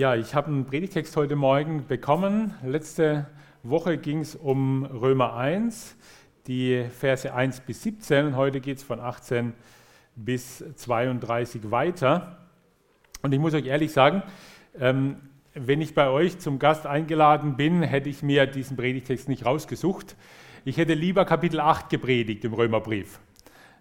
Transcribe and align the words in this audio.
Ja, 0.00 0.14
ich 0.14 0.34
habe 0.34 0.46
einen 0.46 0.64
Predigtext 0.64 1.14
heute 1.18 1.36
Morgen 1.36 1.84
bekommen. 1.86 2.54
Letzte 2.64 3.26
Woche 3.62 3.98
ging 3.98 4.20
es 4.20 4.34
um 4.34 4.86
Römer 4.86 5.36
1, 5.36 5.94
die 6.46 6.86
Verse 6.88 7.30
1 7.30 7.60
bis 7.60 7.82
17. 7.82 8.34
Heute 8.34 8.62
geht 8.62 8.78
es 8.78 8.82
von 8.82 8.98
18 8.98 9.52
bis 10.16 10.64
32 10.76 11.70
weiter. 11.70 12.38
Und 13.20 13.34
ich 13.34 13.38
muss 13.38 13.52
euch 13.52 13.66
ehrlich 13.66 13.92
sagen, 13.92 14.22
ähm, 14.78 15.16
wenn 15.52 15.82
ich 15.82 15.94
bei 15.94 16.08
euch 16.08 16.38
zum 16.38 16.58
Gast 16.58 16.86
eingeladen 16.86 17.58
bin, 17.58 17.82
hätte 17.82 18.08
ich 18.08 18.22
mir 18.22 18.46
diesen 18.46 18.78
Predigtext 18.78 19.28
nicht 19.28 19.44
rausgesucht. 19.44 20.16
Ich 20.64 20.78
hätte 20.78 20.94
lieber 20.94 21.26
Kapitel 21.26 21.60
8 21.60 21.90
gepredigt 21.90 22.42
im 22.46 22.54
Römerbrief. 22.54 23.20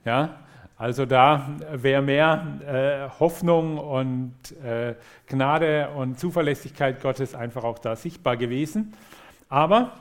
Ja, 0.03 0.37
also 0.79 1.05
da 1.05 1.57
wäre 1.73 2.01
mehr 2.01 3.09
äh, 3.11 3.19
Hoffnung 3.19 3.77
und 3.77 4.33
äh, 4.63 4.95
Gnade 5.27 5.89
und 5.89 6.17
Zuverlässigkeit 6.17 7.01
Gottes 7.01 7.35
einfach 7.35 7.65
auch 7.65 7.79
da 7.79 7.97
sichtbar 7.97 8.37
gewesen. 8.37 8.93
Aber 9.49 9.91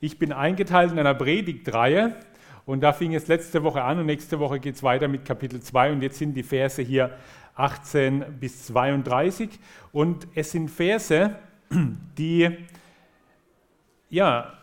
ich 0.00 0.18
bin 0.18 0.32
eingeteilt 0.32 0.90
in 0.90 0.98
einer 0.98 1.14
Predigtreihe 1.14 2.16
und 2.64 2.80
da 2.80 2.92
fing 2.92 3.14
es 3.14 3.28
letzte 3.28 3.62
Woche 3.62 3.84
an 3.84 4.00
und 4.00 4.06
nächste 4.06 4.40
Woche 4.40 4.58
geht 4.58 4.74
es 4.74 4.82
weiter 4.82 5.06
mit 5.06 5.24
Kapitel 5.24 5.60
2 5.60 5.92
und 5.92 6.02
jetzt 6.02 6.18
sind 6.18 6.34
die 6.34 6.42
Verse 6.42 6.82
hier 6.82 7.12
18 7.54 8.24
bis 8.40 8.66
32 8.66 9.48
und 9.92 10.26
es 10.34 10.50
sind 10.50 10.72
Verse, 10.72 11.36
die 12.18 12.50
ja 14.10 14.54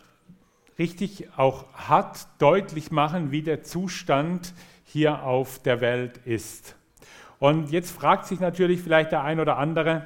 richtig 0.78 1.30
auch 1.38 1.68
hart 1.74 2.28
deutlich 2.40 2.92
machen, 2.92 3.32
wie 3.32 3.44
der 3.44 3.64
Zustand 3.64 4.48
ist 4.48 4.73
hier 4.94 5.24
auf 5.24 5.58
der 5.58 5.82
Welt 5.82 6.18
ist. 6.24 6.76
Und 7.40 7.72
jetzt 7.72 7.92
fragt 7.92 8.28
sich 8.28 8.40
natürlich 8.40 8.82
vielleicht 8.82 9.12
der 9.12 9.24
ein 9.24 9.40
oder 9.40 9.58
andere, 9.58 10.06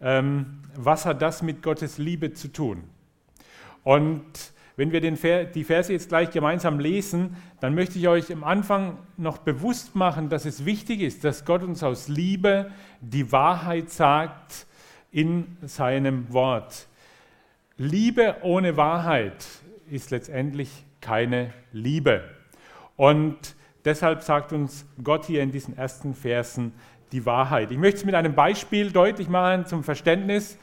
ähm, 0.00 0.60
was 0.74 1.06
hat 1.06 1.22
das 1.22 1.42
mit 1.42 1.62
Gottes 1.62 1.96
Liebe 1.96 2.34
zu 2.34 2.48
tun? 2.48 2.84
Und 3.82 4.22
wenn 4.76 4.92
wir 4.92 5.00
den, 5.00 5.18
die 5.54 5.64
Verse 5.64 5.90
jetzt 5.90 6.10
gleich 6.10 6.30
gemeinsam 6.30 6.78
lesen, 6.78 7.38
dann 7.60 7.74
möchte 7.74 7.98
ich 7.98 8.08
euch 8.08 8.30
am 8.30 8.44
Anfang 8.44 8.98
noch 9.16 9.38
bewusst 9.38 9.94
machen, 9.96 10.28
dass 10.28 10.44
es 10.44 10.66
wichtig 10.66 11.00
ist, 11.00 11.24
dass 11.24 11.46
Gott 11.46 11.62
uns 11.62 11.82
aus 11.82 12.08
Liebe 12.08 12.70
die 13.00 13.32
Wahrheit 13.32 13.88
sagt 13.88 14.66
in 15.10 15.56
seinem 15.62 16.30
Wort. 16.30 16.88
Liebe 17.78 18.36
ohne 18.42 18.76
Wahrheit 18.76 19.46
ist 19.90 20.10
letztendlich 20.10 20.84
keine 21.00 21.54
Liebe. 21.72 22.22
Und 22.96 23.56
Deshalb 23.86 24.24
sagt 24.24 24.52
uns 24.52 24.84
Gott 25.04 25.26
hier 25.26 25.44
in 25.44 25.52
diesen 25.52 25.78
ersten 25.78 26.12
Versen 26.12 26.72
die 27.12 27.24
Wahrheit. 27.24 27.70
Ich 27.70 27.78
möchte 27.78 27.98
es 27.98 28.04
mit 28.04 28.16
einem 28.16 28.34
Beispiel 28.34 28.90
deutlich 28.90 29.28
machen 29.28 29.64
zum 29.66 29.84
Verständnis. 29.84 30.58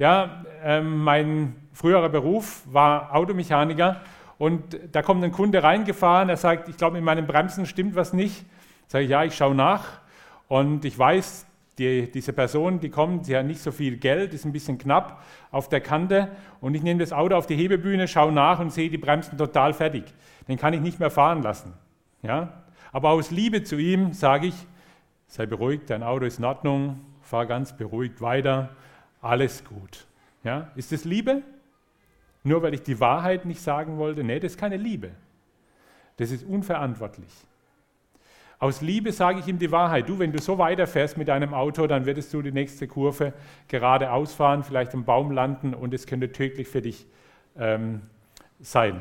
Ja, 0.00 0.44
ähm, 0.64 1.04
mein 1.04 1.54
früherer 1.72 2.08
Beruf 2.08 2.62
war 2.66 3.14
Automechaniker 3.14 4.00
und 4.38 4.76
da 4.90 5.02
kommt 5.02 5.22
ein 5.22 5.30
Kunde 5.30 5.62
reingefahren, 5.62 6.28
er 6.28 6.36
sagt, 6.36 6.68
ich 6.68 6.76
glaube, 6.76 6.96
mit 6.96 7.04
meinen 7.04 7.28
Bremsen 7.28 7.64
stimmt 7.66 7.94
was 7.94 8.12
nicht. 8.12 8.44
Sage 8.88 9.04
ich, 9.04 9.10
ja, 9.10 9.22
ich 9.22 9.36
schaue 9.36 9.54
nach 9.54 10.00
und 10.48 10.84
ich 10.84 10.98
weiß, 10.98 11.46
die, 11.78 12.10
diese 12.10 12.32
Person, 12.32 12.80
die 12.80 12.90
kommt, 12.90 13.26
sie 13.26 13.36
hat 13.36 13.46
nicht 13.46 13.60
so 13.60 13.70
viel 13.70 13.98
Geld, 13.98 14.34
ist 14.34 14.44
ein 14.44 14.52
bisschen 14.52 14.78
knapp 14.78 15.22
auf 15.52 15.68
der 15.68 15.80
Kante 15.80 16.26
und 16.60 16.74
ich 16.74 16.82
nehme 16.82 16.98
das 16.98 17.12
Auto 17.12 17.36
auf 17.36 17.46
die 17.46 17.54
Hebebühne, 17.54 18.08
schaue 18.08 18.32
nach 18.32 18.58
und 18.58 18.72
sehe 18.72 18.90
die 18.90 18.98
Bremsen 18.98 19.38
total 19.38 19.74
fertig. 19.74 20.12
Den 20.48 20.58
kann 20.58 20.74
ich 20.74 20.80
nicht 20.80 20.98
mehr 20.98 21.10
fahren 21.10 21.40
lassen. 21.40 21.72
Ja? 22.22 22.63
Aber 22.94 23.10
aus 23.10 23.32
Liebe 23.32 23.64
zu 23.64 23.76
ihm 23.76 24.12
sage 24.12 24.46
ich, 24.46 24.54
sei 25.26 25.46
beruhigt, 25.46 25.90
dein 25.90 26.04
Auto 26.04 26.26
ist 26.26 26.38
in 26.38 26.44
Ordnung, 26.44 27.00
fahr 27.22 27.44
ganz 27.44 27.76
beruhigt 27.76 28.20
weiter, 28.20 28.68
alles 29.20 29.64
gut. 29.64 30.06
Ja? 30.44 30.70
Ist 30.76 30.92
das 30.92 31.04
Liebe? 31.04 31.42
Nur 32.44 32.62
weil 32.62 32.72
ich 32.72 32.82
die 32.82 33.00
Wahrheit 33.00 33.46
nicht 33.46 33.60
sagen 33.60 33.98
wollte? 33.98 34.22
Nee, 34.22 34.38
das 34.38 34.52
ist 34.52 34.58
keine 34.58 34.76
Liebe. 34.76 35.10
Das 36.18 36.30
ist 36.30 36.44
unverantwortlich. 36.44 37.32
Aus 38.60 38.80
Liebe 38.80 39.10
sage 39.10 39.40
ich 39.40 39.48
ihm 39.48 39.58
die 39.58 39.72
Wahrheit. 39.72 40.08
Du, 40.08 40.20
wenn 40.20 40.30
du 40.30 40.40
so 40.40 40.58
weiterfährst 40.58 41.16
mit 41.16 41.26
deinem 41.26 41.52
Auto, 41.52 41.88
dann 41.88 42.06
würdest 42.06 42.32
du 42.32 42.42
die 42.42 42.52
nächste 42.52 42.86
Kurve 42.86 43.32
geradeaus 43.66 44.32
fahren, 44.32 44.62
vielleicht 44.62 44.94
am 44.94 45.04
Baum 45.04 45.32
landen 45.32 45.74
und 45.74 45.92
es 45.94 46.06
könnte 46.06 46.30
tödlich 46.30 46.68
für 46.68 46.80
dich 46.80 47.08
ähm, 47.58 48.02
sein. 48.60 49.00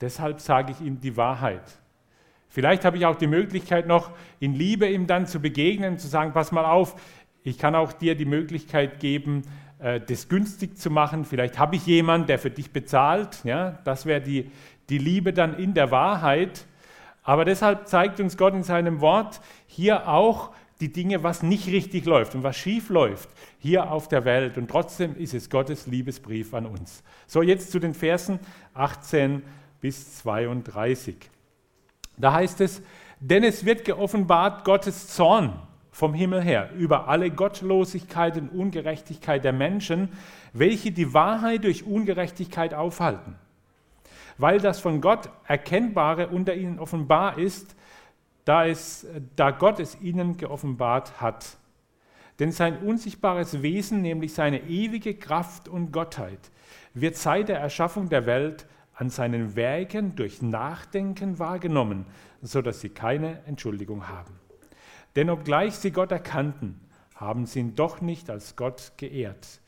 Deshalb 0.00 0.40
sage 0.40 0.72
ich 0.72 0.80
ihm 0.80 1.02
die 1.02 1.18
Wahrheit. 1.18 1.79
Vielleicht 2.50 2.84
habe 2.84 2.96
ich 2.96 3.06
auch 3.06 3.14
die 3.14 3.28
Möglichkeit 3.28 3.86
noch 3.86 4.10
in 4.40 4.54
Liebe 4.54 4.88
ihm 4.88 5.06
dann 5.06 5.26
zu 5.26 5.40
begegnen, 5.40 5.98
zu 5.98 6.08
sagen, 6.08 6.32
pass 6.32 6.50
mal 6.50 6.64
auf, 6.64 6.96
ich 7.44 7.58
kann 7.58 7.74
auch 7.74 7.92
dir 7.92 8.16
die 8.16 8.24
Möglichkeit 8.24 8.98
geben, 8.98 9.42
äh, 9.78 10.00
das 10.00 10.28
günstig 10.28 10.76
zu 10.76 10.90
machen. 10.90 11.24
Vielleicht 11.24 11.58
habe 11.58 11.76
ich 11.76 11.86
jemanden, 11.86 12.26
der 12.26 12.38
für 12.38 12.50
dich 12.50 12.72
bezahlt. 12.72 13.44
Ja, 13.44 13.78
das 13.84 14.04
wäre 14.04 14.20
die, 14.20 14.50
die 14.88 14.98
Liebe 14.98 15.32
dann 15.32 15.56
in 15.56 15.74
der 15.74 15.90
Wahrheit. 15.92 16.66
Aber 17.22 17.44
deshalb 17.44 17.86
zeigt 17.86 18.18
uns 18.18 18.36
Gott 18.36 18.54
in 18.54 18.64
seinem 18.64 19.00
Wort 19.00 19.40
hier 19.66 20.08
auch 20.08 20.50
die 20.80 20.92
Dinge, 20.92 21.22
was 21.22 21.42
nicht 21.42 21.68
richtig 21.68 22.06
läuft 22.06 22.34
und 22.34 22.42
was 22.42 22.56
schief 22.56 22.88
läuft 22.88 23.28
hier 23.58 23.90
auf 23.90 24.08
der 24.08 24.24
Welt. 24.24 24.58
Und 24.58 24.68
trotzdem 24.68 25.14
ist 25.16 25.34
es 25.34 25.50
Gottes 25.50 25.86
Liebesbrief 25.86 26.52
an 26.54 26.66
uns. 26.66 27.04
So, 27.26 27.42
jetzt 27.42 27.70
zu 27.70 27.78
den 27.78 27.94
Versen 27.94 28.40
18 28.74 29.42
bis 29.80 30.16
32. 30.18 31.16
Da 32.20 32.32
heißt 32.32 32.60
es, 32.60 32.82
denn 33.20 33.44
es 33.44 33.64
wird 33.64 33.84
geoffenbart 33.84 34.64
Gottes 34.64 35.08
Zorn 35.08 35.52
vom 35.90 36.14
Himmel 36.14 36.42
her 36.42 36.70
über 36.76 37.08
alle 37.08 37.30
Gottlosigkeit 37.30 38.36
und 38.36 38.48
Ungerechtigkeit 38.48 39.44
der 39.44 39.52
Menschen, 39.52 40.08
welche 40.52 40.92
die 40.92 41.12
Wahrheit 41.12 41.64
durch 41.64 41.84
Ungerechtigkeit 41.84 42.74
aufhalten. 42.74 43.36
Weil 44.38 44.58
das 44.60 44.80
von 44.80 45.00
Gott 45.00 45.28
Erkennbare 45.46 46.28
unter 46.28 46.54
ihnen 46.54 46.78
offenbar 46.78 47.38
ist, 47.38 47.76
da, 48.44 48.66
es, 48.66 49.06
da 49.36 49.50
Gott 49.50 49.80
es 49.80 50.00
ihnen 50.00 50.36
geoffenbart 50.36 51.20
hat. 51.20 51.58
Denn 52.38 52.52
sein 52.52 52.78
unsichtbares 52.78 53.60
Wesen, 53.60 54.00
nämlich 54.00 54.32
seine 54.32 54.62
ewige 54.62 55.14
Kraft 55.14 55.68
und 55.68 55.92
Gottheit, 55.92 56.50
wird 56.94 57.16
seit 57.16 57.50
der 57.50 57.60
Erschaffung 57.60 58.08
der 58.08 58.24
Welt 58.24 58.66
an 59.00 59.08
seinen 59.08 59.56
Werken 59.56 60.14
durch 60.14 60.42
Nachdenken 60.42 61.38
wahrgenommen, 61.38 62.04
so 62.42 62.60
dass 62.60 62.82
sie 62.82 62.90
keine 62.90 63.42
Entschuldigung 63.46 64.08
haben. 64.08 64.34
Denn 65.16 65.30
obgleich 65.30 65.76
sie 65.76 65.90
Gott 65.90 66.12
erkannten, 66.12 66.78
haben 67.14 67.46
sie 67.46 67.60
ihn 67.60 67.74
doch 67.74 68.02
nicht 68.02 68.28
als 68.28 68.56
Gott 68.56 68.92
geehrt 68.98 69.62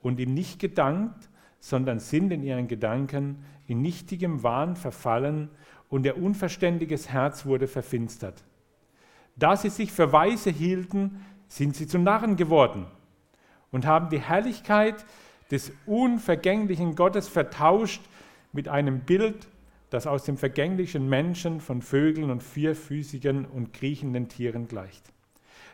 und 0.00 0.18
ihm 0.18 0.32
nicht 0.32 0.58
gedankt, 0.58 1.28
sondern 1.60 1.98
sind 1.98 2.32
in 2.32 2.42
ihren 2.42 2.66
Gedanken 2.66 3.44
in 3.66 3.82
nichtigem 3.82 4.42
Wahn 4.42 4.74
verfallen 4.74 5.50
und 5.90 6.06
ihr 6.06 6.16
unverständiges 6.16 7.10
Herz 7.10 7.44
wurde 7.44 7.68
verfinstert. 7.68 8.42
Da 9.36 9.54
sie 9.54 9.68
sich 9.68 9.92
für 9.92 10.14
Weise 10.14 10.48
hielten, 10.48 11.22
sind 11.46 11.76
sie 11.76 11.86
zu 11.86 11.98
Narren 11.98 12.36
geworden 12.36 12.86
und 13.70 13.84
haben 13.84 14.08
die 14.08 14.20
Herrlichkeit 14.20 15.04
des 15.50 15.72
unvergänglichen 15.84 16.94
Gottes 16.94 17.28
vertauscht 17.28 18.00
mit 18.52 18.68
einem 18.68 19.00
Bild, 19.00 19.48
das 19.90 20.06
aus 20.06 20.24
dem 20.24 20.36
vergänglichen 20.36 21.08
Menschen 21.08 21.60
von 21.60 21.82
Vögeln 21.82 22.30
und 22.30 22.42
vierfüßigen 22.42 23.46
und 23.46 23.72
kriechenden 23.72 24.28
Tieren 24.28 24.68
gleicht. 24.68 25.12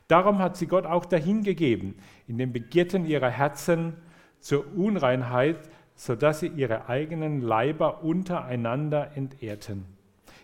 Darum 0.08 0.38
hat 0.38 0.56
sie 0.56 0.66
Gott 0.66 0.86
auch 0.86 1.06
dahingegeben, 1.06 1.94
in 2.28 2.38
den 2.38 2.52
Begierden 2.52 3.06
ihrer 3.06 3.30
Herzen 3.30 3.94
zur 4.40 4.64
Unreinheit, 4.76 5.58
sodass 5.96 6.40
sie 6.40 6.48
ihre 6.48 6.88
eigenen 6.88 7.40
Leiber 7.40 8.02
untereinander 8.02 9.16
entehrten. 9.16 9.86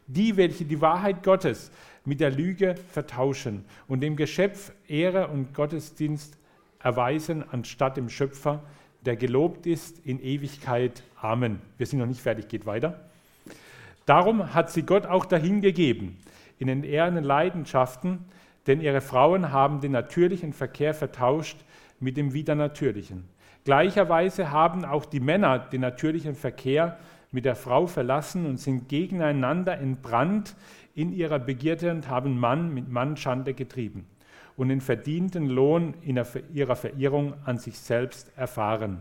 Die, 0.07 0.37
welche 0.37 0.65
die 0.65 0.81
Wahrheit 0.81 1.23
Gottes 1.23 1.71
mit 2.05 2.21
der 2.21 2.31
Lüge 2.31 2.75
vertauschen 2.77 3.65
und 3.87 4.01
dem 4.01 4.17
Geschöpf 4.17 4.73
Ehre 4.89 5.29
und 5.29 5.55
Gottesdienst 5.55 6.39
erweisen 6.79 7.45
anstatt 7.51 7.97
dem 7.97 8.09
Schöpfer, 8.09 8.63
der 9.07 9.17
gelobt 9.17 9.67
ist 9.67 10.05
in 10.07 10.23
Ewigkeit. 10.23 11.03
Amen. 11.21 11.61
Wir 11.79 11.87
sind 11.87 11.99
noch 11.99 12.07
nicht 12.07 12.21
fertig, 12.21 12.49
geht 12.49 12.67
weiter. 12.67 13.01
Darum 14.07 14.55
hat 14.55 14.71
sie 14.71 14.83
Gott 14.83 15.07
auch 15.07 15.25
dahingegeben 15.25 16.17
in 16.59 16.67
den 16.67 16.85
ehrenden 16.85 17.25
Leidenschaften, 17.25 18.25
denn 18.67 18.81
ihre 18.81 19.01
Frauen 19.01 19.53
haben 19.53 19.81
den 19.81 19.93
natürlichen 19.93 20.53
Verkehr 20.53 20.95
vertauscht 20.95 21.59
mit 22.01 22.17
dem 22.17 22.35
widernatürlichen. 22.35 23.25
Gleicherweise 23.65 24.51
haben 24.51 24.85
auch 24.85 25.05
die 25.05 25.21
Männer 25.21 25.59
den 25.59 25.83
natürlichen 25.83 26.35
Verkehr 26.35 26.99
mit 27.31 27.45
der 27.45 27.57
Frau 27.57 27.87
verlassen 27.87 28.47
und 28.47 28.59
sind 28.59 28.89
gegeneinander 28.89 29.79
entbrannt 29.79 30.57
in 30.95 31.13
ihrer 31.13 31.39
Begierde 31.39 31.91
und 31.91 32.09
haben 32.09 32.39
Mann 32.39 32.75
mit 32.75 32.89
Mann 32.89 33.17
Schande 33.17 33.55
getrieben 33.55 34.07
und 34.61 34.69
den 34.69 34.83
verdienten 34.83 35.47
Lohn 35.47 35.95
ihrer 36.03 36.77
Verirrung 36.77 37.33
an 37.47 37.57
sich 37.57 37.79
selbst 37.79 38.31
erfahren. 38.37 38.99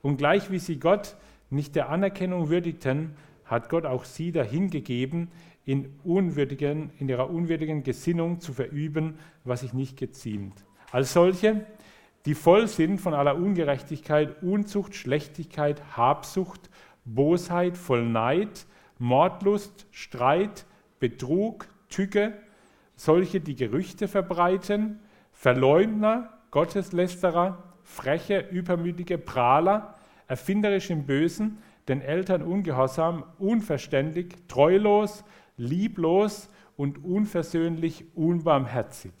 Und 0.00 0.16
gleich 0.16 0.50
wie 0.50 0.58
sie 0.58 0.80
Gott 0.80 1.14
nicht 1.50 1.76
der 1.76 1.90
Anerkennung 1.90 2.48
würdigten, 2.48 3.10
hat 3.44 3.68
Gott 3.68 3.84
auch 3.84 4.06
sie 4.06 4.32
dahingegeben, 4.32 5.28
in, 5.66 5.92
unwürdigen, 6.04 6.90
in 6.98 7.10
ihrer 7.10 7.28
unwürdigen 7.28 7.82
Gesinnung 7.82 8.40
zu 8.40 8.54
verüben, 8.54 9.18
was 9.44 9.60
sich 9.60 9.74
nicht 9.74 9.98
geziemt. 9.98 10.64
Als 10.90 11.12
solche 11.12 11.66
die 12.24 12.34
voll 12.34 12.66
sind 12.66 12.98
von 12.98 13.12
aller 13.12 13.36
Ungerechtigkeit, 13.36 14.42
Unzucht, 14.42 14.94
Schlechtigkeit, 14.94 15.98
Habsucht, 15.98 16.70
Bosheit, 17.04 17.76
voll 17.76 18.08
Neid, 18.08 18.64
Mordlust, 18.98 19.86
Streit, 19.90 20.64
Betrug, 20.98 21.68
Tücke, 21.90 22.32
solche, 22.98 23.40
die 23.40 23.54
Gerüchte 23.54 24.08
verbreiten, 24.08 24.98
Verleumder, 25.32 26.40
Gotteslästerer, 26.50 27.62
freche, 27.84 28.40
übermütige 28.50 29.18
Prahler, 29.18 29.94
erfinderisch 30.26 30.90
im 30.90 31.06
Bösen, 31.06 31.58
den 31.86 32.02
Eltern 32.02 32.42
ungehorsam, 32.42 33.24
unverständig, 33.38 34.34
treulos, 34.48 35.24
lieblos 35.56 36.50
und 36.76 37.04
unversöhnlich, 37.04 38.04
unbarmherzig. 38.16 39.12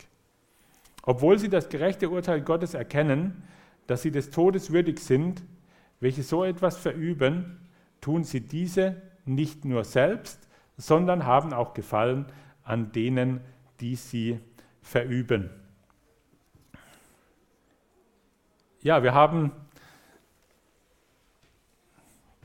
Obwohl 1.04 1.38
sie 1.38 1.48
das 1.48 1.68
gerechte 1.68 2.10
Urteil 2.10 2.40
Gottes 2.42 2.74
erkennen, 2.74 3.44
dass 3.86 4.02
sie 4.02 4.10
des 4.10 4.30
Todes 4.30 4.72
würdig 4.72 4.98
sind, 4.98 5.42
welche 6.00 6.24
so 6.24 6.44
etwas 6.44 6.76
verüben, 6.76 7.60
tun 8.00 8.24
sie 8.24 8.40
diese 8.40 9.00
nicht 9.24 9.64
nur 9.64 9.84
selbst, 9.84 10.48
sondern 10.76 11.26
haben 11.26 11.52
auch 11.52 11.74
Gefallen 11.74 12.26
an 12.64 12.92
denen, 12.92 13.40
die 13.80 13.96
sie 13.96 14.38
verüben. 14.82 15.50
Ja, 18.82 19.02
wir 19.02 19.12
haben 19.12 19.52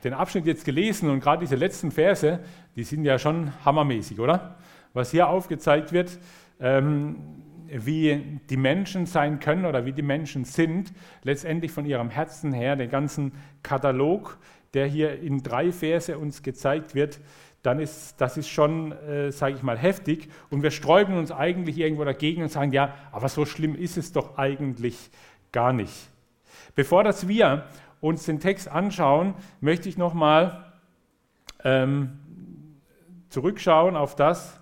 den 0.02 0.12
Abschnitt 0.12 0.46
jetzt 0.46 0.64
gelesen 0.64 1.08
und 1.08 1.20
gerade 1.20 1.40
diese 1.40 1.56
letzten 1.56 1.90
Verse, 1.90 2.40
die 2.76 2.84
sind 2.84 3.04
ja 3.04 3.18
schon 3.18 3.52
hammermäßig, 3.64 4.20
oder? 4.20 4.56
Was 4.92 5.10
hier 5.10 5.28
aufgezeigt 5.28 5.92
wird, 5.92 6.18
ähm, 6.60 7.16
wie 7.68 8.40
die 8.50 8.56
Menschen 8.56 9.06
sein 9.06 9.40
können 9.40 9.64
oder 9.64 9.86
wie 9.86 9.92
die 9.92 10.02
Menschen 10.02 10.44
sind, 10.44 10.92
letztendlich 11.22 11.72
von 11.72 11.86
ihrem 11.86 12.10
Herzen 12.10 12.52
her, 12.52 12.76
den 12.76 12.90
ganzen 12.90 13.32
Katalog, 13.62 14.38
der 14.74 14.86
hier 14.86 15.18
in 15.20 15.42
drei 15.42 15.72
Verse 15.72 16.18
uns 16.18 16.42
gezeigt 16.42 16.94
wird, 16.94 17.20
dann 17.64 17.80
ist 17.80 18.20
das 18.20 18.36
ist 18.36 18.48
schon, 18.48 18.92
äh, 18.92 19.32
sage 19.32 19.56
ich 19.56 19.62
mal, 19.62 19.78
heftig. 19.78 20.28
Und 20.50 20.62
wir 20.62 20.70
sträuben 20.70 21.16
uns 21.16 21.32
eigentlich 21.32 21.78
irgendwo 21.78 22.04
dagegen 22.04 22.42
und 22.42 22.50
sagen, 22.50 22.72
ja, 22.72 22.94
aber 23.10 23.30
so 23.30 23.46
schlimm 23.46 23.74
ist 23.74 23.96
es 23.96 24.12
doch 24.12 24.36
eigentlich 24.36 25.10
gar 25.50 25.72
nicht. 25.72 26.10
Bevor 26.74 27.04
dass 27.04 27.26
wir 27.26 27.64
uns 28.02 28.26
den 28.26 28.38
Text 28.38 28.68
anschauen, 28.68 29.34
möchte 29.62 29.88
ich 29.88 29.96
nochmal 29.96 30.74
ähm, 31.64 32.20
zurückschauen 33.30 33.96
auf 33.96 34.14
das, 34.14 34.60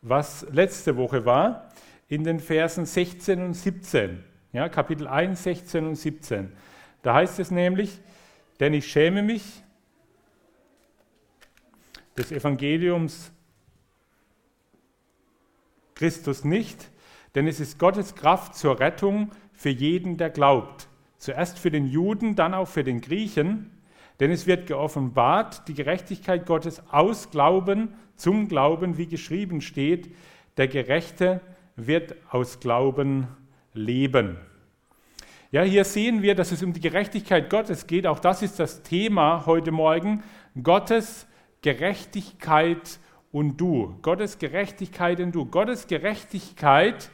was 0.00 0.46
letzte 0.52 0.96
Woche 0.96 1.24
war, 1.24 1.70
in 2.06 2.22
den 2.22 2.38
Versen 2.38 2.86
16 2.86 3.42
und 3.42 3.54
17. 3.54 4.22
Ja, 4.52 4.68
Kapitel 4.68 5.08
1, 5.08 5.42
16 5.42 5.86
und 5.88 5.96
17. 5.96 6.52
Da 7.02 7.14
heißt 7.14 7.38
es 7.38 7.50
nämlich, 7.50 8.00
denn 8.58 8.74
ich 8.74 8.86
schäme 8.86 9.22
mich 9.22 9.62
des 12.16 12.32
Evangeliums 12.32 13.32
Christus 15.94 16.44
nicht, 16.44 16.90
denn 17.34 17.46
es 17.46 17.60
ist 17.60 17.78
Gottes 17.78 18.14
Kraft 18.14 18.54
zur 18.54 18.80
Rettung 18.80 19.30
für 19.52 19.70
jeden, 19.70 20.16
der 20.16 20.30
glaubt. 20.30 20.88
Zuerst 21.18 21.58
für 21.58 21.70
den 21.70 21.86
Juden, 21.86 22.34
dann 22.34 22.54
auch 22.54 22.68
für 22.68 22.84
den 22.84 23.00
Griechen, 23.00 23.70
denn 24.18 24.30
es 24.30 24.46
wird 24.46 24.66
geoffenbart 24.66 25.66
die 25.68 25.74
Gerechtigkeit 25.74 26.46
Gottes 26.46 26.82
aus 26.90 27.30
Glauben 27.30 27.94
zum 28.16 28.48
Glauben, 28.48 28.98
wie 28.98 29.06
geschrieben 29.06 29.60
steht, 29.60 30.14
der 30.56 30.68
Gerechte 30.68 31.40
wird 31.76 32.14
aus 32.30 32.60
Glauben 32.60 33.28
leben. 33.72 34.36
Ja, 35.52 35.62
hier 35.62 35.84
sehen 35.84 36.22
wir, 36.22 36.36
dass 36.36 36.52
es 36.52 36.62
um 36.62 36.72
die 36.72 36.80
Gerechtigkeit 36.80 37.50
Gottes 37.50 37.88
geht. 37.88 38.06
Auch 38.06 38.20
das 38.20 38.40
ist 38.40 38.60
das 38.60 38.84
Thema 38.84 39.46
heute 39.46 39.72
Morgen. 39.72 40.22
Gottes 40.62 41.26
Gerechtigkeit 41.60 43.00
und 43.32 43.56
du. 43.56 43.98
Gottes 44.00 44.38
Gerechtigkeit 44.38 45.18
und 45.18 45.32
du. 45.34 45.46
Gottes 45.46 45.88
Gerechtigkeit 45.88 47.10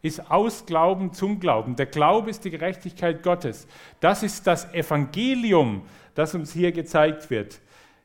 ist 0.00 0.30
aus 0.30 0.64
Glauben 0.64 1.12
zum 1.12 1.40
Glauben. 1.40 1.76
Der 1.76 1.84
Glaube 1.84 2.30
ist 2.30 2.46
die 2.46 2.50
Gerechtigkeit 2.50 3.22
Gottes. 3.22 3.66
Das 4.00 4.22
ist 4.22 4.46
das 4.46 4.72
Evangelium, 4.72 5.82
das 6.14 6.34
uns 6.34 6.54
hier 6.54 6.72
gezeigt 6.72 7.28
wird. 7.28 7.60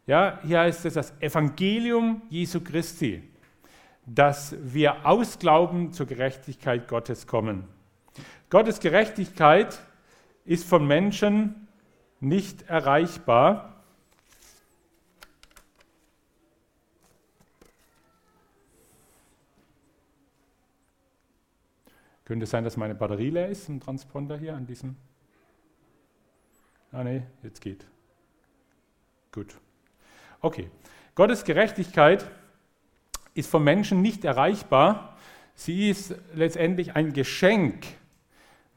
Ja, 0.06 0.40
hier 0.46 0.60
heißt 0.60 0.86
es 0.88 0.96
das 0.96 1.14
Evangelium 1.22 2.22
Jesu 2.30 2.60
Christi, 2.60 3.24
dass 4.06 4.58
wir 4.62 5.06
aus 5.06 5.40
Glauben 5.40 5.94
zur 5.94 6.06
Gerechtigkeit 6.06 6.86
Gottes 6.90 7.26
kommen. 7.26 7.79
Gottes 8.50 8.80
Gerechtigkeit 8.80 9.80
ist 10.46 10.66
von 10.66 10.86
Menschen 10.88 11.68
nicht 12.20 12.64
erreichbar. 12.64 13.84
Könnte 22.26 22.46
sein, 22.46 22.64
dass 22.64 22.78
meine 22.78 22.96
Batterie 22.96 23.32
leer 23.32 23.50
ist 23.50 23.70
im 23.70 23.80
Transponder 23.80 24.38
hier 24.38 24.56
an 24.56 24.68
diesem. 24.68 24.96
Ah 26.92 27.04
ne, 27.04 27.26
jetzt 27.44 27.62
geht. 27.62 27.86
Gut. 29.32 29.56
Okay. 30.42 30.70
Gottes 31.16 31.44
Gerechtigkeit 31.44 32.30
ist 33.34 33.50
vom 33.50 33.64
Menschen 33.64 34.02
nicht 34.02 34.26
erreichbar. 34.26 35.18
Sie 35.56 35.90
ist 35.90 36.16
letztendlich 36.34 36.96
ein 36.96 37.14
Geschenk 37.14 37.86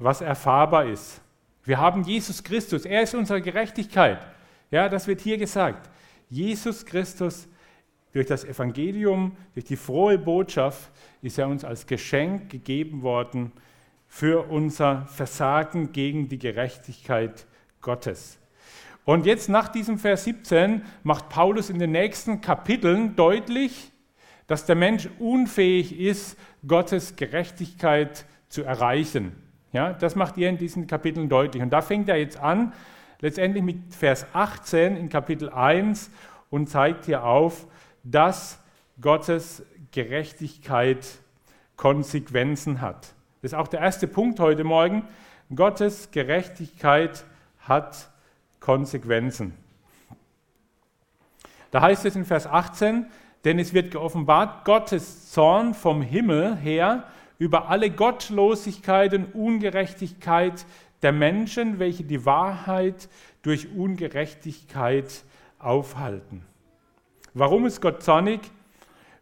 was 0.02 0.20
erfahrbar 0.20 0.86
ist. 0.86 1.20
Wir 1.64 1.78
haben 1.78 2.02
Jesus 2.02 2.42
Christus, 2.42 2.84
er 2.84 3.02
ist 3.02 3.14
unsere 3.14 3.40
Gerechtigkeit. 3.40 4.26
Ja, 4.70 4.88
das 4.88 5.06
wird 5.06 5.20
hier 5.20 5.38
gesagt. 5.38 5.90
Jesus 6.28 6.84
Christus 6.84 7.48
durch 8.12 8.26
das 8.26 8.44
Evangelium, 8.44 9.36
durch 9.54 9.64
die 9.64 9.76
frohe 9.76 10.18
Botschaft 10.18 10.90
ist 11.22 11.38
er 11.38 11.48
uns 11.48 11.64
als 11.64 11.86
Geschenk 11.86 12.50
gegeben 12.50 13.02
worden 13.02 13.52
für 14.08 14.50
unser 14.50 15.06
Versagen 15.06 15.92
gegen 15.92 16.28
die 16.28 16.38
Gerechtigkeit 16.38 17.46
Gottes. 17.80 18.38
Und 19.04 19.26
jetzt 19.26 19.48
nach 19.48 19.68
diesem 19.68 19.98
Vers 19.98 20.24
17 20.24 20.82
macht 21.02 21.28
Paulus 21.28 21.70
in 21.70 21.78
den 21.78 21.92
nächsten 21.92 22.40
Kapiteln 22.40 23.16
deutlich, 23.16 23.92
dass 24.46 24.66
der 24.66 24.76
Mensch 24.76 25.08
unfähig 25.18 25.98
ist, 25.98 26.38
Gottes 26.66 27.16
Gerechtigkeit 27.16 28.26
zu 28.48 28.62
erreichen. 28.62 29.32
Ja, 29.72 29.94
das 29.94 30.14
macht 30.16 30.36
ihr 30.36 30.48
in 30.48 30.58
diesen 30.58 30.86
Kapiteln 30.86 31.28
deutlich. 31.28 31.62
Und 31.62 31.70
da 31.70 31.80
fängt 31.80 32.08
er 32.08 32.16
jetzt 32.16 32.38
an, 32.38 32.72
letztendlich 33.20 33.64
mit 33.64 33.94
Vers 33.94 34.26
18 34.34 34.96
in 34.96 35.08
Kapitel 35.08 35.48
1 35.48 36.10
und 36.50 36.68
zeigt 36.68 37.06
hier 37.06 37.24
auf, 37.24 37.66
dass 38.04 38.58
Gottes 39.00 39.64
Gerechtigkeit 39.90 41.06
Konsequenzen 41.76 42.80
hat. 42.80 43.14
Das 43.40 43.52
ist 43.52 43.54
auch 43.54 43.68
der 43.68 43.80
erste 43.80 44.06
Punkt 44.06 44.38
heute 44.40 44.62
Morgen. 44.62 45.04
Gottes 45.54 46.10
Gerechtigkeit 46.10 47.24
hat 47.60 48.10
Konsequenzen. 48.60 49.54
Da 51.70 51.80
heißt 51.80 52.04
es 52.04 52.14
in 52.14 52.26
Vers 52.26 52.46
18, 52.46 53.06
denn 53.44 53.58
es 53.58 53.72
wird 53.72 53.90
geoffenbart 53.90 54.64
Gottes 54.64 55.30
Zorn 55.30 55.74
vom 55.74 56.02
Himmel 56.02 56.56
her 56.56 57.04
über 57.42 57.68
alle 57.68 57.90
Gottlosigkeit 57.90 59.12
und 59.14 59.34
Ungerechtigkeit 59.34 60.64
der 61.02 61.10
Menschen, 61.10 61.80
welche 61.80 62.04
die 62.04 62.24
Wahrheit 62.24 63.08
durch 63.42 63.66
Ungerechtigkeit 63.74 65.24
aufhalten. 65.58 66.44
Warum 67.34 67.66
ist 67.66 67.80
Gott 67.80 68.04
zornig? 68.04 68.38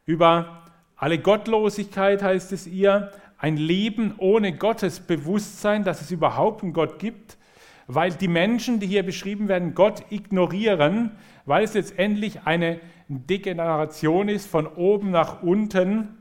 Über 0.04 0.64
alle 0.96 1.18
Gottlosigkeit 1.18 2.22
heißt 2.22 2.52
es 2.52 2.66
ihr, 2.66 3.10
ein 3.38 3.56
Leben 3.56 4.12
ohne 4.18 4.54
Gottesbewusstsein, 4.54 5.82
dass 5.82 6.02
es 6.02 6.10
überhaupt 6.10 6.62
einen 6.62 6.74
Gott 6.74 6.98
gibt, 6.98 7.38
weil 7.86 8.12
die 8.12 8.28
Menschen, 8.28 8.80
die 8.80 8.86
hier 8.86 9.02
beschrieben 9.02 9.48
werden, 9.48 9.74
Gott 9.74 10.04
ignorieren, 10.10 11.12
weil 11.46 11.64
es 11.64 11.72
letztendlich 11.72 12.42
eine 12.44 12.80
Degeneration 13.08 14.28
ist 14.28 14.46
von 14.46 14.66
oben 14.66 15.10
nach 15.10 15.42
unten, 15.42 16.18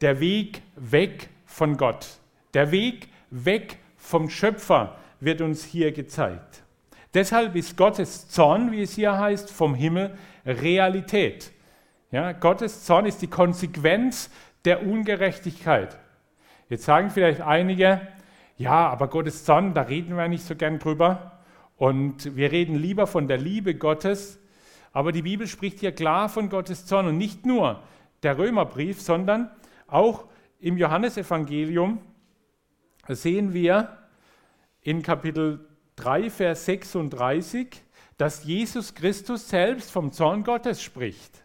der 0.00 0.20
Weg 0.20 0.62
weg 0.76 1.28
von 1.54 1.76
Gott. 1.76 2.18
Der 2.52 2.72
Weg 2.72 3.08
weg 3.30 3.78
vom 3.96 4.28
Schöpfer 4.28 4.96
wird 5.20 5.40
uns 5.40 5.64
hier 5.64 5.92
gezeigt. 5.92 6.64
Deshalb 7.14 7.54
ist 7.54 7.76
Gottes 7.76 8.28
Zorn, 8.28 8.72
wie 8.72 8.82
es 8.82 8.94
hier 8.94 9.16
heißt, 9.16 9.52
vom 9.52 9.76
Himmel 9.76 10.18
Realität. 10.44 11.52
Ja, 12.10 12.32
Gottes 12.32 12.82
Zorn 12.82 13.06
ist 13.06 13.22
die 13.22 13.28
Konsequenz 13.28 14.30
der 14.64 14.84
Ungerechtigkeit. 14.84 15.96
Jetzt 16.68 16.84
sagen 16.84 17.10
vielleicht 17.10 17.40
einige, 17.40 18.00
ja, 18.56 18.88
aber 18.88 19.06
Gottes 19.06 19.44
Zorn, 19.44 19.74
da 19.74 19.82
reden 19.82 20.16
wir 20.16 20.26
nicht 20.26 20.44
so 20.44 20.56
gern 20.56 20.80
drüber. 20.80 21.40
Und 21.76 22.34
wir 22.36 22.50
reden 22.50 22.74
lieber 22.74 23.06
von 23.06 23.28
der 23.28 23.38
Liebe 23.38 23.76
Gottes. 23.76 24.40
Aber 24.92 25.12
die 25.12 25.22
Bibel 25.22 25.46
spricht 25.46 25.78
hier 25.78 25.92
klar 25.92 26.28
von 26.28 26.48
Gottes 26.48 26.84
Zorn 26.84 27.06
und 27.06 27.16
nicht 27.16 27.46
nur 27.46 27.80
der 28.24 28.38
Römerbrief, 28.38 29.00
sondern 29.00 29.50
Auch 29.86 30.24
im 30.64 30.78
Johannesevangelium 30.78 31.98
sehen 33.08 33.52
wir 33.52 33.98
in 34.80 35.02
Kapitel 35.02 35.68
3, 35.96 36.30
Vers 36.30 36.64
36, 36.64 37.82
dass 38.16 38.44
Jesus 38.44 38.94
Christus 38.94 39.46
selbst 39.46 39.90
vom 39.90 40.10
Zorn 40.10 40.42
Gottes 40.42 40.82
spricht. 40.82 41.44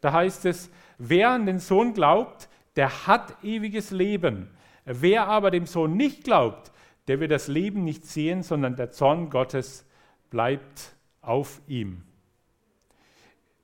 Da 0.00 0.12
heißt 0.12 0.44
es, 0.46 0.70
wer 0.98 1.30
an 1.30 1.46
den 1.46 1.60
Sohn 1.60 1.94
glaubt, 1.94 2.48
der 2.74 3.06
hat 3.06 3.44
ewiges 3.44 3.92
Leben. 3.92 4.50
Wer 4.84 5.28
aber 5.28 5.52
dem 5.52 5.66
Sohn 5.66 5.96
nicht 5.96 6.24
glaubt, 6.24 6.72
der 7.06 7.20
wird 7.20 7.30
das 7.30 7.46
Leben 7.46 7.84
nicht 7.84 8.06
sehen, 8.06 8.42
sondern 8.42 8.74
der 8.74 8.90
Zorn 8.90 9.30
Gottes 9.30 9.86
bleibt 10.30 10.96
auf 11.20 11.60
ihm. 11.68 12.02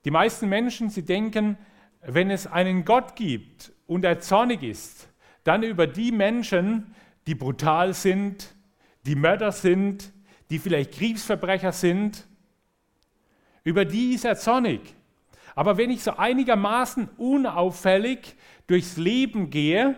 Die 0.05 0.11
meisten 0.11 0.47
Menschen, 0.47 0.89
sie 0.89 1.03
denken, 1.03 1.57
wenn 2.01 2.31
es 2.31 2.47
einen 2.47 2.85
Gott 2.85 3.17
gibt 3.17 3.72
und 3.87 4.05
er 4.05 4.19
zornig 4.19 4.63
ist, 4.63 5.09
dann 5.43 5.63
über 5.63 5.87
die 5.87 6.11
Menschen, 6.11 6.95
die 7.27 7.35
brutal 7.35 7.93
sind, 7.93 8.55
die 9.05 9.15
Mörder 9.15 9.51
sind, 9.51 10.11
die 10.49 10.59
vielleicht 10.59 10.93
Kriegsverbrecher 10.93 11.71
sind, 11.71 12.27
über 13.63 13.85
die 13.85 14.13
ist 14.13 14.25
er 14.25 14.35
zornig. 14.35 14.95
Aber 15.55 15.77
wenn 15.77 15.89
ich 15.89 16.03
so 16.03 16.15
einigermaßen 16.15 17.09
unauffällig 17.17 18.35
durchs 18.67 18.97
Leben 18.97 19.49
gehe, 19.49 19.95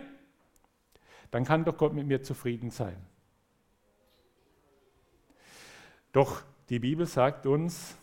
dann 1.30 1.44
kann 1.44 1.64
doch 1.64 1.76
Gott 1.76 1.92
mit 1.92 2.06
mir 2.06 2.22
zufrieden 2.22 2.70
sein. 2.70 2.96
Doch 6.12 6.42
die 6.68 6.78
Bibel 6.78 7.06
sagt 7.06 7.46
uns, 7.46 7.96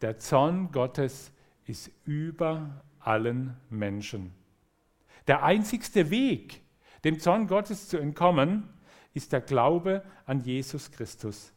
der 0.00 0.18
Zorn 0.18 0.70
Gottes 0.70 1.32
ist 1.66 1.90
über 2.04 2.84
allen 3.00 3.56
Menschen. 3.68 4.37
Der 5.28 5.42
einzigste 5.44 6.10
Weg, 6.10 6.62
dem 7.04 7.20
Zorn 7.20 7.46
Gottes 7.46 7.88
zu 7.88 7.98
entkommen, 7.98 8.68
ist 9.14 9.32
der 9.32 9.42
Glaube 9.42 10.02
an 10.26 10.40
Jesus 10.40 10.90
Christus. 10.90 11.52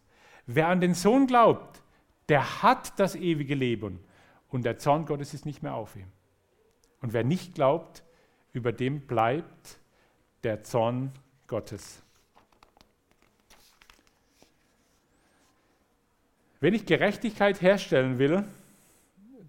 Wer 0.46 0.68
an 0.68 0.82
den 0.82 0.94
Sohn 0.94 1.26
glaubt, 1.26 1.82
der 2.30 2.62
hat 2.62 3.00
das 3.00 3.16
ewige 3.16 3.56
Leben 3.56 4.00
und 4.50 4.64
der 4.64 4.78
Zorn 4.78 5.06
Gottes 5.06 5.34
ist 5.34 5.46
nicht 5.46 5.64
mehr 5.64 5.74
auf 5.74 5.96
ihm. 5.96 6.08
Und 7.02 7.14
wer 7.14 7.24
nicht 7.24 7.56
glaubt, 7.56 8.04
über 8.54 8.72
dem 8.72 9.08
bleibt 9.08 9.80
der 10.44 10.64
Zorn 10.64 11.12
Gottes. 11.48 12.04
Wenn 16.60 16.74
ich 16.74 16.86
Gerechtigkeit 16.86 17.62
herstellen 17.62 18.20
will, 18.20 18.44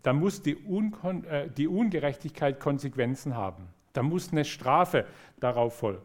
dann 0.03 0.17
muss 0.17 0.43
die, 0.43 0.57
Unkon 0.57 1.25
äh, 1.25 1.51
die 1.51 1.69
Ungerechtigkeit 1.69 2.59
Konsequenzen 2.59 3.37
haben. 3.37 3.69
Da 3.93 4.03
muss 4.03 4.33
eine 4.33 4.45
Strafe 4.45 5.07
darauf 5.39 5.77
folgen. 5.79 6.03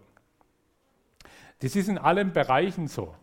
Das 1.59 1.75
ist 1.75 1.89
in 1.89 1.97
allen 1.97 2.33
Bereichen 2.33 2.87
so. 2.87 3.15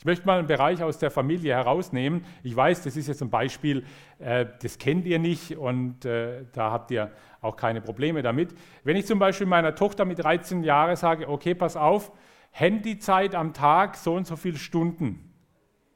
Ich 0.00 0.06
möchte 0.06 0.26
mal 0.26 0.38
einen 0.38 0.48
Bereich 0.48 0.82
aus 0.82 0.96
der 0.96 1.10
Familie 1.10 1.54
herausnehmen. 1.54 2.24
Ich 2.42 2.56
weiß, 2.56 2.82
das 2.84 2.96
ist 2.96 3.08
jetzt 3.08 3.20
ein 3.20 3.28
Beispiel, 3.28 3.84
äh, 4.18 4.46
das 4.62 4.78
kennt 4.78 5.04
ihr 5.04 5.18
nicht 5.18 5.58
und 5.58 6.06
äh, 6.06 6.46
da 6.52 6.70
habt 6.70 6.90
ihr 6.90 7.12
auch 7.42 7.54
keine 7.54 7.82
Probleme 7.82 8.22
damit. 8.22 8.54
Wenn 8.82 8.96
ich 8.96 9.04
zum 9.04 9.18
Beispiel 9.18 9.46
meiner 9.46 9.74
Tochter 9.74 10.06
mit 10.06 10.18
13 10.18 10.62
Jahren 10.62 10.96
sage, 10.96 11.28
okay, 11.28 11.54
pass 11.54 11.76
auf, 11.76 12.12
Handyzeit 12.50 13.34
am 13.34 13.52
Tag 13.52 13.96
so 13.96 14.14
und 14.14 14.26
so 14.26 14.36
viele 14.36 14.56
Stunden 14.56 15.34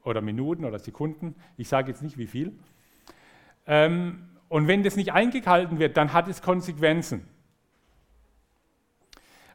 oder 0.03 0.21
Minuten 0.21 0.65
oder 0.65 0.77
Sekunden, 0.77 1.33
ich 1.57 1.67
sage 1.67 1.91
jetzt 1.91 2.03
nicht 2.03 2.19
wie 2.19 2.27
viel. 2.27 2.53
Ähm, 3.65 4.29
und 4.49 4.67
wenn 4.67 4.83
das 4.83 4.95
nicht 4.95 5.13
eingehalten 5.13 5.79
wird, 5.79 5.97
dann 5.97 6.13
hat 6.13 6.27
es 6.27 6.43
Konsequenzen. 6.43 7.27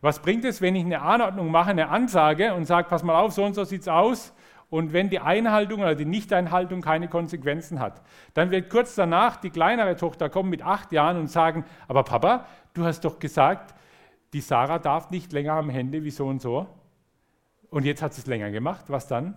Was 0.01 0.21
bringt 0.21 0.45
es, 0.45 0.61
wenn 0.61 0.77
ich 0.77 0.85
eine 0.85 1.03
Anordnung 1.03 1.51
mache, 1.51 1.71
eine 1.71 1.89
Ansage 1.89 2.55
und 2.55 2.65
sage, 2.65 2.89
pass 2.89 3.03
mal 3.03 3.21
auf, 3.21 3.33
so 3.33 3.45
und 3.45 3.55
so 3.55 3.65
sieht 3.65 3.83
es 3.83 3.89
aus, 3.89 4.33
und 4.71 4.93
wenn 4.93 5.11
die 5.11 5.19
Einhaltung 5.19 5.81
oder 5.81 5.97
die 5.97 6.05
Nichteinhaltung 6.05 6.81
keine 6.81 7.09
Konsequenzen 7.09 7.81
hat, 7.81 8.03
dann 8.35 8.53
wird 8.53 8.71
kurz 8.71 8.95
danach 8.95 9.37
die 9.37 9.51
kleinere 9.51 9.97
Tochter 9.97 10.31
kommen 10.31 10.49
mit 10.49 10.63
acht 10.63 10.93
Jahren 10.93 11.19
und 11.19 11.27
sagen, 11.27 11.65
aber 11.89 12.05
Papa, 12.05 12.47
du 12.73 12.85
hast 12.85 13.05
doch 13.05 13.19
gesagt, 13.19 13.75
die 14.33 14.41
Sarah 14.41 14.79
darf 14.79 15.11
nicht 15.11 15.33
länger 15.33 15.55
am 15.55 15.71
Handy 15.71 16.05
wie 16.05 16.11
so 16.11 16.27
und 16.29 16.41
so. 16.41 16.69
Und 17.69 17.85
jetzt 17.85 18.01
hat 18.01 18.15
sie 18.15 18.21
es 18.21 18.29
länger 18.29 18.53
gemacht. 18.53 18.85
Was 18.89 19.09
dann? 19.09 19.35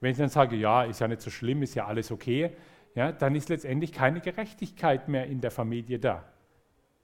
Wenn 0.00 0.10
ich 0.10 0.18
dann 0.18 0.28
sage, 0.28 0.56
ja, 0.56 0.82
ist 0.82 1.00
ja 1.00 1.06
nicht 1.06 1.20
so 1.20 1.30
schlimm, 1.30 1.62
ist 1.62 1.76
ja 1.76 1.86
alles 1.86 2.10
okay, 2.10 2.50
ja, 2.96 3.12
dann 3.12 3.36
ist 3.36 3.48
letztendlich 3.48 3.92
keine 3.92 4.20
Gerechtigkeit 4.20 5.08
mehr 5.08 5.26
in 5.26 5.40
der 5.40 5.52
Familie 5.52 6.00
da. 6.00 6.24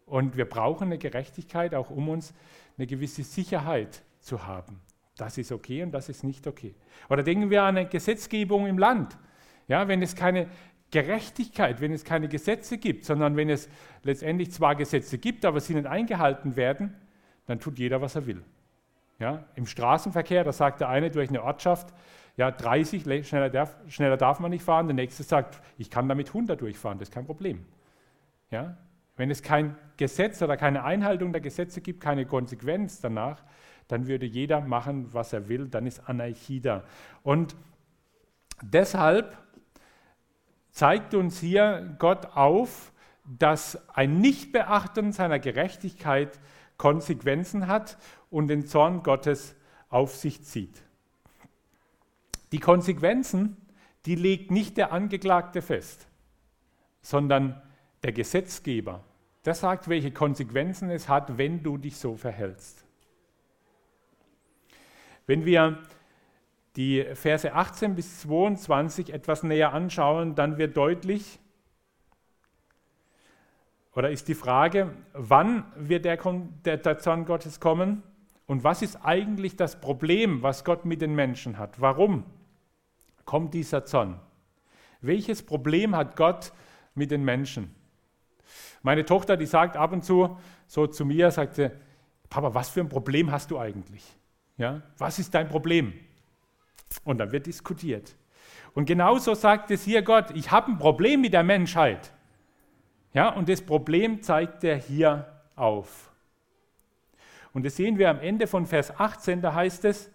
Und 0.09 0.37
wir 0.37 0.47
brauchen 0.47 0.85
eine 0.85 0.99
Gerechtigkeit, 0.99 1.75
auch 1.75 1.91
um 1.91 2.09
uns 2.09 2.35
eine 2.77 2.87
gewisse 2.87 3.23
Sicherheit 3.23 4.03
zu 4.21 4.47
haben. 4.47 4.81
Das 5.17 5.37
ist 5.37 5.53
okay 5.53 5.83
und 5.83 5.93
das 5.93 6.09
ist 6.09 6.25
nicht 6.25 6.47
okay. 6.47 6.75
Oder 7.09 7.23
denken 7.23 7.51
wir 7.51 7.63
an 7.63 7.77
eine 7.77 7.89
Gesetzgebung 7.89 8.67
im 8.67 8.79
Land. 8.79 9.19
Ja, 9.67 9.89
wenn 9.89 10.01
es 10.01 10.15
keine 10.15 10.49
Gerechtigkeit, 10.91 11.81
wenn 11.81 11.93
es 11.93 12.05
keine 12.05 12.29
Gesetze 12.29 12.79
gibt, 12.79 13.05
sondern 13.05 13.37
wenn 13.37 13.51
es 13.51 13.69
letztendlich 14.03 14.53
zwar 14.53 14.75
Gesetze 14.77 15.19
gibt, 15.19 15.45
aber 15.45 15.61
sie 15.61 15.75
nicht 15.75 15.87
eingehalten 15.87 16.57
werden, 16.57 16.95
dann 17.47 17.61
tut 17.61 17.79
jeder, 17.79 18.01
was 18.01 18.15
er 18.15 18.27
will. 18.27 18.43
Ja, 19.19 19.45
Im 19.57 19.67
Straßenverkehr, 19.67 20.45
da 20.45 20.53
sagt 20.53 20.81
der 20.81 20.89
eine 20.89 21.11
durch 21.11 21.29
eine 21.29 21.43
Ortschaft, 21.43 21.93
ja, 22.37 22.53
30, 22.53 23.27
schneller 23.27 23.51
darf, 23.51 23.77
schneller 23.89 24.17
darf 24.17 24.39
man 24.39 24.53
nicht 24.53 24.63
fahren, 24.63 24.87
der 24.87 24.95
nächste 24.95 25.25
sagt, 25.25 25.61
ich 25.77 25.91
kann 25.91 26.09
damit 26.09 26.29
100 26.29 26.61
durchfahren, 26.61 26.99
das 26.99 27.09
ist 27.09 27.15
kein 27.15 27.27
Problem. 27.27 27.67
Ja, 28.51 28.79
wenn 29.19 29.31
es 29.31 29.43
kein 29.43 29.77
Gesetz 29.99 30.41
oder 30.41 30.57
keine 30.57 30.85
Einhaltung 30.85 31.33
der 31.33 31.43
Gesetze 31.43 31.81
gibt, 31.81 32.01
keine 32.01 32.25
Konsequenz 32.25 33.01
danach, 33.01 33.43
dann 33.89 34.07
würde 34.07 34.27
jeder 34.27 34.61
machen, 34.61 35.13
was 35.13 35.33
er 35.33 35.49
will, 35.49 35.69
dann 35.69 35.87
ist 35.87 36.09
Anarchie 36.09 36.61
da. 36.61 36.85
Und 37.23 37.57
deshalb 38.63 39.37
zeigt 40.71 41.15
uns 41.15 41.41
hier 41.41 41.97
Gott 41.99 42.27
auf, 42.37 42.93
dass 43.25 43.89
ein 43.91 44.21
Nichtbeachten 44.21 45.13
seiner 45.13 45.39
Gerechtigkeit 45.39 46.39
Konsequenzen 46.77 47.67
hat 47.67 47.99
und 48.31 48.47
den 48.47 48.67
Zorn 48.67 49.03
Gottes 49.03 49.57
auf 49.89 50.15
sich 50.15 50.45
zieht. 50.45 50.83
Die 52.53 52.61
Konsequenzen, 52.61 53.57
die 54.07 54.15
legt 54.15 54.51
nicht 54.51 54.77
der 54.77 54.93
Angeklagte 54.93 55.61
fest, 55.61 56.07
sondern 57.03 57.61
der 58.03 58.13
Gesetzgeber. 58.13 59.05
Der 59.49 59.55
sagt, 59.55 59.89
welche 59.89 60.11
Konsequenzen 60.11 60.91
es 60.91 61.09
hat, 61.09 61.39
wenn 61.39 61.63
du 61.63 61.79
dich 61.79 61.97
so 61.97 62.17
verhältst. 62.17 62.85
Wenn 65.27 65.47
wir 65.47 65.79
die 66.77 67.03
Verse 67.15 67.55
18 67.55 67.95
bis 67.95 68.21
22 68.21 69.11
etwas 69.11 69.45
näher 69.45 69.73
anschauen, 69.73 70.35
dann 70.35 70.59
wird 70.59 70.77
deutlich, 70.77 71.41
oder 73.95 74.11
ist 74.11 74.29
die 74.29 74.35
Frage, 74.35 74.93
wann 75.15 75.65
wird 75.77 76.05
der, 76.05 76.19
der, 76.67 76.77
der 76.77 76.99
Zorn 76.99 77.25
Gottes 77.25 77.59
kommen 77.59 78.03
und 78.45 78.65
was 78.65 78.83
ist 78.83 78.97
eigentlich 79.03 79.57
das 79.57 79.81
Problem, 79.81 80.43
was 80.43 80.63
Gott 80.63 80.85
mit 80.85 81.01
den 81.01 81.15
Menschen 81.15 81.57
hat? 81.57 81.81
Warum 81.81 82.25
kommt 83.25 83.55
dieser 83.55 83.87
Zorn? 83.87 84.21
Welches 85.01 85.43
Problem 85.43 85.97
hat 85.97 86.17
Gott 86.17 86.53
mit 86.95 87.11
den 87.11 87.25
Menschen? 87.25 87.78
Meine 88.83 89.05
Tochter, 89.05 89.37
die 89.37 89.47
sagt 89.47 89.77
ab 89.77 89.93
und 89.93 90.05
zu 90.05 90.39
so 90.67 90.87
zu 90.87 91.05
mir, 91.05 91.31
sagte, 91.31 91.79
Papa, 92.31 92.55
was 92.55 92.69
für 92.71 92.81
ein 92.81 92.89
Problem 92.89 93.31
hast 93.31 93.51
du 93.51 93.59
eigentlich? 93.59 94.05
Ja, 94.57 94.83
was 94.99 95.19
ist 95.19 95.35
dein 95.35 95.49
Problem? 95.49 95.93
Und 97.05 97.19
dann 97.19 97.33
wird 97.33 97.47
diskutiert. 97.47 98.17
Und 98.75 98.85
genauso 98.85 99.35
sagt 99.35 99.71
es 99.71 99.85
hier 99.85 100.03
Gott, 100.03 100.31
ich 100.35 100.51
habe 100.51 100.73
ein 100.73 100.79
Problem 100.79 101.21
mit 101.21 101.33
der 101.33 101.43
Menschheit. 101.43 102.13
Ja, 103.15 103.31
und 103.31 103.49
das 103.49 103.63
Problem 103.63 104.23
zeigt 104.23 104.65
er 104.65 104.77
hier 104.77 105.43
auf. 105.57 106.11
Und 107.53 107.65
das 107.65 107.77
sehen 107.77 107.99
wir 107.99 108.11
am 108.11 108.21
Ende 108.21 108.47
von 108.47 108.67
Vers 108.67 108.99
18, 108.99 109.41
da 109.41 109.55
heißt 109.55 109.85
es, 109.87 110.11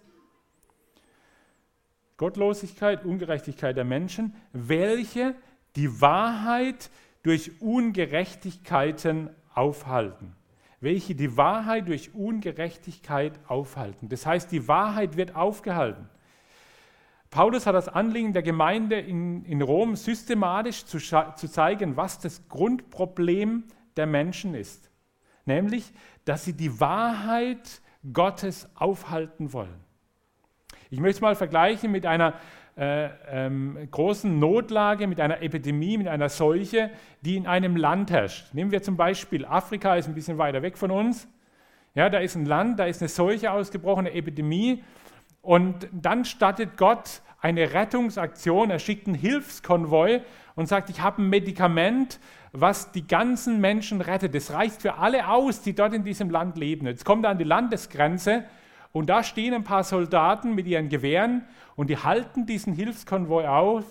Gottlosigkeit, 2.18 3.04
Ungerechtigkeit 3.04 3.76
der 3.76 3.84
Menschen, 3.84 4.36
welche 4.54 5.36
die 5.76 6.00
Wahrheit 6.00 6.90
durch 7.24 7.62
Ungerechtigkeiten 7.62 9.30
aufhalten 9.54 10.36
welche 10.84 11.16
die 11.16 11.38
Wahrheit 11.38 11.88
durch 11.88 12.14
Ungerechtigkeit 12.14 13.40
aufhalten. 13.48 14.10
Das 14.10 14.26
heißt, 14.26 14.52
die 14.52 14.68
Wahrheit 14.68 15.16
wird 15.16 15.34
aufgehalten. 15.34 16.10
Paulus 17.30 17.66
hat 17.66 17.74
das 17.74 17.88
Anliegen 17.88 18.34
der 18.34 18.44
Gemeinde 18.44 19.00
in, 19.00 19.46
in 19.46 19.62
Rom 19.62 19.96
systematisch 19.96 20.86
zu, 20.86 21.00
zu 21.00 21.50
zeigen, 21.50 21.96
was 21.96 22.20
das 22.20 22.48
Grundproblem 22.50 23.64
der 23.96 24.06
Menschen 24.06 24.54
ist. 24.54 24.92
Nämlich, 25.46 25.94
dass 26.26 26.44
sie 26.44 26.54
die 26.54 26.80
Wahrheit 26.80 27.82
Gottes 28.12 28.68
aufhalten 28.76 29.54
wollen. 29.54 29.84
Ich 30.90 31.00
möchte 31.00 31.18
es 31.18 31.22
mal 31.22 31.36
vergleichen 31.36 31.92
mit 31.92 32.06
einer 32.06 32.34
äh, 32.76 33.10
ähm, 33.30 33.78
großen 33.92 34.40
Notlage, 34.40 35.06
mit 35.08 35.20
einer 35.20 35.42
Epidemie, 35.42 35.98
mit 35.98 36.08
einer 36.08 36.30
Seuche, 36.30 36.90
die 37.22 37.36
in 37.36 37.46
einem 37.46 37.76
Land 37.76 38.10
herrscht. 38.10 38.54
Nehmen 38.54 38.72
wir 38.72 38.82
zum 38.82 38.98
Beispiel 38.98 39.46
Afrika, 39.46 39.96
ist 39.96 40.08
ein 40.08 40.16
bisschen 40.16 40.38
weiter 40.38 40.62
weg 40.62 40.78
von 40.78 40.90
uns. 40.90 41.28
Ja, 41.94 42.10
da 42.10 42.18
ist 42.18 42.36
ein 42.36 42.46
Land, 42.46 42.80
da 42.80 42.86
ist 42.86 43.02
eine 43.02 43.10
Seuche 43.10 43.52
ausgebrochen, 43.52 44.08
eine 44.08 44.16
Epidemie. 44.16 44.84
Und 45.42 45.88
dann 45.92 46.26
startet 46.26 46.78
Gott 46.78 47.22
eine 47.42 47.74
Rettungsaktion. 47.74 48.72
Er 48.72 48.80
schickt 48.80 49.06
einen 49.06 49.16
Hilfskonvoi 49.16 50.22
und 50.56 50.68
sagt, 50.68 50.90
ich 50.90 51.02
habe 51.02 51.22
ein 51.22 51.30
Medikament, 51.30 52.20
was 52.54 52.92
die 52.92 53.06
ganzen 53.06 53.60
Menschen 53.62 54.02
rettet. 54.02 54.34
Das 54.34 54.52
reicht 54.52 54.82
für 54.82 54.96
alle 54.96 55.28
aus, 55.28 55.62
die 55.62 55.76
dort 55.76 55.94
in 55.94 56.04
diesem 56.04 56.30
Land 56.30 56.58
leben. 56.58 56.88
Jetzt 56.88 57.06
kommt 57.06 57.26
er 57.26 57.32
an 57.32 57.38
die 57.38 57.44
Landesgrenze 57.44 58.46
und 58.94 59.08
da 59.08 59.24
stehen 59.24 59.54
ein 59.54 59.64
paar 59.66 59.84
Soldaten 59.84 60.56
mit 60.56 60.68
ihren 60.68 60.88
Gewehren 60.88 61.46
und 61.76 61.90
die 61.90 61.98
halten 61.98 62.46
diesen 62.46 62.74
Hilfskonvoi 62.74 63.46
auf 63.48 63.84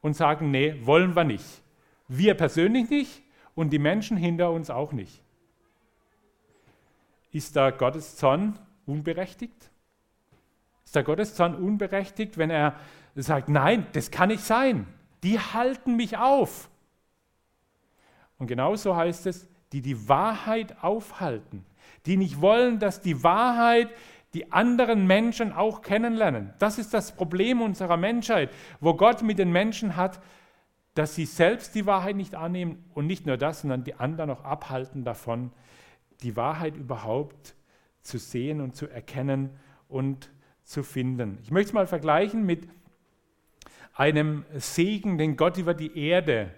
und 0.00 0.14
sagen, 0.14 0.50
nee, 0.50 0.76
wollen 0.82 1.14
wir 1.14 1.24
nicht. 1.24 1.62
Wir 2.08 2.34
persönlich 2.34 2.88
nicht 2.88 3.22
und 3.54 3.70
die 3.70 3.78
Menschen 3.78 4.16
hinter 4.16 4.50
uns 4.52 4.70
auch 4.70 4.92
nicht. 4.92 5.22
Ist 7.32 7.56
da 7.56 7.70
Gottes 7.70 8.16
Zorn 8.16 8.58
unberechtigt? 8.86 9.70
Ist 10.84 10.94
da 10.94 11.02
Gottes 11.02 11.34
Zorn 11.34 11.56
unberechtigt, 11.56 12.38
wenn 12.38 12.50
er 12.50 12.76
sagt, 13.16 13.48
nein, 13.48 13.86
das 13.92 14.12
kann 14.12 14.28
nicht 14.28 14.44
sein. 14.44 14.86
Die 15.24 15.40
halten 15.40 15.96
mich 15.96 16.16
auf. 16.16 16.70
Und 18.38 18.46
genauso 18.46 18.94
heißt 18.94 19.26
es, 19.26 19.48
die 19.72 19.82
die 19.82 20.08
Wahrheit 20.08 20.76
aufhalten, 20.82 21.66
die 22.06 22.16
nicht 22.16 22.40
wollen, 22.40 22.78
dass 22.78 23.00
die 23.00 23.24
Wahrheit 23.24 23.90
die 24.34 24.52
anderen 24.52 25.06
Menschen 25.06 25.52
auch 25.52 25.80
kennenlernen. 25.80 26.52
Das 26.58 26.78
ist 26.78 26.92
das 26.92 27.12
Problem 27.12 27.62
unserer 27.62 27.96
Menschheit, 27.96 28.50
wo 28.80 28.94
Gott 28.94 29.22
mit 29.22 29.38
den 29.38 29.52
Menschen 29.52 29.96
hat, 29.96 30.20
dass 30.94 31.14
sie 31.14 31.24
selbst 31.24 31.74
die 31.74 31.86
Wahrheit 31.86 32.16
nicht 32.16 32.34
annehmen 32.34 32.84
und 32.94 33.06
nicht 33.06 33.26
nur 33.26 33.36
das, 33.36 33.62
sondern 33.62 33.84
die 33.84 33.94
anderen 33.94 34.30
auch 34.30 34.44
abhalten 34.44 35.04
davon, 35.04 35.52
die 36.22 36.36
Wahrheit 36.36 36.76
überhaupt 36.76 37.54
zu 38.02 38.18
sehen 38.18 38.60
und 38.60 38.76
zu 38.76 38.88
erkennen 38.88 39.50
und 39.88 40.30
zu 40.62 40.82
finden. 40.82 41.38
Ich 41.42 41.50
möchte 41.50 41.68
es 41.68 41.72
mal 41.74 41.86
vergleichen 41.86 42.44
mit 42.44 42.68
einem 43.94 44.44
Segen, 44.56 45.18
den 45.18 45.36
Gott 45.36 45.56
über 45.58 45.74
die 45.74 45.98
Erde 45.98 46.50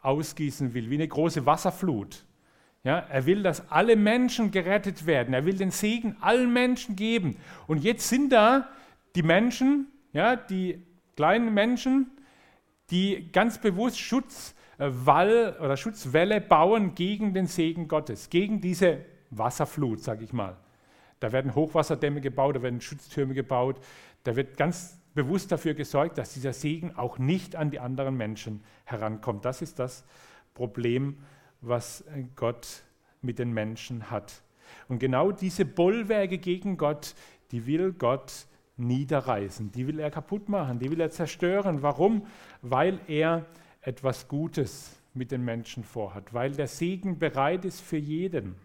ausgießen 0.00 0.74
will, 0.74 0.90
wie 0.90 0.94
eine 0.94 1.08
große 1.08 1.46
Wasserflut. 1.46 2.24
Ja, 2.84 2.98
er 2.98 3.24
will, 3.24 3.42
dass 3.42 3.70
alle 3.70 3.96
Menschen 3.96 4.50
gerettet 4.50 5.06
werden. 5.06 5.32
Er 5.32 5.46
will 5.46 5.56
den 5.56 5.70
Segen 5.70 6.16
allen 6.20 6.52
Menschen 6.52 6.96
geben. 6.96 7.38
Und 7.66 7.82
jetzt 7.82 8.08
sind 8.08 8.30
da 8.30 8.68
die 9.16 9.22
Menschen, 9.22 9.88
ja, 10.12 10.36
die 10.36 10.84
kleinen 11.16 11.54
Menschen, 11.54 12.10
die 12.90 13.30
ganz 13.32 13.58
bewusst 13.58 13.98
Schutzwall 13.98 15.56
oder 15.60 15.78
Schutzwelle 15.78 16.42
bauen 16.42 16.94
gegen 16.94 17.32
den 17.32 17.46
Segen 17.46 17.88
Gottes, 17.88 18.28
gegen 18.28 18.60
diese 18.60 18.98
Wasserflut, 19.30 20.02
sage 20.02 20.24
ich 20.24 20.34
mal. 20.34 20.56
Da 21.20 21.32
werden 21.32 21.54
Hochwasserdämme 21.54 22.20
gebaut, 22.20 22.56
da 22.56 22.62
werden 22.62 22.82
Schutztürme 22.82 23.32
gebaut, 23.32 23.76
da 24.24 24.36
wird 24.36 24.58
ganz 24.58 25.00
bewusst 25.14 25.50
dafür 25.52 25.72
gesorgt, 25.72 26.18
dass 26.18 26.34
dieser 26.34 26.52
Segen 26.52 26.94
auch 26.96 27.18
nicht 27.18 27.56
an 27.56 27.70
die 27.70 27.80
anderen 27.80 28.16
Menschen 28.16 28.62
herankommt. 28.84 29.44
Das 29.44 29.62
ist 29.62 29.78
das 29.78 30.04
Problem, 30.52 31.18
was 31.66 32.02
äh, 32.02 32.24
Gott 32.36 32.82
mit 33.22 33.38
den 33.38 33.52
Menschen 33.52 34.10
hat. 34.10 34.42
Und 34.88 34.98
genau 34.98 35.32
diese 35.32 35.64
Bollwerke 35.64 36.38
gegen 36.38 36.76
Gott, 36.76 37.14
die 37.50 37.66
will 37.66 37.92
Gott 37.92 38.46
niederreißen, 38.76 39.70
die 39.72 39.86
will 39.86 40.00
er 40.00 40.10
kaputt 40.10 40.48
machen, 40.48 40.78
die 40.78 40.90
will 40.90 41.00
er 41.00 41.10
zerstören. 41.10 41.82
Warum? 41.82 42.26
Weil 42.62 42.98
er 43.06 43.46
etwas 43.80 44.28
Gutes 44.28 45.00
mit 45.14 45.30
den 45.30 45.44
Menschen 45.44 45.84
vorhat, 45.84 46.34
weil 46.34 46.52
der 46.52 46.66
Segen 46.66 47.18
bereit 47.18 47.64
ist 47.64 47.80
für 47.80 47.96
jeden. 47.96 48.56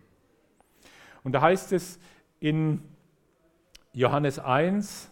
Und 1.24 1.34
da 1.34 1.41
heißt 1.41 1.74
es 1.74 2.00
in 2.39 2.82
Johannes 3.94 4.39
1, 4.39 5.12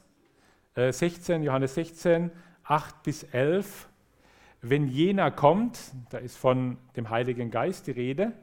äh 0.76 0.92
16, 0.92 1.44
Johannes 1.44 1.76
16, 1.76 2.32
8 2.64 3.04
bis 3.04 3.24
11, 3.24 3.90
wenn 4.62 4.88
jener 4.88 5.32
kommt, 5.32 5.80
da 6.10 6.18
ist 6.18 6.38
von 6.38 6.78
dem 6.96 7.10
Heiligen 7.10 7.52
Geist 7.52 7.88
die 7.88 7.92
Rede, 7.92 8.34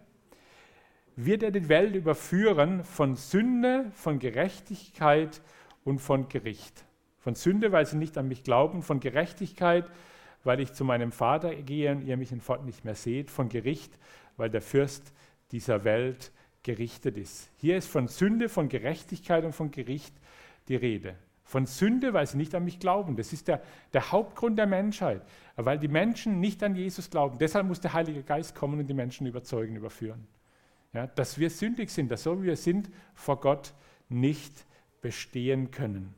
wird 1.16 1.42
er 1.42 1.50
die 1.50 1.68
Welt 1.68 1.94
überführen 1.94 2.84
von 2.84 3.16
Sünde, 3.16 3.90
von 3.94 4.18
Gerechtigkeit 4.18 5.42
und 5.84 6.00
von 6.00 6.28
Gericht. 6.28 6.84
Von 7.18 7.34
Sünde, 7.34 7.72
weil 7.72 7.86
sie 7.86 7.96
nicht 7.96 8.18
an 8.18 8.28
mich 8.28 8.42
glauben, 8.42 8.82
von 8.82 9.00
Gerechtigkeit, 9.00 9.90
weil 10.42 10.60
ich 10.60 10.72
zu 10.72 10.84
meinem 10.84 11.12
Vater 11.12 11.54
gehe 11.54 11.90
und 11.92 12.02
ihr 12.02 12.16
mich 12.16 12.32
in 12.32 12.40
Fort 12.40 12.64
nicht 12.64 12.84
mehr 12.84 12.94
seht, 12.94 13.30
von 13.30 13.48
Gericht, 13.48 13.98
weil 14.36 14.50
der 14.50 14.60
Fürst 14.60 15.12
dieser 15.52 15.84
Welt 15.84 16.32
gerichtet 16.62 17.16
ist. 17.16 17.50
Hier 17.56 17.76
ist 17.76 17.88
von 17.88 18.08
Sünde, 18.08 18.48
von 18.48 18.68
Gerechtigkeit 18.68 19.44
und 19.44 19.54
von 19.54 19.70
Gericht 19.70 20.14
die 20.68 20.76
Rede. 20.76 21.16
Von 21.54 21.66
Sünde, 21.66 22.12
weil 22.12 22.26
sie 22.26 22.36
nicht 22.36 22.52
an 22.56 22.64
mich 22.64 22.80
glauben. 22.80 23.14
Das 23.14 23.32
ist 23.32 23.46
der, 23.46 23.62
der 23.92 24.10
Hauptgrund 24.10 24.58
der 24.58 24.66
Menschheit, 24.66 25.22
weil 25.54 25.78
die 25.78 25.86
Menschen 25.86 26.40
nicht 26.40 26.60
an 26.64 26.74
Jesus 26.74 27.10
glauben. 27.10 27.38
Deshalb 27.38 27.68
muss 27.68 27.78
der 27.78 27.92
Heilige 27.92 28.24
Geist 28.24 28.56
kommen 28.56 28.80
und 28.80 28.88
die 28.88 28.92
Menschen 28.92 29.24
überzeugen, 29.24 29.76
überführen. 29.76 30.26
Ja, 30.92 31.06
dass 31.06 31.38
wir 31.38 31.50
sündig 31.50 31.90
sind, 31.90 32.10
dass 32.10 32.24
so 32.24 32.42
wie 32.42 32.46
wir 32.46 32.56
sind, 32.56 32.90
vor 33.14 33.40
Gott 33.40 33.72
nicht 34.08 34.66
bestehen 35.00 35.70
können. 35.70 36.12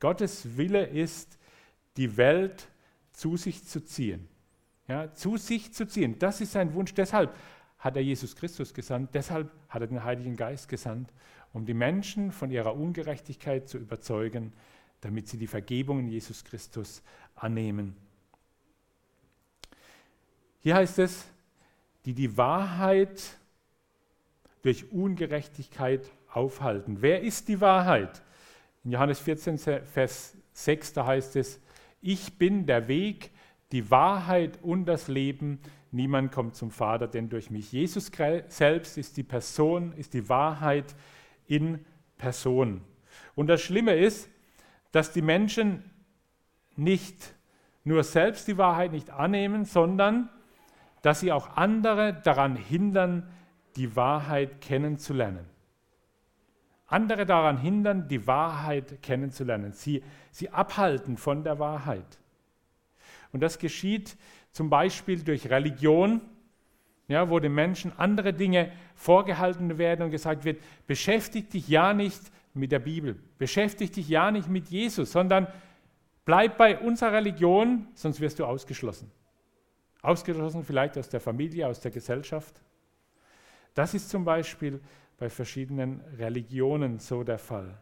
Gottes 0.00 0.56
Wille 0.56 0.86
ist, 0.86 1.38
die 1.98 2.16
Welt 2.16 2.68
zu 3.12 3.36
sich 3.36 3.66
zu 3.66 3.84
ziehen. 3.84 4.26
Ja, 4.88 5.12
zu 5.12 5.36
sich 5.36 5.74
zu 5.74 5.86
ziehen. 5.86 6.18
Das 6.18 6.40
ist 6.40 6.52
sein 6.52 6.72
Wunsch. 6.72 6.94
Deshalb 6.94 7.36
hat 7.78 7.94
er 7.94 8.02
Jesus 8.02 8.34
Christus 8.34 8.72
gesandt. 8.72 9.14
Deshalb 9.14 9.50
hat 9.68 9.82
er 9.82 9.86
den 9.86 10.02
Heiligen 10.02 10.34
Geist 10.34 10.70
gesandt 10.70 11.12
um 11.54 11.64
die 11.64 11.72
Menschen 11.72 12.32
von 12.32 12.50
ihrer 12.50 12.76
Ungerechtigkeit 12.76 13.68
zu 13.68 13.78
überzeugen, 13.78 14.52
damit 15.00 15.28
sie 15.28 15.38
die 15.38 15.46
Vergebung 15.46 16.00
in 16.00 16.08
Jesus 16.08 16.44
Christus 16.44 17.02
annehmen. 17.36 17.96
Hier 20.58 20.74
heißt 20.74 20.98
es, 20.98 21.26
die 22.04 22.12
die 22.12 22.36
Wahrheit 22.36 23.38
durch 24.62 24.90
Ungerechtigkeit 24.92 26.10
aufhalten. 26.28 27.00
Wer 27.00 27.22
ist 27.22 27.48
die 27.48 27.60
Wahrheit? 27.60 28.22
In 28.82 28.90
Johannes 28.90 29.20
14, 29.20 29.58
Vers 29.58 30.36
6, 30.54 30.92
da 30.94 31.06
heißt 31.06 31.36
es, 31.36 31.60
ich 32.00 32.36
bin 32.36 32.66
der 32.66 32.88
Weg, 32.88 33.30
die 33.72 33.90
Wahrheit 33.90 34.58
und 34.62 34.86
das 34.86 35.06
Leben. 35.08 35.60
Niemand 35.92 36.32
kommt 36.32 36.56
zum 36.56 36.70
Vater, 36.70 37.06
denn 37.06 37.28
durch 37.28 37.50
mich. 37.50 37.70
Jesus 37.72 38.10
selbst 38.48 38.98
ist 38.98 39.16
die 39.16 39.22
Person, 39.22 39.92
ist 39.92 40.14
die 40.14 40.28
Wahrheit, 40.28 40.94
in 41.46 41.84
Person. 42.18 42.82
Und 43.34 43.48
das 43.48 43.60
Schlimme 43.60 43.94
ist, 43.94 44.28
dass 44.92 45.12
die 45.12 45.22
Menschen 45.22 45.90
nicht 46.76 47.34
nur 47.84 48.02
selbst 48.04 48.48
die 48.48 48.58
Wahrheit 48.58 48.92
nicht 48.92 49.10
annehmen, 49.10 49.64
sondern 49.64 50.30
dass 51.02 51.20
sie 51.20 51.32
auch 51.32 51.56
andere 51.56 52.14
daran 52.14 52.56
hindern, 52.56 53.28
die 53.76 53.94
Wahrheit 53.94 54.60
kennenzulernen. 54.60 55.44
Andere 56.86 57.26
daran 57.26 57.58
hindern, 57.58 58.08
die 58.08 58.26
Wahrheit 58.26 59.02
kennenzulernen. 59.02 59.72
Sie, 59.72 60.02
sie 60.30 60.50
abhalten 60.50 61.16
von 61.16 61.42
der 61.44 61.58
Wahrheit. 61.58 62.18
Und 63.32 63.40
das 63.40 63.58
geschieht 63.58 64.16
zum 64.52 64.70
Beispiel 64.70 65.22
durch 65.22 65.50
Religion, 65.50 66.20
ja, 67.08 67.28
wo 67.28 67.38
den 67.38 67.54
Menschen 67.54 67.92
andere 67.98 68.32
Dinge 68.32 68.72
vorgehalten 68.94 69.76
werden 69.78 70.02
und 70.02 70.10
gesagt 70.10 70.44
wird, 70.44 70.62
beschäftige 70.86 71.48
dich 71.48 71.68
ja 71.68 71.92
nicht 71.92 72.20
mit 72.54 72.72
der 72.72 72.78
Bibel, 72.78 73.16
beschäftige 73.38 73.90
dich 73.90 74.08
ja 74.08 74.30
nicht 74.30 74.48
mit 74.48 74.68
Jesus, 74.68 75.12
sondern 75.12 75.46
bleib 76.24 76.56
bei 76.56 76.78
unserer 76.78 77.12
Religion, 77.12 77.86
sonst 77.94 78.20
wirst 78.20 78.38
du 78.38 78.46
ausgeschlossen. 78.46 79.10
Ausgeschlossen 80.02 80.64
vielleicht 80.64 80.96
aus 80.98 81.08
der 81.08 81.20
Familie, 81.20 81.66
aus 81.66 81.80
der 81.80 81.90
Gesellschaft. 81.90 82.60
Das 83.74 83.94
ist 83.94 84.08
zum 84.08 84.24
Beispiel 84.24 84.80
bei 85.18 85.28
verschiedenen 85.28 86.00
Religionen 86.18 86.98
so 86.98 87.24
der 87.24 87.38
Fall, 87.38 87.76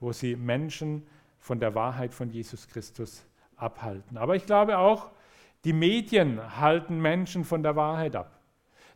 wo 0.00 0.12
sie 0.12 0.36
Menschen 0.36 1.06
von 1.38 1.60
der 1.60 1.74
Wahrheit 1.74 2.12
von 2.12 2.30
Jesus 2.30 2.68
Christus 2.68 3.24
abhalten. 3.56 4.16
Aber 4.18 4.36
ich 4.36 4.46
glaube 4.46 4.78
auch, 4.78 5.10
die 5.64 5.72
Medien 5.72 6.60
halten 6.60 7.00
Menschen 7.00 7.44
von 7.44 7.62
der 7.62 7.76
Wahrheit 7.76 8.14
ab. 8.16 8.35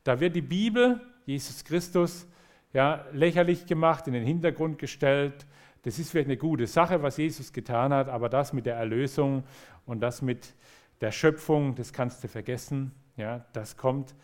Da 0.05 0.21
wird 0.21 0.35
die 0.37 0.43
Bibel, 0.43 1.01
Jesus 1.27 1.65
Christus, 1.65 2.27
ja, 2.73 3.05
lächerlich 3.13 3.67
gemacht, 3.67 4.07
in 4.07 4.13
den 4.13 4.25
Hintergrund 4.25 4.79
gestellt. 4.79 5.47
Das 5.83 5.99
ist 5.99 6.11
vielleicht 6.11 6.29
eine 6.29 6.37
gute 6.37 6.67
Sache, 6.67 7.03
was 7.03 7.17
Jesus 7.17 7.53
getan 7.53 7.93
hat, 7.93 8.09
aber 8.09 8.29
das 8.29 8.53
mit 8.53 8.67
der 8.67 8.77
Erlösung 8.77 9.45
und 9.87 10.01
das 10.01 10.23
mit 10.23 10.55
der 11.01 11.11
Schöpfung, 11.11 11.75
das 11.75 11.93
kannst 11.93 12.23
du 12.23 12.29
vergessen. 12.29 12.93
Ja, 13.17 13.45
das 13.53 13.77
kommt 13.77 14.15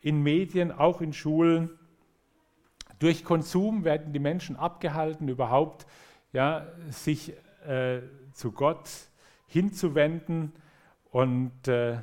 in 0.00 0.22
Medien, 0.22 0.72
auch 0.72 1.00
in 1.00 1.12
Schulen. 1.12 1.70
Durch 2.98 3.24
Konsum 3.24 3.84
werden 3.84 4.12
die 4.12 4.18
Menschen 4.18 4.56
abgehalten, 4.56 5.28
überhaupt 5.28 5.86
ja, 6.32 6.66
sich 6.90 7.34
äh, 7.66 8.00
zu 8.32 8.52
Gott 8.52 8.88
hinzuwenden. 9.46 10.52
Und 11.10 11.66
äh, 11.66 11.98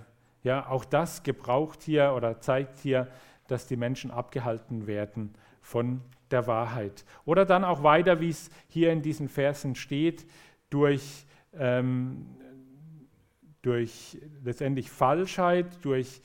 ja, 0.47 0.67
auch 0.67 0.85
das 0.85 1.23
gebraucht 1.23 1.83
hier 1.83 2.13
oder 2.15 2.39
zeigt 2.39 2.79
hier, 2.79 3.07
dass 3.47 3.67
die 3.67 3.75
Menschen 3.75 4.11
abgehalten 4.11 4.87
werden 4.87 5.33
von 5.61 6.01
der 6.31 6.47
Wahrheit. 6.47 7.03
Oder 7.25 7.45
dann 7.45 7.65
auch 7.65 7.83
weiter, 7.83 8.21
wie 8.21 8.29
es 8.29 8.49
hier 8.67 8.91
in 8.91 9.01
diesen 9.01 9.27
Versen 9.27 9.75
steht, 9.75 10.25
durch, 10.69 11.25
ähm, 11.53 12.25
durch 13.61 14.17
letztendlich 14.43 14.89
Falschheit, 14.89 15.83
durch 15.83 16.21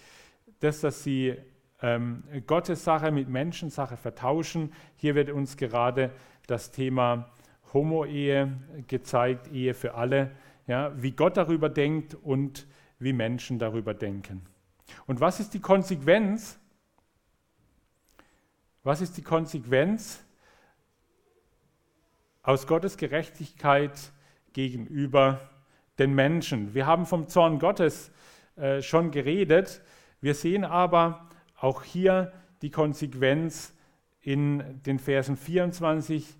das, 0.61 0.81
dass 0.81 1.03
sie 1.03 1.37
ähm, 1.81 2.23
Gottes 2.47 2.85
Sache 2.85 3.11
mit 3.11 3.29
Menschensache 3.29 3.97
vertauschen. 3.97 4.73
Hier 4.95 5.17
wird 5.17 5.31
uns 5.31 5.57
gerade 5.57 6.13
das 6.47 6.71
Thema 6.71 7.33
Homo-Ehe 7.73 8.57
gezeigt, 8.87 9.49
Ehe 9.53 9.75
für 9.75 9.95
alle, 9.95 10.31
ja, 10.69 10.93
wie 10.97 11.11
Gott 11.11 11.37
darüber 11.37 11.69
denkt 11.69 12.15
und 12.15 12.69
wie 13.03 13.13
Menschen 13.13 13.59
darüber 13.59 13.95
denken. 13.95 14.43
Und 15.07 15.21
was 15.21 15.41
ist 15.41 15.55
die 15.55 15.61
Konsequenz? 15.61 16.59
Was 18.83 19.01
ist 19.01 19.17
die 19.17 19.23
Konsequenz 19.23 20.25
aus 22.43 22.67
Gottes 22.67 22.97
Gerechtigkeit 22.97 24.13
gegenüber 24.53 25.41
den 25.99 26.15
Menschen? 26.15 26.75
Wir 26.75 26.87
haben 26.87 27.07
vom 27.07 27.29
Zorn 27.29 27.59
Gottes 27.59 28.11
äh, 28.57 28.83
schon 28.83 29.11
geredet. 29.11 29.83
Wir 30.21 30.35
sehen 30.35 30.65
aber 30.65 31.29
auch 31.57 31.85
hier 31.85 32.33
die 32.61 32.71
Konsequenz 32.71 33.73
in 34.21 34.83
den 34.83 34.99
Versen 34.99 35.37
24, 35.37 36.37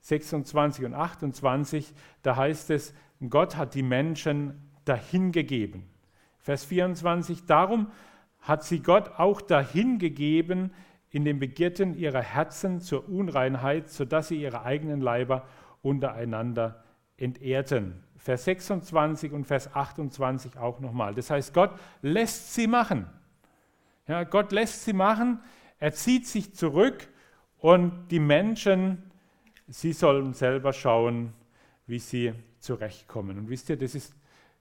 26 0.00 0.84
und 0.84 0.94
28. 0.94 1.92
Da 2.22 2.36
heißt 2.36 2.70
es, 2.70 2.94
Gott 3.28 3.56
hat 3.56 3.74
die 3.74 3.82
Menschen 3.82 4.70
dahingegeben. 4.84 5.93
Vers 6.44 6.66
24, 6.66 7.46
darum 7.46 7.90
hat 8.40 8.64
sie 8.64 8.80
Gott 8.80 9.12
auch 9.16 9.40
dahingegeben 9.40 10.74
in 11.08 11.24
den 11.24 11.38
Begierden 11.38 11.96
ihrer 11.96 12.20
Herzen 12.20 12.82
zur 12.82 13.08
Unreinheit, 13.08 13.88
sodass 13.88 14.28
sie 14.28 14.42
ihre 14.42 14.62
eigenen 14.62 15.00
Leiber 15.00 15.46
untereinander 15.80 16.84
entehrten. 17.16 18.04
Vers 18.18 18.44
26 18.44 19.32
und 19.32 19.46
Vers 19.46 19.74
28 19.74 20.58
auch 20.58 20.80
nochmal. 20.80 21.14
Das 21.14 21.30
heißt, 21.30 21.54
Gott 21.54 21.70
lässt 22.02 22.52
sie 22.52 22.66
machen. 22.66 23.06
Ja, 24.06 24.24
Gott 24.24 24.52
lässt 24.52 24.84
sie 24.84 24.92
machen, 24.92 25.40
er 25.78 25.92
zieht 25.92 26.26
sich 26.26 26.54
zurück 26.54 27.08
und 27.56 28.08
die 28.08 28.20
Menschen, 28.20 29.10
sie 29.66 29.94
sollen 29.94 30.34
selber 30.34 30.74
schauen, 30.74 31.32
wie 31.86 31.98
sie 31.98 32.34
zurechtkommen. 32.58 33.38
Und 33.38 33.48
wisst 33.48 33.70
ihr, 33.70 33.78
das 33.78 33.94
ist 33.94 34.14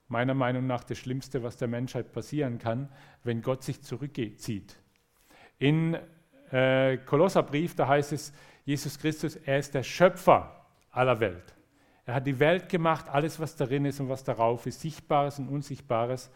meiner 0.07 0.33
Meinung 0.33 0.67
nach 0.67 0.83
das 0.83 0.97
Schlimmste, 0.97 1.43
was 1.43 1.57
der 1.57 1.67
Menschheit 1.67 2.11
passieren 2.11 2.59
kann, 2.59 2.89
wenn 3.23 3.41
Gott 3.41 3.63
sich 3.63 3.81
zurückzieht. 3.81 4.75
In 5.57 5.97
äh, 6.51 6.97
Kolosserbrief, 6.97 7.75
da 7.75 7.87
heißt 7.87 8.13
es, 8.13 8.33
Jesus 8.65 8.99
Christus, 8.99 9.35
er 9.35 9.59
ist 9.59 9.73
der 9.73 9.83
Schöpfer 9.83 10.65
aller 10.91 11.19
Welt. 11.19 11.53
Er 12.05 12.15
hat 12.15 12.27
die 12.27 12.39
Welt 12.39 12.69
gemacht, 12.69 13.07
alles, 13.09 13.39
was 13.39 13.55
darin 13.55 13.85
ist 13.85 13.99
und 13.99 14.09
was 14.09 14.23
darauf 14.23 14.65
ist, 14.65 14.81
Sichtbares 14.81 15.39
und 15.39 15.47
Unsichtbares. 15.47 16.31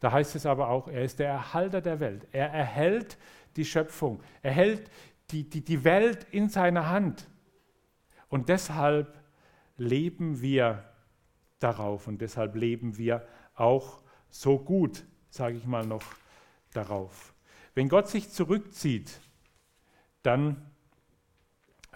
Da 0.00 0.10
heißt 0.10 0.34
es 0.34 0.46
aber 0.46 0.68
auch, 0.68 0.88
er 0.88 1.04
ist 1.04 1.20
der 1.20 1.28
Erhalter 1.28 1.80
der 1.80 2.00
Welt. 2.00 2.26
Er 2.32 2.50
erhält 2.50 3.16
die 3.56 3.64
Schöpfung. 3.64 4.20
Er 4.42 4.50
hält 4.50 4.90
die, 5.30 5.48
die, 5.48 5.64
die 5.64 5.84
Welt 5.84 6.26
in 6.32 6.48
seiner 6.48 6.90
Hand. 6.90 7.28
Und 8.28 8.48
deshalb 8.48 9.16
leben 9.76 10.40
wir 10.40 10.84
darauf 11.62 12.06
und 12.06 12.20
deshalb 12.20 12.54
leben 12.56 12.98
wir 12.98 13.26
auch 13.54 14.00
so 14.30 14.58
gut, 14.58 15.04
sage 15.30 15.56
ich 15.56 15.66
mal 15.66 15.86
noch, 15.86 16.04
darauf. 16.72 17.34
Wenn 17.74 17.88
Gott 17.88 18.08
sich 18.08 18.30
zurückzieht, 18.30 19.20
dann 20.22 20.56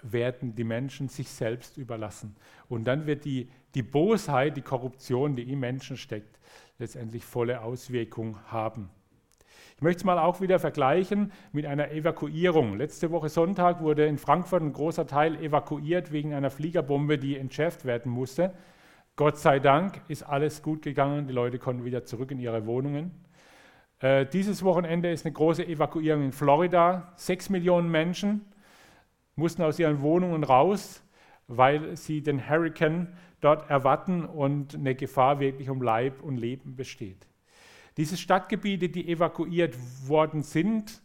werden 0.01 0.55
die 0.55 0.63
Menschen 0.63 1.09
sich 1.09 1.29
selbst 1.29 1.77
überlassen. 1.77 2.35
Und 2.69 2.85
dann 2.85 3.07
wird 3.07 3.25
die, 3.25 3.49
die 3.75 3.83
Bosheit, 3.83 4.57
die 4.57 4.61
Korruption, 4.61 5.35
die 5.35 5.51
im 5.51 5.59
Menschen 5.59 5.97
steckt, 5.97 6.39
letztendlich 6.77 7.25
volle 7.25 7.61
Auswirkung 7.61 8.37
haben. 8.51 8.89
Ich 9.75 9.81
möchte 9.81 9.99
es 9.99 10.05
mal 10.05 10.17
auch 10.17 10.41
wieder 10.41 10.59
vergleichen 10.59 11.31
mit 11.51 11.65
einer 11.67 11.91
Evakuierung. 11.91 12.77
Letzte 12.77 13.11
Woche 13.11 13.29
Sonntag 13.29 13.81
wurde 13.81 14.07
in 14.07 14.17
Frankfurt 14.17 14.63
ein 14.63 14.73
großer 14.73 15.05
Teil 15.05 15.35
evakuiert 15.35 16.11
wegen 16.11 16.33
einer 16.33 16.49
Fliegerbombe, 16.49 17.19
die 17.19 17.37
entschärft 17.37 17.85
werden 17.85 18.11
musste. 18.11 18.55
Gott 19.17 19.39
sei 19.39 19.57
Dank 19.57 19.99
ist 20.09 20.21
alles 20.21 20.61
gut 20.61 20.83
gegangen, 20.83 21.25
die 21.25 21.33
Leute 21.33 21.57
konnten 21.57 21.83
wieder 21.83 22.05
zurück 22.05 22.29
in 22.29 22.37
ihre 22.37 22.67
Wohnungen. 22.67 23.09
Äh, 23.99 24.27
dieses 24.27 24.61
Wochenende 24.63 25.11
ist 25.11 25.25
eine 25.25 25.33
große 25.33 25.65
Evakuierung 25.65 26.25
in 26.25 26.31
Florida. 26.31 27.11
Sechs 27.15 27.49
Millionen 27.49 27.89
Menschen 27.89 28.45
mussten 29.35 29.63
aus 29.63 29.79
ihren 29.79 30.01
Wohnungen 30.01 30.43
raus, 30.43 31.01
weil 31.47 31.97
sie 31.97 32.21
den 32.21 32.47
Hurricane 32.47 33.07
dort 33.41 33.67
erwarten 33.71 34.23
und 34.23 34.75
eine 34.75 34.93
Gefahr 34.93 35.39
wirklich 35.39 35.71
um 35.71 35.81
Leib 35.81 36.21
und 36.21 36.37
Leben 36.37 36.75
besteht. 36.75 37.25
Diese 37.97 38.17
Stadtgebiete, 38.17 38.87
die 38.87 39.09
evakuiert 39.09 39.75
worden 40.07 40.43
sind, 40.43 41.01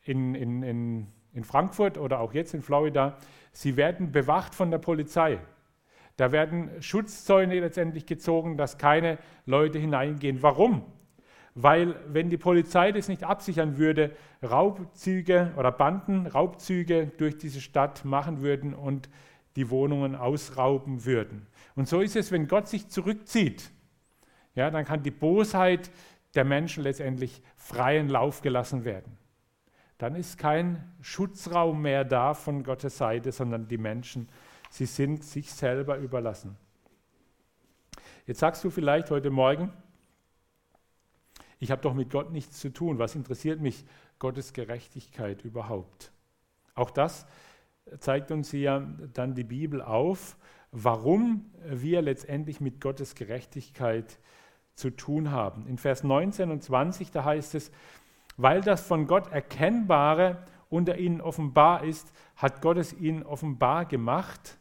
in, 0.00 0.34
in, 0.34 0.62
in, 0.62 1.06
in 1.34 1.44
Frankfurt 1.44 1.98
oder 1.98 2.20
auch 2.20 2.32
jetzt 2.32 2.54
in 2.54 2.62
Florida, 2.62 3.18
sie 3.52 3.76
werden 3.76 4.12
bewacht 4.12 4.54
von 4.54 4.70
der 4.70 4.78
Polizei. 4.78 5.40
Da 6.16 6.30
werden 6.32 6.70
Schutzzäune 6.80 7.58
letztendlich 7.58 8.06
gezogen, 8.06 8.56
dass 8.56 8.78
keine 8.78 9.18
Leute 9.46 9.78
hineingehen. 9.78 10.42
Warum? 10.42 10.84
Weil 11.54 11.96
wenn 12.08 12.30
die 12.30 12.36
Polizei 12.36 12.92
das 12.92 13.08
nicht 13.08 13.24
absichern 13.24 13.78
würde, 13.78 14.12
Raubzüge 14.42 15.52
oder 15.56 15.70
Banden 15.72 16.26
Raubzüge 16.26 17.12
durch 17.16 17.38
diese 17.38 17.60
Stadt 17.60 18.04
machen 18.04 18.42
würden 18.42 18.74
und 18.74 19.08
die 19.56 19.70
Wohnungen 19.70 20.16
ausrauben 20.16 21.04
würden. 21.04 21.46
Und 21.76 21.88
so 21.88 22.00
ist 22.00 22.16
es, 22.16 22.32
wenn 22.32 22.48
Gott 22.48 22.68
sich 22.68 22.88
zurückzieht, 22.88 23.70
ja, 24.54 24.70
dann 24.70 24.84
kann 24.84 25.02
die 25.02 25.10
Bosheit 25.10 25.90
der 26.34 26.44
Menschen 26.44 26.82
letztendlich 26.82 27.42
freien 27.56 28.08
Lauf 28.08 28.40
gelassen 28.40 28.84
werden. 28.84 29.16
Dann 29.98 30.16
ist 30.16 30.38
kein 30.38 30.92
Schutzraum 31.00 31.82
mehr 31.82 32.04
da 32.04 32.34
von 32.34 32.64
Gottes 32.64 32.98
Seite, 32.98 33.30
sondern 33.30 33.68
die 33.68 33.78
Menschen, 33.78 34.28
sie 34.74 34.86
sind 34.86 35.22
sich 35.22 35.52
selber 35.52 35.98
überlassen. 35.98 36.56
Jetzt 38.26 38.40
sagst 38.40 38.64
du 38.64 38.70
vielleicht 38.70 39.08
heute 39.10 39.30
Morgen, 39.30 39.72
ich 41.60 41.70
habe 41.70 41.80
doch 41.80 41.94
mit 41.94 42.10
Gott 42.10 42.32
nichts 42.32 42.58
zu 42.58 42.72
tun. 42.72 42.98
Was 42.98 43.14
interessiert 43.14 43.60
mich 43.60 43.84
Gottes 44.18 44.52
Gerechtigkeit 44.52 45.44
überhaupt? 45.44 46.10
Auch 46.74 46.90
das 46.90 47.24
zeigt 48.00 48.32
uns 48.32 48.50
hier 48.50 48.92
dann 49.12 49.36
die 49.36 49.44
Bibel 49.44 49.80
auf, 49.80 50.36
warum 50.72 51.52
wir 51.64 52.02
letztendlich 52.02 52.60
mit 52.60 52.80
Gottes 52.80 53.14
Gerechtigkeit 53.14 54.18
zu 54.74 54.90
tun 54.90 55.30
haben. 55.30 55.68
In 55.68 55.78
Vers 55.78 56.02
19 56.02 56.50
und 56.50 56.64
20, 56.64 57.12
da 57.12 57.24
heißt 57.24 57.54
es, 57.54 57.70
weil 58.36 58.60
das 58.60 58.84
von 58.84 59.06
Gott 59.06 59.30
Erkennbare 59.30 60.44
unter 60.68 60.98
ihnen 60.98 61.20
offenbar 61.20 61.84
ist, 61.84 62.12
hat 62.34 62.60
Gott 62.60 62.78
es 62.78 62.92
ihnen 62.92 63.22
offenbar 63.22 63.84
gemacht, 63.84 64.58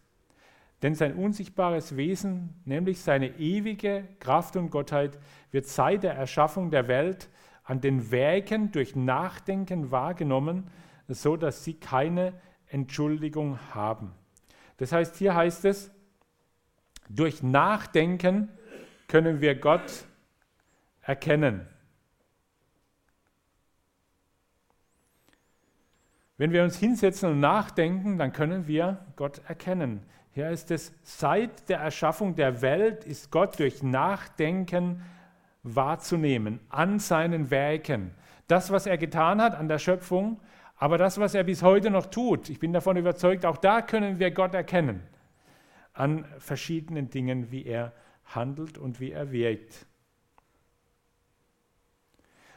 denn 0.83 0.95
sein 0.95 1.15
unsichtbares 1.15 1.95
Wesen, 1.95 2.61
nämlich 2.65 3.01
seine 3.01 3.39
ewige 3.39 4.05
Kraft 4.19 4.57
und 4.57 4.69
Gottheit, 4.69 5.17
wird 5.51 5.65
seit 5.65 6.03
der 6.03 6.13
Erschaffung 6.13 6.71
der 6.71 6.89
Welt 6.89 7.29
an 7.63 7.79
den 7.79 8.11
Werken 8.11 8.71
durch 8.73 8.93
Nachdenken 8.93 9.91
wahrgenommen, 9.91 10.69
so 11.07 11.37
dass 11.37 11.63
sie 11.63 11.75
keine 11.75 12.33
Entschuldigung 12.67 13.57
haben. 13.73 14.11
Das 14.75 14.91
heißt, 14.91 15.15
hier 15.15 15.33
heißt 15.33 15.63
es, 15.65 15.89
durch 17.07 17.41
Nachdenken 17.41 18.49
können 19.07 19.39
wir 19.39 19.55
Gott 19.55 20.05
erkennen. 21.01 21.65
Wenn 26.37 26.51
wir 26.51 26.63
uns 26.63 26.77
hinsetzen 26.77 27.29
und 27.29 27.39
nachdenken, 27.39 28.17
dann 28.17 28.33
können 28.33 28.67
wir 28.67 29.05
Gott 29.15 29.41
erkennen. 29.47 30.05
Hier 30.33 30.49
ist 30.49 30.71
es, 30.71 30.91
seit 31.03 31.69
der 31.69 31.79
Erschaffung 31.79 32.35
der 32.35 32.63
Welt 32.63 33.05
ist 33.05 33.29
Gott 33.29 33.59
durch 33.59 33.83
Nachdenken 33.83 35.03
wahrzunehmen 35.61 36.59
an 36.69 36.97
seinen 36.97 37.51
Werken. 37.51 38.15
Das, 38.47 38.71
was 38.71 38.87
er 38.87 38.97
getan 38.97 39.41
hat 39.41 39.53
an 39.55 39.67
der 39.67 39.77
Schöpfung, 39.77 40.39
aber 40.75 40.97
das, 40.97 41.19
was 41.19 41.35
er 41.35 41.43
bis 41.43 41.61
heute 41.61 41.91
noch 41.91 42.07
tut, 42.07 42.49
ich 42.49 42.59
bin 42.59 42.73
davon 42.73 42.97
überzeugt, 42.97 43.45
auch 43.45 43.57
da 43.57 43.81
können 43.81 44.17
wir 44.17 44.31
Gott 44.31 44.55
erkennen 44.55 45.03
an 45.93 46.25
verschiedenen 46.39 47.11
Dingen, 47.11 47.51
wie 47.51 47.65
er 47.65 47.93
handelt 48.25 48.79
und 48.79 48.99
wie 48.99 49.11
er 49.11 49.31
wirkt. 49.31 49.85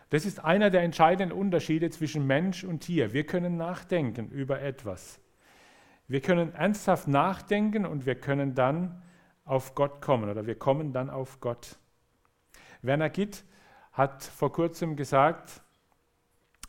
Das 0.09 0.25
ist 0.25 0.43
einer 0.43 0.71
der 0.71 0.83
entscheidenden 0.83 1.37
Unterschiede 1.37 1.91
zwischen 1.91 2.27
Mensch 2.27 2.65
und 2.65 2.81
Tier. 2.81 3.13
Wir 3.13 3.27
können 3.27 3.59
nachdenken 3.59 4.31
über 4.31 4.63
etwas. 4.63 5.21
Wir 6.09 6.21
können 6.21 6.55
ernsthaft 6.55 7.09
nachdenken 7.09 7.85
und 7.85 8.07
wir 8.07 8.15
können 8.15 8.55
dann 8.55 9.03
auf 9.45 9.75
Gott 9.75 10.01
kommen 10.01 10.31
oder 10.31 10.47
wir 10.47 10.57
kommen 10.57 10.93
dann 10.93 11.11
auf 11.11 11.41
Gott. 11.41 11.79
Werner 12.83 13.11
Gitt 13.11 13.45
hat 13.93 14.23
vor 14.23 14.53
kurzem 14.53 14.95
gesagt, 14.95 15.63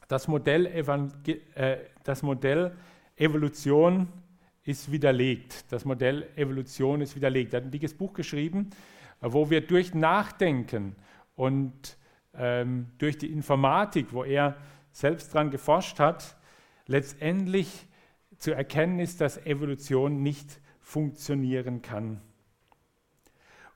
das 0.08 0.28
Modell, 0.28 0.65
äh, 0.65 1.78
das 2.04 2.23
Modell 2.23 2.76
Evolution 3.15 4.08
ist 4.63 4.91
widerlegt. 4.91 5.71
Das 5.71 5.86
Modell 5.86 6.30
Evolution 6.36 7.02
ist 7.02 7.15
widerlegt. 7.15 7.54
Er 7.54 7.58
hat 7.58 7.67
ein 7.67 7.71
dickes 7.71 7.93
Buch 7.93 8.13
geschrieben, 8.13 8.69
wo 9.21 9.50
wir 9.50 9.62
durch 9.62 9.93
Nachdenken 9.93 10.95
und 11.36 11.97
ähm, 12.34 12.88
durch 12.97 13.17
die 13.17 13.32
Informatik, 13.32 14.13
wo 14.13 14.23
er 14.23 14.56
selbst 14.91 15.34
daran 15.34 15.52
geforscht 15.52 16.00
hat, 16.00 16.38
letztendlich 16.86 17.87
zu 18.38 18.54
erkennen 18.54 19.00
ist, 19.00 19.21
dass 19.21 19.45
Evolution 19.45 20.21
nicht 20.21 20.60
funktionieren 20.80 21.82
kann. 21.82 22.21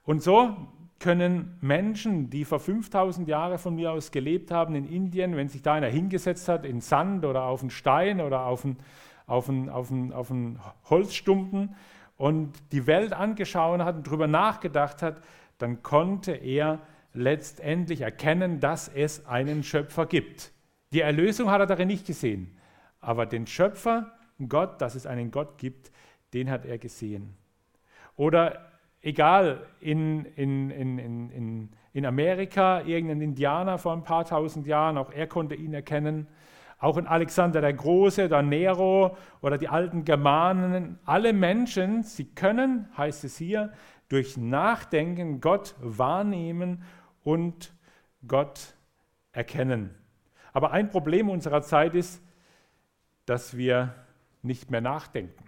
Und 0.03 0.21
so 0.21 0.55
können 0.99 1.57
Menschen, 1.61 2.29
die 2.29 2.45
vor 2.45 2.59
5000 2.59 3.27
Jahren 3.27 3.57
von 3.57 3.75
mir 3.75 3.91
aus 3.91 4.11
gelebt 4.11 4.51
haben 4.51 4.75
in 4.75 4.85
Indien, 4.85 5.35
wenn 5.35 5.49
sich 5.49 5.61
da 5.61 5.73
einer 5.73 5.87
hingesetzt 5.87 6.47
hat 6.47 6.65
in 6.65 6.79
Sand 6.79 7.25
oder 7.25 7.43
auf 7.43 7.61
einen 7.61 7.71
Stein 7.71 8.21
oder 8.21 8.45
auf 8.45 8.63
einen, 8.63 8.77
auf 9.25 9.49
einen, 9.49 9.69
auf 9.69 9.91
einen, 9.91 10.13
auf 10.13 10.31
einen 10.31 10.59
Holzstumpen 10.89 11.75
und 12.17 12.53
die 12.71 12.85
Welt 12.85 13.13
angeschaut 13.13 13.81
hat 13.81 13.95
und 13.95 14.07
darüber 14.07 14.27
nachgedacht 14.27 15.01
hat, 15.01 15.21
dann 15.57 15.81
konnte 15.81 16.33
er 16.33 16.79
letztendlich 17.13 18.01
erkennen, 18.01 18.59
dass 18.59 18.87
es 18.87 19.25
einen 19.25 19.63
Schöpfer 19.63 20.05
gibt. 20.05 20.51
Die 20.93 21.01
Erlösung 21.01 21.49
hat 21.49 21.61
er 21.61 21.67
darin 21.67 21.87
nicht 21.87 22.05
gesehen, 22.05 22.57
aber 22.99 23.25
den 23.25 23.47
Schöpfer, 23.47 24.11
Gott, 24.49 24.81
dass 24.81 24.95
es 24.95 25.05
einen 25.05 25.31
Gott 25.31 25.57
gibt, 25.57 25.91
den 26.33 26.49
hat 26.49 26.65
er 26.65 26.77
gesehen. 26.77 27.35
Oder 28.15 28.71
egal, 29.01 29.65
in, 29.79 30.25
in, 30.35 30.69
in, 30.69 31.69
in, 31.93 32.05
Amerika, 32.05 32.81
irgendein 32.81 33.21
Indianer 33.21 33.77
vor 33.77 33.93
ein 33.93 34.03
paar 34.03 34.25
tausend 34.25 34.67
Jahren, 34.67 34.97
auch 34.97 35.11
er 35.11 35.27
konnte 35.27 35.55
ihn 35.55 35.73
erkennen. 35.73 36.27
Auch 36.79 36.97
in 36.97 37.05
Alexander 37.05 37.61
der 37.61 37.73
Große, 37.73 38.27
der 38.27 38.41
Nero 38.41 39.15
oder 39.41 39.57
die 39.57 39.67
alten 39.67 40.03
Germanen, 40.03 40.97
alle 41.05 41.31
Menschen, 41.31 42.03
sie 42.03 42.25
können, 42.25 42.87
heißt 42.97 43.23
es 43.23 43.37
hier, 43.37 43.71
durch 44.09 44.35
Nachdenken 44.35 45.41
Gott 45.41 45.75
wahrnehmen 45.79 46.83
und 47.23 47.73
Gott 48.27 48.73
erkennen. 49.31 49.91
Aber 50.53 50.71
ein 50.71 50.89
Problem 50.89 51.29
unserer 51.29 51.61
Zeit 51.61 51.93
ist, 51.93 52.21
dass 53.25 53.55
wir 53.55 53.93
nicht 54.41 54.71
mehr 54.71 54.81
nachdenken. 54.81 55.45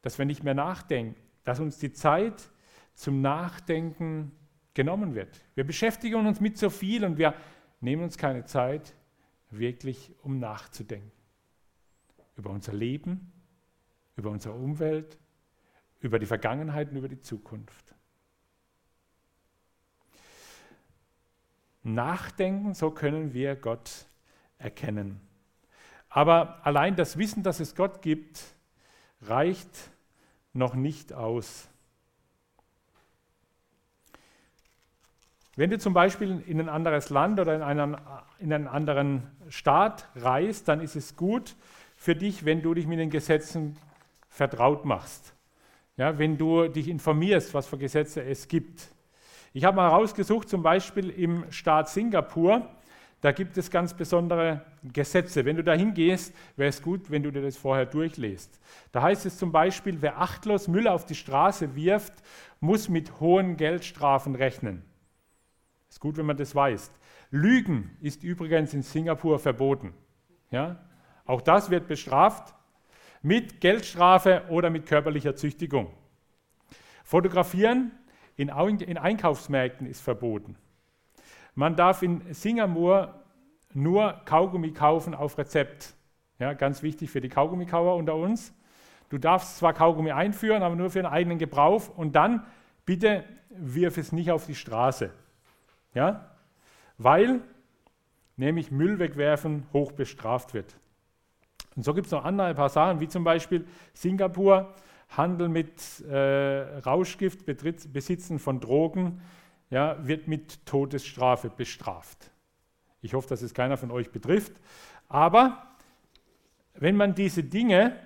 Dass 0.00 0.18
wir 0.18 0.24
nicht 0.24 0.42
mehr 0.42 0.54
nachdenken 0.54 1.16
dass 1.44 1.60
uns 1.60 1.78
die 1.78 1.92
Zeit 1.92 2.50
zum 2.94 3.20
Nachdenken 3.20 4.32
genommen 4.74 5.14
wird. 5.14 5.40
Wir 5.54 5.64
beschäftigen 5.64 6.26
uns 6.26 6.40
mit 6.40 6.56
so 6.56 6.70
viel 6.70 7.04
und 7.04 7.18
wir 7.18 7.34
nehmen 7.80 8.02
uns 8.02 8.16
keine 8.16 8.44
Zeit, 8.44 8.94
wirklich 9.50 10.14
um 10.22 10.38
nachzudenken. 10.38 11.10
Über 12.36 12.50
unser 12.50 12.72
Leben, 12.72 13.32
über 14.16 14.30
unsere 14.30 14.54
Umwelt, 14.54 15.18
über 16.00 16.18
die 16.18 16.26
Vergangenheit 16.26 16.90
und 16.90 16.96
über 16.96 17.08
die 17.08 17.20
Zukunft. 17.20 17.94
Nachdenken, 21.82 22.74
so 22.74 22.92
können 22.92 23.34
wir 23.34 23.56
Gott 23.56 24.06
erkennen. 24.58 25.20
Aber 26.14 26.58
allein 26.62 26.94
das 26.94 27.16
Wissen, 27.16 27.42
dass 27.42 27.58
es 27.58 27.74
Gott 27.74 28.02
gibt, 28.02 28.42
reicht 29.22 29.90
noch 30.52 30.74
nicht 30.74 31.14
aus. 31.14 31.68
Wenn 35.56 35.70
du 35.70 35.78
zum 35.78 35.94
Beispiel 35.94 36.42
in 36.46 36.60
ein 36.60 36.68
anderes 36.68 37.08
Land 37.08 37.40
oder 37.40 37.54
in 37.54 37.62
einen, 37.62 37.96
in 38.38 38.52
einen 38.52 38.68
anderen 38.68 39.22
Staat 39.48 40.08
reist, 40.14 40.68
dann 40.68 40.80
ist 40.80 40.96
es 40.96 41.16
gut 41.16 41.56
für 41.96 42.14
dich, 42.14 42.44
wenn 42.44 42.62
du 42.62 42.74
dich 42.74 42.86
mit 42.86 42.98
den 42.98 43.10
Gesetzen 43.10 43.76
vertraut 44.28 44.84
machst. 44.84 45.34
Ja, 45.96 46.18
wenn 46.18 46.36
du 46.36 46.68
dich 46.68 46.88
informierst, 46.88 47.54
was 47.54 47.66
für 47.66 47.78
Gesetze 47.78 48.22
es 48.22 48.48
gibt. 48.48 48.88
Ich 49.54 49.64
habe 49.64 49.76
mal 49.76 49.90
herausgesucht, 49.90 50.48
zum 50.48 50.62
Beispiel 50.62 51.10
im 51.10 51.50
Staat 51.50 51.88
Singapur, 51.90 52.66
da 53.22 53.30
gibt 53.30 53.56
es 53.56 53.70
ganz 53.70 53.94
besondere 53.94 54.62
Gesetze. 54.82 55.44
Wenn 55.44 55.54
du 55.54 55.62
da 55.62 55.74
hingehst, 55.74 56.34
wäre 56.56 56.68
es 56.68 56.82
gut, 56.82 57.08
wenn 57.08 57.22
du 57.22 57.30
dir 57.30 57.40
das 57.40 57.56
vorher 57.56 57.86
durchliest. 57.86 58.60
Da 58.90 59.00
heißt 59.00 59.24
es 59.26 59.38
zum 59.38 59.52
Beispiel, 59.52 60.02
wer 60.02 60.20
achtlos 60.20 60.66
Müll 60.66 60.88
auf 60.88 61.06
die 61.06 61.14
Straße 61.14 61.76
wirft, 61.76 62.14
muss 62.58 62.88
mit 62.88 63.20
hohen 63.20 63.56
Geldstrafen 63.56 64.34
rechnen. 64.34 64.82
Ist 65.88 66.00
gut, 66.00 66.16
wenn 66.16 66.26
man 66.26 66.36
das 66.36 66.52
weiß. 66.52 66.90
Lügen 67.30 67.96
ist 68.00 68.24
übrigens 68.24 68.74
in 68.74 68.82
Singapur 68.82 69.38
verboten. 69.38 69.94
Ja? 70.50 70.84
Auch 71.24 71.42
das 71.42 71.70
wird 71.70 71.86
bestraft 71.86 72.54
mit 73.22 73.60
Geldstrafe 73.60 74.42
oder 74.48 74.68
mit 74.68 74.84
körperlicher 74.84 75.36
Züchtigung. 75.36 75.94
Fotografieren 77.04 77.92
in 78.36 78.50
Einkaufsmärkten 78.50 79.86
ist 79.86 80.00
verboten. 80.00 80.56
Man 81.54 81.76
darf 81.76 82.02
in 82.02 82.22
Singapur 82.32 83.14
nur 83.74 84.20
Kaugummi 84.24 84.72
kaufen 84.72 85.14
auf 85.14 85.38
Rezept. 85.38 85.94
Ja, 86.38 86.54
ganz 86.54 86.82
wichtig 86.82 87.10
für 87.10 87.20
die 87.20 87.28
Kaugummikauer 87.28 87.96
unter 87.96 88.16
uns. 88.16 88.54
Du 89.10 89.18
darfst 89.18 89.58
zwar 89.58 89.74
Kaugummi 89.74 90.10
einführen, 90.12 90.62
aber 90.62 90.74
nur 90.74 90.90
für 90.90 91.00
den 91.00 91.06
eigenen 91.06 91.38
Gebrauch 91.38 91.88
und 91.96 92.16
dann 92.16 92.46
bitte 92.86 93.24
wirf 93.50 93.98
es 93.98 94.12
nicht 94.12 94.30
auf 94.30 94.46
die 94.46 94.54
Straße. 94.54 95.10
Ja? 95.94 96.30
Weil 96.96 97.42
nämlich 98.36 98.70
Müll 98.70 98.98
wegwerfen 98.98 99.66
hoch 99.72 99.92
bestraft 99.92 100.54
wird. 100.54 100.74
Und 101.76 101.84
so 101.84 101.94
gibt 101.94 102.06
es 102.06 102.12
noch 102.12 102.24
andere 102.24 102.54
paar 102.54 102.68
Sachen, 102.70 103.00
wie 103.00 103.08
zum 103.08 103.24
Beispiel 103.24 103.66
Singapur, 103.94 104.74
Handel 105.10 105.48
mit 105.48 106.00
äh, 106.00 106.78
Rauschgift, 106.78 107.44
Besitzen 107.44 108.38
von 108.38 108.60
Drogen, 108.60 109.20
ja, 109.72 109.96
wird 110.06 110.28
mit 110.28 110.66
Todesstrafe 110.66 111.48
bestraft. 111.48 112.30
Ich 113.00 113.14
hoffe, 113.14 113.30
dass 113.30 113.40
es 113.40 113.54
keiner 113.54 113.78
von 113.78 113.90
euch 113.90 114.10
betrifft. 114.10 114.52
Aber 115.08 115.66
wenn 116.74 116.94
man 116.94 117.14
diese 117.14 117.42
Dinge 117.42 117.96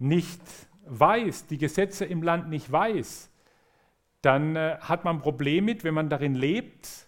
nicht 0.00 0.42
weiß, 0.84 1.46
die 1.46 1.58
Gesetze 1.58 2.04
im 2.06 2.24
Land 2.24 2.48
nicht 2.48 2.72
weiß, 2.72 3.30
dann 4.20 4.56
äh, 4.56 4.78
hat 4.80 5.04
man 5.04 5.16
ein 5.16 5.22
Problem 5.22 5.64
mit, 5.64 5.84
wenn 5.84 5.94
man 5.94 6.08
darin 6.08 6.34
lebt 6.34 7.06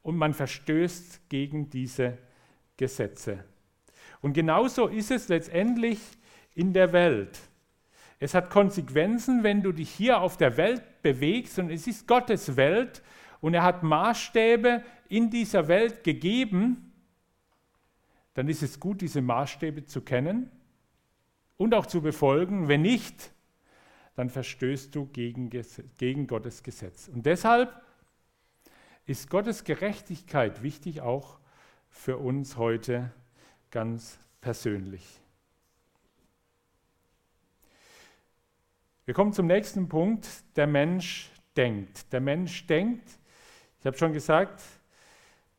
und 0.00 0.16
man 0.16 0.32
verstößt 0.32 1.28
gegen 1.28 1.68
diese 1.68 2.16
Gesetze. 2.78 3.44
Und 4.22 4.32
genauso 4.32 4.86
ist 4.86 5.10
es 5.10 5.28
letztendlich 5.28 6.00
in 6.54 6.72
der 6.72 6.94
Welt. 6.94 7.38
Es 8.22 8.34
hat 8.34 8.50
Konsequenzen, 8.50 9.42
wenn 9.42 9.64
du 9.64 9.72
dich 9.72 9.90
hier 9.90 10.20
auf 10.20 10.36
der 10.36 10.56
Welt 10.56 11.02
bewegst 11.02 11.58
und 11.58 11.70
es 11.70 11.88
ist 11.88 12.06
Gottes 12.06 12.56
Welt 12.56 13.02
und 13.40 13.52
er 13.52 13.64
hat 13.64 13.82
Maßstäbe 13.82 14.84
in 15.08 15.28
dieser 15.28 15.66
Welt 15.66 16.04
gegeben, 16.04 16.92
dann 18.34 18.46
ist 18.46 18.62
es 18.62 18.78
gut, 18.78 19.00
diese 19.00 19.22
Maßstäbe 19.22 19.86
zu 19.86 20.02
kennen 20.02 20.52
und 21.56 21.74
auch 21.74 21.86
zu 21.86 22.00
befolgen. 22.00 22.68
Wenn 22.68 22.82
nicht, 22.82 23.32
dann 24.14 24.30
verstößt 24.30 24.94
du 24.94 25.06
gegen, 25.06 25.50
gegen 25.98 26.28
Gottes 26.28 26.62
Gesetz. 26.62 27.08
Und 27.08 27.26
deshalb 27.26 27.74
ist 29.04 29.30
Gottes 29.30 29.64
Gerechtigkeit 29.64 30.62
wichtig 30.62 31.00
auch 31.00 31.40
für 31.90 32.18
uns 32.18 32.56
heute 32.56 33.10
ganz 33.72 34.20
persönlich. 34.40 35.21
Wir 39.12 39.14
kommen 39.14 39.34
zum 39.34 39.46
nächsten 39.46 39.90
Punkt. 39.90 40.26
Der 40.56 40.66
Mensch 40.66 41.30
denkt. 41.54 42.10
Der 42.14 42.20
Mensch 42.22 42.66
denkt, 42.66 43.06
ich 43.78 43.84
habe 43.84 43.94
schon 43.98 44.14
gesagt, 44.14 44.62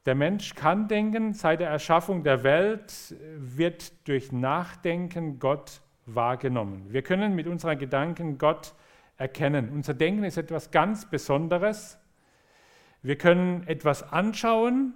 der 0.08 0.16
Mensch 0.16 0.56
kann 0.56 0.88
denken. 0.88 1.36
Seit 1.36 1.60
der 1.60 1.70
Erschaffung 1.70 2.24
der 2.24 2.42
Welt 2.42 3.16
wird 3.38 4.08
durch 4.08 4.32
Nachdenken 4.32 5.38
Gott 5.38 5.82
wahrgenommen. 6.08 6.92
Wir 6.92 7.04
können 7.04 7.36
mit 7.36 7.46
unseren 7.46 7.78
Gedanken 7.78 8.39
Gott 8.39 8.74
erkennen. 9.18 9.70
Unser 9.70 9.94
Denken 9.94 10.24
ist 10.24 10.38
etwas 10.38 10.72
ganz 10.72 11.08
Besonderes. 11.08 12.00
Wir 13.04 13.20
können 13.20 13.68
etwas 13.68 14.02
anschauen 14.02 14.96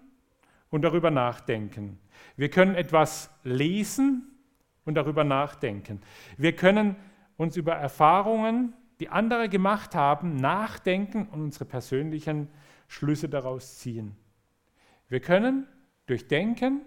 und 0.71 0.81
darüber 0.81 1.11
nachdenken. 1.11 1.99
Wir 2.37 2.49
können 2.49 2.73
etwas 2.73 3.29
lesen 3.43 4.35
und 4.83 4.95
darüber 4.95 5.23
nachdenken. 5.23 6.01
Wir 6.37 6.55
können 6.55 6.95
uns 7.37 7.55
über 7.55 7.73
Erfahrungen, 7.73 8.73
die 8.99 9.09
andere 9.09 9.47
gemacht 9.47 9.95
haben, 9.95 10.35
nachdenken 10.35 11.27
und 11.27 11.41
unsere 11.41 11.65
persönlichen 11.65 12.49
Schlüsse 12.87 13.29
daraus 13.29 13.77
ziehen. 13.77 14.15
Wir 15.07 15.19
können 15.19 15.67
durch 16.07 16.27
Denken 16.27 16.81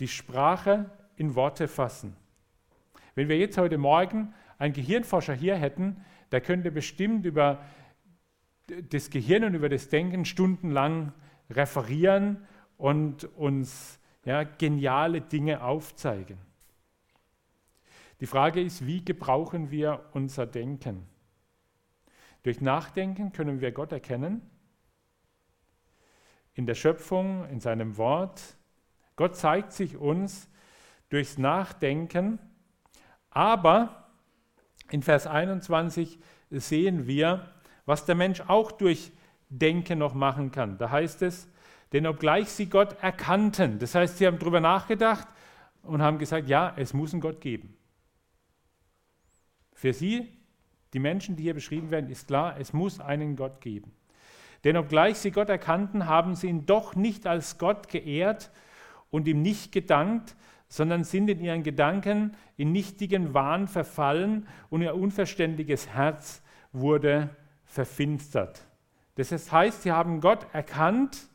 die 0.00 0.08
Sprache 0.08 0.90
in 1.16 1.34
Worte 1.34 1.68
fassen. 1.68 2.16
Wenn 3.14 3.28
wir 3.28 3.38
jetzt 3.38 3.58
heute 3.58 3.78
Morgen 3.78 4.34
einen 4.58 4.74
Gehirnforscher 4.74 5.34
hier 5.34 5.56
hätten, 5.56 6.04
der 6.30 6.40
könnte 6.40 6.70
bestimmt 6.70 7.24
über 7.24 7.62
das 8.90 9.10
Gehirn 9.10 9.44
und 9.44 9.54
über 9.54 9.68
das 9.68 9.88
Denken 9.88 10.24
stundenlang 10.24 11.12
referieren 11.50 12.46
und 12.76 13.24
uns 13.36 13.98
ja, 14.24 14.42
geniale 14.42 15.20
Dinge 15.20 15.62
aufzeigen. 15.62 16.38
Die 18.20 18.26
Frage 18.26 18.62
ist, 18.62 18.86
wie 18.86 19.04
gebrauchen 19.04 19.70
wir 19.70 20.04
unser 20.12 20.46
Denken? 20.46 21.06
Durch 22.42 22.60
Nachdenken 22.60 23.32
können 23.32 23.60
wir 23.60 23.72
Gott 23.72 23.92
erkennen. 23.92 24.40
In 26.54 26.66
der 26.66 26.74
Schöpfung, 26.74 27.46
in 27.50 27.60
seinem 27.60 27.96
Wort. 27.98 28.40
Gott 29.16 29.36
zeigt 29.36 29.72
sich 29.72 29.96
uns 29.96 30.48
durchs 31.10 31.38
Nachdenken. 31.38 32.38
Aber 33.30 34.10
in 34.90 35.02
Vers 35.02 35.26
21 35.26 36.18
sehen 36.50 37.06
wir, 37.06 37.50
was 37.84 38.04
der 38.04 38.14
Mensch 38.14 38.40
auch 38.46 38.72
durch 38.72 39.12
Denken 39.48 39.98
noch 39.98 40.14
machen 40.14 40.50
kann. 40.50 40.78
Da 40.78 40.90
heißt 40.90 41.22
es, 41.22 41.48
denn 41.92 42.06
obgleich 42.06 42.48
sie 42.48 42.68
Gott 42.68 42.96
erkannten, 43.02 43.78
das 43.78 43.94
heißt, 43.94 44.18
sie 44.18 44.26
haben 44.26 44.38
darüber 44.38 44.60
nachgedacht 44.60 45.28
und 45.82 46.02
haben 46.02 46.18
gesagt, 46.18 46.48
ja, 46.48 46.72
es 46.76 46.94
muss 46.94 47.12
einen 47.12 47.20
Gott 47.20 47.40
geben. 47.40 47.75
Für 49.76 49.92
sie, 49.92 50.26
die 50.94 50.98
Menschen, 50.98 51.36
die 51.36 51.42
hier 51.42 51.52
beschrieben 51.52 51.90
werden, 51.90 52.08
ist 52.08 52.28
klar, 52.28 52.56
es 52.58 52.72
muss 52.72 52.98
einen 52.98 53.36
Gott 53.36 53.60
geben. 53.60 53.92
Denn 54.64 54.78
obgleich 54.78 55.18
sie 55.18 55.30
Gott 55.30 55.50
erkannten, 55.50 56.06
haben 56.06 56.34
sie 56.34 56.48
ihn 56.48 56.64
doch 56.64 56.96
nicht 56.96 57.26
als 57.26 57.58
Gott 57.58 57.88
geehrt 57.88 58.50
und 59.10 59.28
ihm 59.28 59.42
nicht 59.42 59.72
gedankt, 59.72 60.34
sondern 60.66 61.04
sind 61.04 61.28
in 61.28 61.40
ihren 61.40 61.62
Gedanken 61.62 62.34
in 62.56 62.72
nichtigen 62.72 63.34
Wahn 63.34 63.68
verfallen 63.68 64.48
und 64.70 64.80
ihr 64.80 64.94
unverständiges 64.94 65.88
Herz 65.90 66.42
wurde 66.72 67.36
verfinstert. 67.66 68.66
Das 69.16 69.52
heißt, 69.52 69.82
sie 69.82 69.92
haben 69.92 70.22
Gott 70.22 70.46
erkannt, 70.54 71.28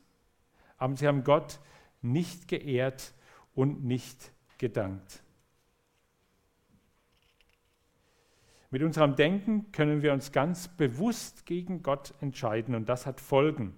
aber 0.77 0.95
sie 0.95 1.07
haben 1.07 1.23
Gott 1.23 1.59
nicht 2.01 2.47
geehrt 2.47 3.13
und 3.53 3.83
nicht 3.83 4.31
gedankt. 4.57 5.21
Mit 8.71 8.83
unserem 8.83 9.17
Denken 9.17 9.71
können 9.73 10.01
wir 10.01 10.13
uns 10.13 10.31
ganz 10.31 10.69
bewusst 10.69 11.45
gegen 11.45 11.83
Gott 11.83 12.13
entscheiden 12.21 12.73
und 12.73 12.87
das 12.87 13.05
hat 13.05 13.19
Folgen. 13.19 13.75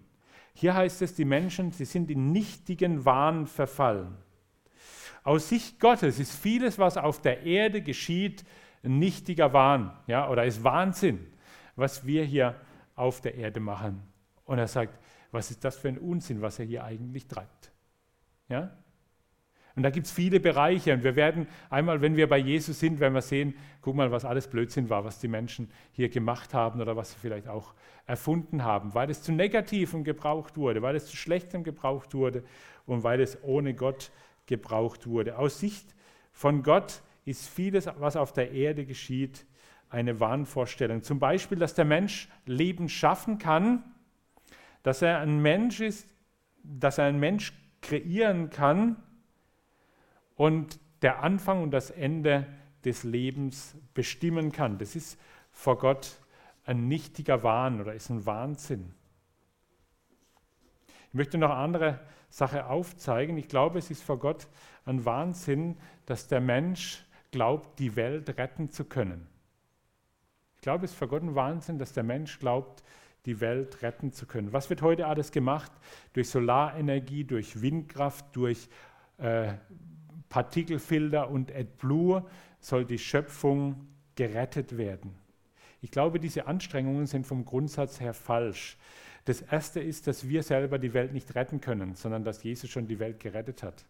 Hier 0.54 0.76
heißt 0.76 1.02
es, 1.02 1.16
die 1.16 1.26
Menschen, 1.26 1.72
sie 1.72 1.86
sind 1.86 2.12
in 2.12 2.32
nichtigen 2.32 3.04
Wahn 3.04 3.48
verfallen. 3.48 4.16
Aus 5.24 5.50
Sicht 5.50 5.80
Gottes 5.80 6.20
ist 6.20 6.36
vieles, 6.36 6.78
was 6.78 6.98
auf 6.98 7.20
der 7.22 7.42
Erde 7.42 7.82
geschieht, 7.82 8.46
ein 8.84 9.00
nichtiger 9.00 9.52
Wahn 9.52 9.98
ja, 10.06 10.30
oder 10.30 10.46
ist 10.46 10.64
Wahnsinn, 10.64 11.26
was 11.76 12.06
wir 12.06 12.24
hier 12.24 12.56
auf 12.96 13.20
der 13.20 13.34
Erde 13.34 13.60
machen. 13.60 14.04
Und 14.46 14.60
er 14.60 14.68
sagt, 14.68 15.00
was 15.32 15.50
ist 15.50 15.64
das 15.64 15.76
für 15.76 15.88
ein 15.88 15.98
Unsinn, 15.98 16.44
was 16.44 16.60
er 16.60 16.66
hier 16.66 16.84
eigentlich 16.84 17.28
treibt? 17.28 17.72
Ja? 18.48 18.78
Und 19.76 19.84
da 19.84 19.90
gibt 19.90 20.06
es 20.06 20.12
viele 20.12 20.40
Bereiche. 20.40 20.94
Und 20.94 21.04
wir 21.04 21.16
werden 21.16 21.48
einmal, 21.70 22.02
wenn 22.02 22.16
wir 22.16 22.30
bei 22.30 22.38
Jesus 22.38 22.80
sind, 22.80 23.00
werden 23.00 23.14
wir 23.14 23.22
sehen, 23.22 23.56
guck 23.82 23.96
mal, 23.96 24.12
was 24.12 24.24
alles 24.24 24.48
Blödsinn 24.48 24.90
war, 24.90 25.04
was 25.04 25.20
die 25.20 25.28
Menschen 25.28 25.72
hier 25.92 26.10
gemacht 26.10 26.54
haben 26.54 26.80
oder 26.80 26.96
was 26.96 27.14
sie 27.14 27.20
vielleicht 27.20 27.48
auch 27.48 27.74
erfunden 28.06 28.64
haben, 28.64 28.94
weil 28.94 29.10
es 29.10 29.24
zu 29.24 29.32
Negativem 29.32 30.04
gebraucht 30.04 30.58
wurde, 30.58 30.82
weil 30.82 30.96
es 30.96 31.08
zu 31.08 31.16
Schlechtem 31.16 31.64
gebraucht 31.64 32.14
wurde 32.14 32.44
und 32.86 33.04
weil 33.04 33.22
es 33.22 33.38
ohne 33.44 33.74
Gott 33.74 34.12
gebraucht 34.46 35.08
wurde. 35.08 35.38
Aus 35.38 35.60
Sicht 35.60 35.96
von 36.32 36.64
Gott 36.64 37.02
ist 37.26 37.48
vieles, 37.48 37.88
was 37.98 38.16
auf 38.16 38.34
der 38.34 38.52
Erde 38.52 38.86
geschieht, 38.86 39.46
eine 39.90 40.20
Wahnvorstellung. 40.20 41.04
Zum 41.04 41.20
Beispiel, 41.20 41.58
dass 41.58 41.76
der 41.76 41.86
Mensch 41.86 42.28
Leben 42.46 42.90
schaffen 42.90 43.38
kann, 43.38 43.84
dass 44.82 45.02
er 45.02 45.20
ein 45.20 45.42
Mensch 45.42 45.80
ist, 45.80 46.08
dass 46.64 46.98
er 46.98 47.06
ein 47.06 47.20
Mensch 47.20 47.54
kreieren 47.82 48.50
kann, 48.50 48.98
und 50.36 50.80
der 51.02 51.22
Anfang 51.22 51.64
und 51.64 51.72
das 51.72 51.90
Ende 51.90 52.48
des 52.86 53.04
Lebens 53.04 53.76
bestimmen 53.94 54.52
kann. 54.52 54.78
Das 54.78 54.96
ist 54.96 55.20
vor 55.52 55.78
Gott 55.78 56.20
ein 56.66 56.88
nichtiger 56.88 57.44
Wahn 57.44 57.82
oder 57.82 57.94
ist 57.94 58.10
ein 58.10 58.26
Wahnsinn. 58.26 58.94
Ich 61.10 61.14
möchte 61.14 61.38
noch 61.38 61.52
eine 61.52 61.60
andere 61.60 62.00
Sache 62.30 62.66
aufzeigen. 62.66 63.38
Ich 63.38 63.48
glaube, 63.48 63.78
es 63.78 63.92
ist 63.92 64.04
vor 64.04 64.18
Gott 64.18 64.48
ein 64.86 65.06
Wahnsinn, 65.06 65.78
dass 66.06 66.28
der 66.28 66.42
Mensch 66.42 67.06
glaubt, 67.32 67.80
die 67.80 67.96
Welt 67.96 68.38
retten 68.38 68.72
zu 68.72 68.86
können. 68.86 69.28
Ich 70.56 70.62
glaube, 70.62 70.86
es 70.86 70.92
ist 70.92 70.98
vor 70.98 71.10
Gott 71.10 71.22
ein 71.22 71.36
Wahnsinn, 71.36 71.78
dass 71.78 71.94
der 71.94 72.04
Mensch 72.04 72.40
glaubt, 72.40 72.84
die 73.26 73.40
Welt 73.40 73.82
retten 73.82 74.12
zu 74.12 74.26
können. 74.26 74.54
Was 74.54 74.70
wird 74.70 74.82
heute 74.82 75.08
alles 75.08 75.32
gemacht? 75.32 75.72
Durch 76.14 76.30
Solarenergie, 76.30 77.24
durch 77.24 77.62
Windkraft, 77.62 78.26
durch 78.36 78.70
äh, 79.18 79.54
Partikelfilter 80.34 81.30
und 81.30 81.56
AdBlue 81.56 82.26
soll 82.60 82.86
die 82.86 82.98
Schöpfung 82.98 83.88
gerettet 84.16 84.80
werden. 84.80 85.14
Ich 85.80 85.92
glaube, 85.92 86.20
diese 86.20 86.48
Anstrengungen 86.48 87.06
sind 87.06 87.28
vom 87.28 87.46
Grundsatz 87.46 88.00
her 88.00 88.16
falsch. 88.16 88.80
Das 89.26 89.42
Erste 89.42 89.80
ist, 89.80 90.08
dass 90.08 90.28
wir 90.28 90.42
selber 90.42 90.80
die 90.80 90.96
Welt 90.96 91.14
nicht 91.14 91.36
retten 91.36 91.62
können, 91.62 91.94
sondern 91.94 92.24
dass 92.24 92.42
Jesus 92.42 92.72
schon 92.72 92.88
die 92.88 92.98
Welt 92.98 93.20
gerettet 93.20 93.62
hat. 93.62 93.86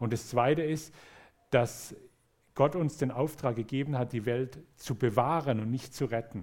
Und 0.00 0.12
das 0.12 0.26
Zweite 0.26 0.62
ist, 0.62 0.92
dass 1.50 1.94
Gott 2.56 2.74
uns 2.74 2.96
den 2.96 3.12
Auftrag 3.12 3.54
gegeben 3.54 3.96
hat, 3.96 4.12
die 4.12 4.26
Welt 4.26 4.58
zu 4.74 4.96
bewahren 4.96 5.60
und 5.60 5.70
nicht 5.70 5.94
zu 5.94 6.06
retten. 6.06 6.42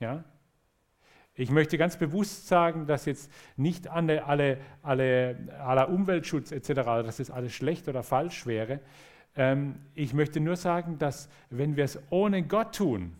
Ja? 0.00 0.22
Ich 1.34 1.50
möchte 1.50 1.78
ganz 1.78 1.96
bewusst 1.96 2.46
sagen, 2.46 2.86
dass 2.86 3.06
jetzt 3.06 3.30
nicht 3.56 3.88
alle, 3.88 4.26
alle, 4.26 4.58
alle, 4.82 5.38
aller 5.58 5.88
Umweltschutz 5.88 6.52
etc., 6.52 6.72
dass 6.74 7.16
das 7.16 7.30
alles 7.30 7.54
schlecht 7.54 7.88
oder 7.88 8.02
falsch 8.02 8.46
wäre. 8.46 8.80
Ähm, 9.34 9.76
ich 9.94 10.12
möchte 10.12 10.40
nur 10.40 10.56
sagen, 10.56 10.98
dass 10.98 11.28
wenn 11.48 11.76
wir 11.76 11.84
es 11.84 11.98
ohne 12.10 12.42
Gott 12.42 12.76
tun, 12.76 13.16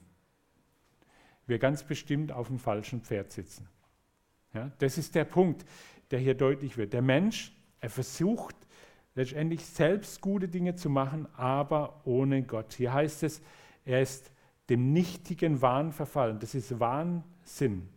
wir 1.46 1.59
ganz 1.59 1.85
bestimmt 1.85 2.33
auf 2.33 2.48
dem 2.48 2.59
falschen 2.59 3.01
Pferd 3.01 3.33
sitzen. 3.33 3.68
Ja, 4.55 4.70
das 4.79 4.98
ist 4.98 5.14
der 5.14 5.25
Punkt, 5.25 5.64
der 6.11 6.18
hier 6.18 6.35
deutlich 6.35 6.77
wird. 6.77 6.92
Der 6.92 7.03
Mensch, 7.03 7.53
er 7.81 7.88
versucht 7.88 8.55
letztendlich 9.14 9.64
selbst 9.64 10.20
gute 10.20 10.48
Dinge 10.48 10.75
zu 10.75 10.90
machen, 10.90 11.27
aber 11.35 12.03
ohne 12.05 12.42
Gott. 12.42 12.75
Hier 12.75 12.92
heißt 12.92 13.22
es, 13.22 13.40
er 13.85 14.03
ist 14.03 14.31
dem 14.68 14.92
nichtigen 14.92 15.62
Wahn 15.62 15.92
verfallen. 15.92 16.38
Das 16.38 16.55
ist 16.55 16.79
Wahnsinn. 16.79 17.88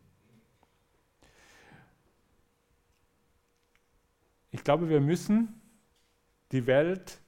Ich 4.55 4.63
glaube, 4.63 4.87
wir 4.87 5.01
müssen 5.01 5.49
die 6.53 6.65
Welt 6.65 7.19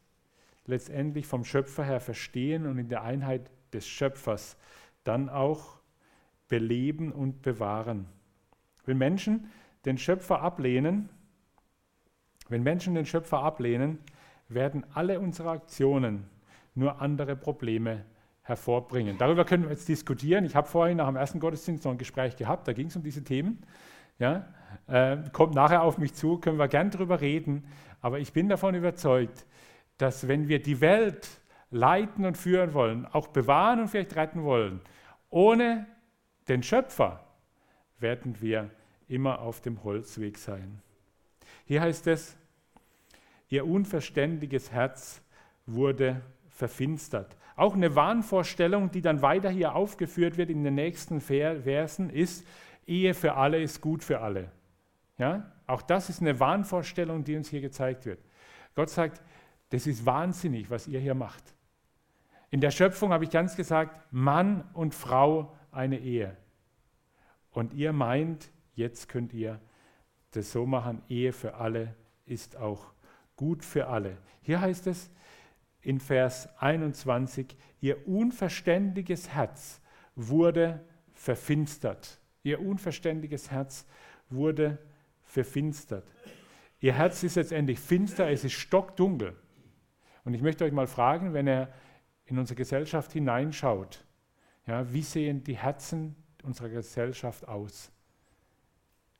letztendlich 0.65 1.27
vom 1.27 1.43
Schöpfer 1.43 1.83
her 1.83 1.99
verstehen 1.99 2.65
und 2.65 2.77
in 2.77 2.87
der 2.87 3.03
Einheit 3.03 3.51
des 3.73 3.85
Schöpfers 3.85 4.55
dann 5.03 5.27
auch 5.27 5.81
beleben 6.47 7.11
und 7.11 7.41
bewahren. 7.41 8.05
Wenn 8.85 8.97
Menschen 8.97 9.51
den 9.83 9.97
Schöpfer 9.97 10.41
ablehnen, 10.41 11.09
wenn 12.47 12.63
Menschen 12.63 12.95
den 12.95 13.05
Schöpfer 13.05 13.39
ablehnen, 13.39 13.99
werden 14.47 14.85
alle 14.93 15.19
unsere 15.19 15.49
Aktionen 15.49 16.29
nur 16.75 17.01
andere 17.01 17.35
Probleme 17.35 18.05
hervorbringen. 18.43 19.17
Darüber 19.17 19.43
können 19.43 19.63
wir 19.63 19.71
jetzt 19.71 19.89
diskutieren. 19.89 20.45
Ich 20.45 20.55
habe 20.55 20.69
vorhin 20.69 20.95
nach 20.95 21.07
dem 21.07 21.17
ersten 21.17 21.41
Gottesdienst 21.41 21.83
noch 21.83 21.91
ein 21.91 21.97
Gespräch 21.97 22.37
gehabt, 22.37 22.69
da 22.69 22.71
ging 22.71 22.87
es 22.87 22.95
um 22.95 23.03
diese 23.03 23.25
Themen. 23.25 23.61
Ja? 24.17 24.47
Äh, 24.87 25.17
kommt 25.33 25.53
nachher 25.53 25.83
auf 25.83 25.97
mich 25.97 26.13
zu, 26.13 26.37
können 26.37 26.57
wir 26.57 26.67
gern 26.67 26.91
darüber 26.91 27.21
reden. 27.21 27.65
Aber 28.01 28.19
ich 28.19 28.33
bin 28.33 28.47
davon 28.49 28.75
überzeugt, 28.75 29.45
dass 29.97 30.27
wenn 30.27 30.47
wir 30.47 30.61
die 30.61 30.81
Welt 30.81 31.27
leiten 31.71 32.25
und 32.25 32.37
führen 32.37 32.73
wollen, 32.73 33.05
auch 33.05 33.27
bewahren 33.27 33.81
und 33.81 33.87
vielleicht 33.89 34.15
retten 34.15 34.43
wollen, 34.43 34.81
ohne 35.29 35.85
den 36.47 36.63
Schöpfer 36.63 37.23
werden 37.99 38.39
wir 38.39 38.69
immer 39.07 39.39
auf 39.39 39.61
dem 39.61 39.83
Holzweg 39.83 40.37
sein. 40.37 40.81
Hier 41.65 41.81
heißt 41.81 42.07
es, 42.07 42.37
ihr 43.49 43.67
unverständiges 43.67 44.71
Herz 44.71 45.21
wurde 45.65 46.21
verfinstert. 46.49 47.35
Auch 47.55 47.73
eine 47.73 47.95
Wahnvorstellung, 47.95 48.91
die 48.91 49.01
dann 49.01 49.21
weiter 49.21 49.49
hier 49.49 49.75
aufgeführt 49.75 50.37
wird 50.37 50.49
in 50.49 50.63
den 50.63 50.75
nächsten 50.75 51.19
Versen, 51.21 52.09
ist, 52.09 52.45
Ehe 52.87 53.13
für 53.13 53.35
alle 53.35 53.61
ist 53.61 53.81
gut 53.81 54.03
für 54.03 54.19
alle. 54.19 54.51
Ja? 55.17 55.51
Auch 55.67 55.81
das 55.81 56.09
ist 56.09 56.21
eine 56.21 56.39
Wahnvorstellung, 56.39 57.23
die 57.23 57.35
uns 57.35 57.49
hier 57.49 57.61
gezeigt 57.61 58.05
wird. 58.05 58.19
Gott 58.75 58.89
sagt, 58.89 59.21
das 59.69 59.85
ist 59.85 60.05
wahnsinnig, 60.05 60.69
was 60.69 60.87
ihr 60.87 60.99
hier 60.99 61.15
macht. 61.15 61.43
In 62.49 62.61
der 62.61 62.71
Schöpfung 62.71 63.11
habe 63.11 63.25
ich 63.25 63.29
ganz 63.29 63.55
gesagt, 63.55 63.99
Mann 64.11 64.63
und 64.73 64.95
Frau 64.95 65.55
eine 65.71 65.99
Ehe. 65.99 66.37
Und 67.51 67.73
ihr 67.73 67.91
meint, 67.91 68.49
jetzt 68.75 69.09
könnt 69.09 69.33
ihr 69.33 69.59
das 70.31 70.51
so 70.51 70.65
machen, 70.65 71.01
Ehe 71.09 71.33
für 71.33 71.55
alle 71.55 71.95
ist 72.25 72.55
auch 72.55 72.93
gut 73.35 73.63
für 73.63 73.87
alle. 73.87 74.17
Hier 74.41 74.61
heißt 74.61 74.87
es 74.87 75.09
in 75.81 75.99
Vers 75.99 76.49
21, 76.59 77.57
ihr 77.81 78.07
unverständiges 78.07 79.29
Herz 79.29 79.81
wurde 80.15 80.83
verfinstert. 81.13 82.19
Ihr 82.47 82.61
unverständiges 82.61 83.51
Herz 83.51 83.85
wurde 84.29 84.77
verfinstert. 85.23 86.09
Ihr 86.79 86.93
Herz 86.93 87.21
ist 87.23 87.35
letztendlich 87.35 87.77
finster, 87.77 88.29
es 88.29 88.45
ist 88.45 88.53
stockdunkel. 88.53 89.35
Und 90.23 90.33
ich 90.33 90.41
möchte 90.41 90.63
euch 90.63 90.71
mal 90.71 90.87
fragen, 90.87 91.33
wenn 91.33 91.45
er 91.45 91.73
in 92.23 92.39
unsere 92.39 92.55
Gesellschaft 92.55 93.11
hineinschaut, 93.11 94.05
ja, 94.65 94.93
wie 94.93 95.01
sehen 95.01 95.43
die 95.43 95.57
Herzen 95.57 96.15
unserer 96.41 96.69
Gesellschaft 96.69 97.45
aus? 97.49 97.91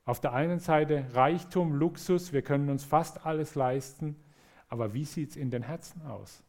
Auf 0.06 0.20
der 0.20 0.32
einen 0.32 0.58
Seite 0.58 1.04
Reichtum, 1.12 1.74
Luxus, 1.74 2.32
wir 2.32 2.40
können 2.40 2.70
uns 2.70 2.82
fast 2.82 3.26
alles 3.26 3.54
leisten, 3.54 4.16
aber 4.70 4.94
wie 4.94 5.04
sieht 5.04 5.32
es 5.32 5.36
in 5.36 5.50
den 5.50 5.64
Herzen 5.64 6.00
aus? 6.00 6.42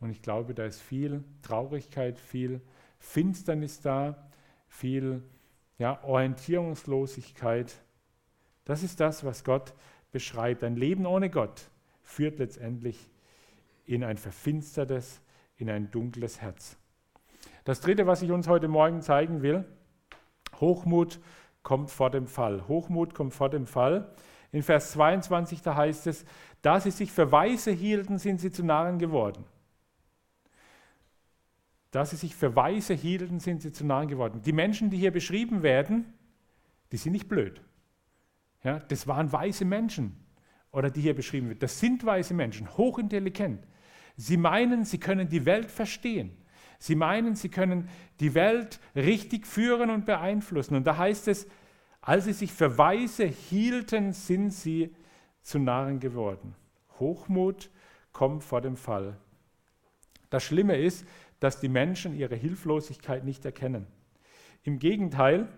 Und 0.00 0.08
ich 0.08 0.22
glaube, 0.22 0.54
da 0.54 0.64
ist 0.64 0.80
viel 0.80 1.22
Traurigkeit, 1.42 2.18
viel 2.18 2.62
Finsternis 2.98 3.82
da, 3.82 4.30
viel 4.68 5.22
ja, 5.78 6.02
Orientierungslosigkeit. 6.04 7.74
Das 8.64 8.82
ist 8.82 9.00
das, 9.00 9.24
was 9.24 9.44
Gott 9.44 9.74
beschreibt. 10.12 10.64
Ein 10.64 10.76
Leben 10.76 11.06
ohne 11.06 11.30
Gott 11.30 11.70
führt 12.02 12.38
letztendlich 12.38 13.10
in 13.84 14.02
ein 14.02 14.16
verfinstertes, 14.16 15.20
in 15.56 15.70
ein 15.70 15.90
dunkles 15.90 16.40
Herz. 16.40 16.76
Das 17.64 17.80
Dritte, 17.80 18.06
was 18.06 18.22
ich 18.22 18.30
uns 18.30 18.48
heute 18.48 18.68
Morgen 18.68 19.02
zeigen 19.02 19.42
will, 19.42 19.64
Hochmut 20.60 21.20
kommt 21.62 21.90
vor 21.90 22.10
dem 22.10 22.26
Fall. 22.26 22.66
Hochmut 22.68 23.14
kommt 23.14 23.34
vor 23.34 23.50
dem 23.50 23.66
Fall. 23.66 24.12
In 24.52 24.62
Vers 24.62 24.92
22, 24.92 25.62
da 25.62 25.74
heißt 25.74 26.06
es, 26.06 26.24
da 26.62 26.80
sie 26.80 26.90
sich 26.90 27.12
für 27.12 27.30
Weise 27.32 27.70
hielten, 27.70 28.18
sind 28.18 28.40
sie 28.40 28.52
zu 28.52 28.64
Narren 28.64 28.98
geworden. 28.98 29.44
Da 31.96 32.04
sie 32.04 32.16
sich 32.16 32.36
für 32.36 32.54
Weise 32.54 32.92
hielten, 32.92 33.40
sind 33.40 33.62
sie 33.62 33.72
zu 33.72 33.86
Narren 33.86 34.08
geworden. 34.08 34.42
Die 34.44 34.52
Menschen, 34.52 34.90
die 34.90 34.98
hier 34.98 35.12
beschrieben 35.12 35.62
werden, 35.62 36.12
die 36.92 36.98
sind 36.98 37.12
nicht 37.12 37.26
blöd. 37.26 37.62
Ja, 38.62 38.80
das 38.80 39.06
waren 39.06 39.32
weise 39.32 39.64
Menschen, 39.64 40.14
oder 40.72 40.90
die 40.90 41.00
hier 41.00 41.14
beschrieben 41.14 41.48
werden. 41.48 41.58
Das 41.60 41.80
sind 41.80 42.04
weise 42.04 42.34
Menschen, 42.34 42.68
hochintelligent. 42.76 43.66
Sie 44.14 44.36
meinen, 44.36 44.84
sie 44.84 45.00
können 45.00 45.30
die 45.30 45.46
Welt 45.46 45.70
verstehen. 45.70 46.36
Sie 46.78 46.96
meinen, 46.96 47.34
sie 47.34 47.48
können 47.48 47.88
die 48.20 48.34
Welt 48.34 48.78
richtig 48.94 49.46
führen 49.46 49.88
und 49.88 50.04
beeinflussen. 50.04 50.76
Und 50.76 50.86
da 50.86 50.98
heißt 50.98 51.28
es, 51.28 51.46
als 52.02 52.26
sie 52.26 52.34
sich 52.34 52.52
für 52.52 52.76
weise 52.76 53.24
hielten, 53.24 54.12
sind 54.12 54.50
sie 54.50 54.94
zu 55.40 55.58
Narren 55.58 55.98
geworden. 55.98 56.56
Hochmut 57.00 57.70
kommt 58.12 58.44
vor 58.44 58.60
dem 58.60 58.76
Fall. 58.76 59.16
Das 60.28 60.42
Schlimme 60.42 60.76
ist, 60.76 61.06
dass 61.40 61.60
die 61.60 61.68
Menschen 61.68 62.16
ihre 62.16 62.36
Hilflosigkeit 62.36 63.24
nicht 63.24 63.44
erkennen. 63.44 63.86
Im 64.62 64.78
Gegenteil, 64.78 65.48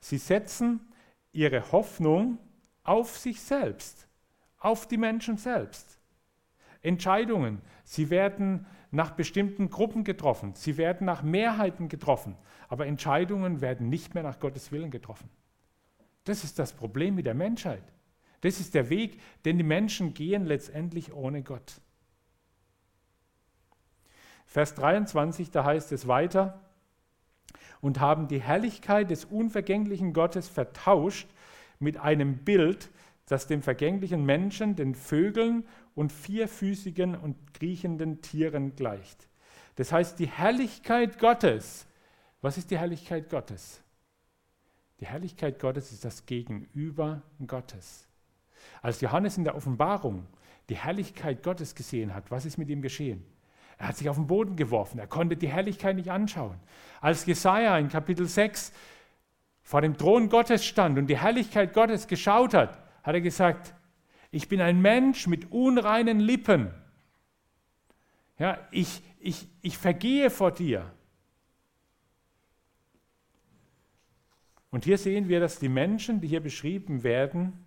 sie 0.00 0.18
setzen 0.18 0.80
ihre 1.32 1.72
Hoffnung 1.72 2.38
auf 2.84 3.16
sich 3.18 3.40
selbst, 3.40 4.08
auf 4.58 4.88
die 4.88 4.96
Menschen 4.96 5.36
selbst. 5.36 5.98
Entscheidungen, 6.82 7.60
sie 7.84 8.10
werden 8.10 8.66
nach 8.90 9.10
bestimmten 9.10 9.70
Gruppen 9.70 10.04
getroffen, 10.04 10.54
sie 10.54 10.76
werden 10.76 11.04
nach 11.04 11.22
Mehrheiten 11.22 11.88
getroffen, 11.88 12.36
aber 12.68 12.86
Entscheidungen 12.86 13.60
werden 13.60 13.88
nicht 13.88 14.14
mehr 14.14 14.22
nach 14.22 14.38
Gottes 14.38 14.72
Willen 14.72 14.90
getroffen. 14.90 15.28
Das 16.24 16.44
ist 16.44 16.58
das 16.58 16.72
Problem 16.72 17.14
mit 17.16 17.26
der 17.26 17.34
Menschheit. 17.34 17.82
Das 18.40 18.60
ist 18.60 18.74
der 18.74 18.90
Weg, 18.90 19.20
den 19.44 19.58
die 19.58 19.64
Menschen 19.64 20.14
gehen 20.14 20.44
letztendlich 20.44 21.12
ohne 21.12 21.42
Gott. 21.42 21.80
Vers 24.46 24.74
23, 24.74 25.50
da 25.50 25.64
heißt 25.64 25.92
es 25.92 26.08
weiter, 26.08 26.60
und 27.80 28.00
haben 28.00 28.28
die 28.28 28.40
Herrlichkeit 28.40 29.10
des 29.10 29.24
unvergänglichen 29.24 30.12
Gottes 30.12 30.48
vertauscht 30.48 31.28
mit 31.78 31.98
einem 31.98 32.38
Bild, 32.38 32.90
das 33.26 33.46
dem 33.46 33.62
vergänglichen 33.62 34.24
Menschen, 34.24 34.76
den 34.76 34.94
Vögeln 34.94 35.64
und 35.94 36.12
vierfüßigen 36.12 37.16
und 37.16 37.54
kriechenden 37.54 38.22
Tieren 38.22 38.76
gleicht. 38.76 39.28
Das 39.74 39.92
heißt, 39.92 40.18
die 40.18 40.28
Herrlichkeit 40.28 41.18
Gottes, 41.18 41.86
was 42.40 42.56
ist 42.56 42.70
die 42.70 42.78
Herrlichkeit 42.78 43.28
Gottes? 43.28 43.82
Die 45.00 45.06
Herrlichkeit 45.06 45.58
Gottes 45.58 45.92
ist 45.92 46.04
das 46.04 46.24
Gegenüber 46.24 47.22
Gottes. 47.46 48.06
Als 48.80 49.00
Johannes 49.00 49.36
in 49.36 49.44
der 49.44 49.54
Offenbarung 49.54 50.26
die 50.68 50.76
Herrlichkeit 50.76 51.42
Gottes 51.42 51.74
gesehen 51.74 52.14
hat, 52.14 52.30
was 52.30 52.46
ist 52.46 52.56
mit 52.56 52.70
ihm 52.70 52.80
geschehen? 52.80 53.24
Er 53.78 53.88
hat 53.88 53.96
sich 53.96 54.08
auf 54.08 54.16
den 54.16 54.26
Boden 54.26 54.56
geworfen, 54.56 54.98
er 54.98 55.06
konnte 55.06 55.36
die 55.36 55.48
Herrlichkeit 55.48 55.96
nicht 55.96 56.10
anschauen. 56.10 56.58
Als 57.00 57.26
Jesaja 57.26 57.78
in 57.78 57.88
Kapitel 57.88 58.26
6 58.26 58.72
vor 59.62 59.82
dem 59.82 59.98
Thron 59.98 60.28
Gottes 60.28 60.64
stand 60.64 60.98
und 60.98 61.08
die 61.08 61.18
Herrlichkeit 61.18 61.74
Gottes 61.74 62.06
geschaut 62.06 62.54
hat, 62.54 62.78
hat 63.02 63.14
er 63.14 63.20
gesagt, 63.20 63.74
ich 64.30 64.48
bin 64.48 64.60
ein 64.60 64.80
Mensch 64.80 65.26
mit 65.26 65.50
unreinen 65.52 66.20
Lippen. 66.20 66.70
Ja, 68.38 68.58
ich, 68.70 69.02
ich, 69.18 69.48
ich 69.62 69.78
vergehe 69.78 70.30
vor 70.30 70.52
dir. 70.52 70.90
Und 74.70 74.84
hier 74.84 74.98
sehen 74.98 75.28
wir, 75.28 75.40
dass 75.40 75.58
die 75.58 75.68
Menschen, 75.68 76.20
die 76.20 76.28
hier 76.28 76.42
beschrieben 76.42 77.02
werden, 77.02 77.64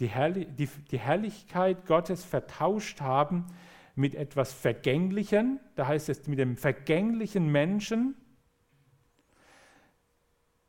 die, 0.00 0.06
Herrlich 0.06 0.48
die, 0.56 0.66
die 0.90 0.98
Herrlichkeit 0.98 1.86
Gottes 1.86 2.24
vertauscht 2.24 3.00
haben 3.00 3.46
mit 3.94 4.14
etwas 4.14 4.52
Vergänglichen, 4.52 5.60
da 5.76 5.86
heißt 5.86 6.08
es 6.08 6.26
mit 6.26 6.38
dem 6.38 6.56
vergänglichen 6.56 7.50
Menschen, 7.50 8.16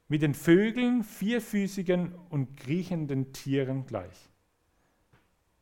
mit 0.08 0.22
den 0.22 0.36
Vögeln, 0.36 1.04
vierfüßigen 1.04 2.14
und 2.30 2.56
kriechenden 2.58 3.34
Tieren 3.34 3.86
gleich. 3.88 4.30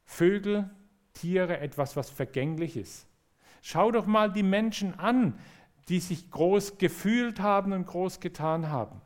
Vögel, 0.03 0.69
Tiere, 1.13 1.59
etwas, 1.59 1.95
was 1.95 2.09
vergänglich 2.09 2.75
ist. 2.75 3.07
Schau 3.61 3.91
doch 3.91 4.05
mal 4.05 4.31
die 4.31 4.43
Menschen 4.43 4.99
an, 4.99 5.39
die 5.87 5.99
sich 5.99 6.29
groß 6.29 6.77
gefühlt 6.77 7.39
haben 7.39 7.71
und 7.71 7.85
groß 7.85 8.19
getan 8.19 8.69
haben. 8.69 9.01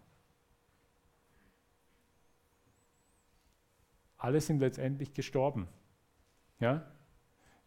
Alle 4.18 4.41
sind 4.41 4.60
letztendlich 4.60 5.14
gestorben. 5.14 5.68
Ja? 6.60 6.91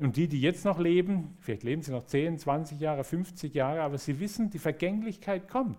Und 0.00 0.16
die, 0.16 0.28
die 0.28 0.40
jetzt 0.40 0.64
noch 0.64 0.78
leben, 0.78 1.36
vielleicht 1.40 1.62
leben 1.62 1.82
sie 1.82 1.92
noch 1.92 2.06
10, 2.06 2.38
20 2.38 2.80
Jahre, 2.80 3.04
50 3.04 3.52
Jahre, 3.54 3.82
aber 3.82 3.98
sie 3.98 4.18
wissen, 4.18 4.48
die 4.48 4.58
Vergänglichkeit 4.58 5.46
kommt. 5.46 5.76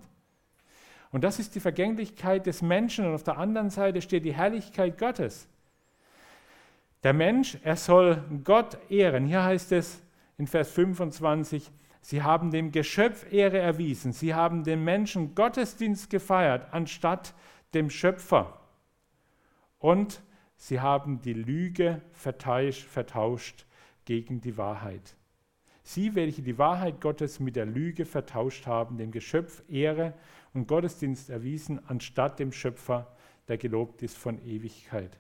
Und 1.12 1.24
das 1.24 1.40
ist 1.40 1.56
die 1.56 1.60
Vergänglichkeit 1.60 2.46
des 2.46 2.62
Menschen 2.62 3.06
und 3.06 3.16
auf 3.16 3.24
der 3.24 3.40
anderen 3.40 3.72
Seite 3.72 4.00
steht 4.00 4.24
die 4.24 4.36
Herrlichkeit 4.36 5.00
Gottes. 5.00 5.48
Der 7.04 7.14
Mensch, 7.14 7.58
er 7.64 7.76
soll 7.76 8.24
Gott 8.44 8.78
ehren. 8.92 9.26
Hier 9.26 9.44
heißt 9.44 9.72
es 9.72 10.04
in 10.38 10.46
Vers 10.46 10.70
25, 10.70 11.72
sie 12.02 12.22
haben 12.22 12.52
dem 12.52 12.72
Geschöpf 12.72 13.34
Ehre 13.34 13.58
erwiesen, 13.58 14.14
sie 14.14 14.36
haben 14.36 14.64
dem 14.64 14.84
Menschen 14.84 15.34
Gottesdienst 15.34 16.12
gefeiert 16.12 16.68
anstatt 16.72 17.34
dem 17.74 17.90
Schöpfer. 17.90 18.60
Und 19.80 20.22
sie 20.58 20.80
haben 20.80 21.24
die 21.24 21.34
Lüge 21.34 22.04
vertauscht 22.14 23.66
gegen 24.06 24.42
die 24.42 24.58
Wahrheit. 24.58 25.16
Sie, 25.84 26.16
welche 26.16 26.42
die 26.42 26.58
Wahrheit 26.58 27.02
Gottes 27.02 27.40
mit 27.40 27.56
der 27.56 27.66
Lüge 27.66 28.06
vertauscht 28.06 28.68
haben, 28.68 28.98
dem 28.98 29.12
Geschöpf 29.12 29.64
Ehre 29.68 30.14
und 30.54 30.68
Gottesdienst 30.68 31.30
erwiesen, 31.30 31.80
anstatt 31.88 32.40
dem 32.40 32.52
Schöpfer, 32.52 33.16
der 33.48 33.58
gelobt 33.58 34.02
ist 34.04 34.18
von 34.18 34.44
Ewigkeit. 34.46 35.18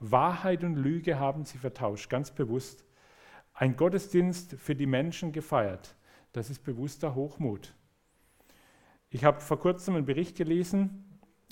Wahrheit 0.00 0.64
und 0.64 0.76
Lüge 0.76 1.18
haben 1.18 1.44
sie 1.44 1.58
vertauscht, 1.58 2.08
ganz 2.08 2.30
bewusst. 2.30 2.84
Ein 3.52 3.76
Gottesdienst 3.76 4.54
für 4.54 4.74
die 4.74 4.86
Menschen 4.86 5.32
gefeiert. 5.32 5.96
Das 6.32 6.50
ist 6.50 6.64
bewusster 6.64 7.14
Hochmut. 7.14 7.74
Ich 9.10 9.24
habe 9.24 9.40
vor 9.40 9.58
kurzem 9.58 9.96
einen 9.96 10.06
Bericht 10.06 10.36
gelesen 10.36 11.07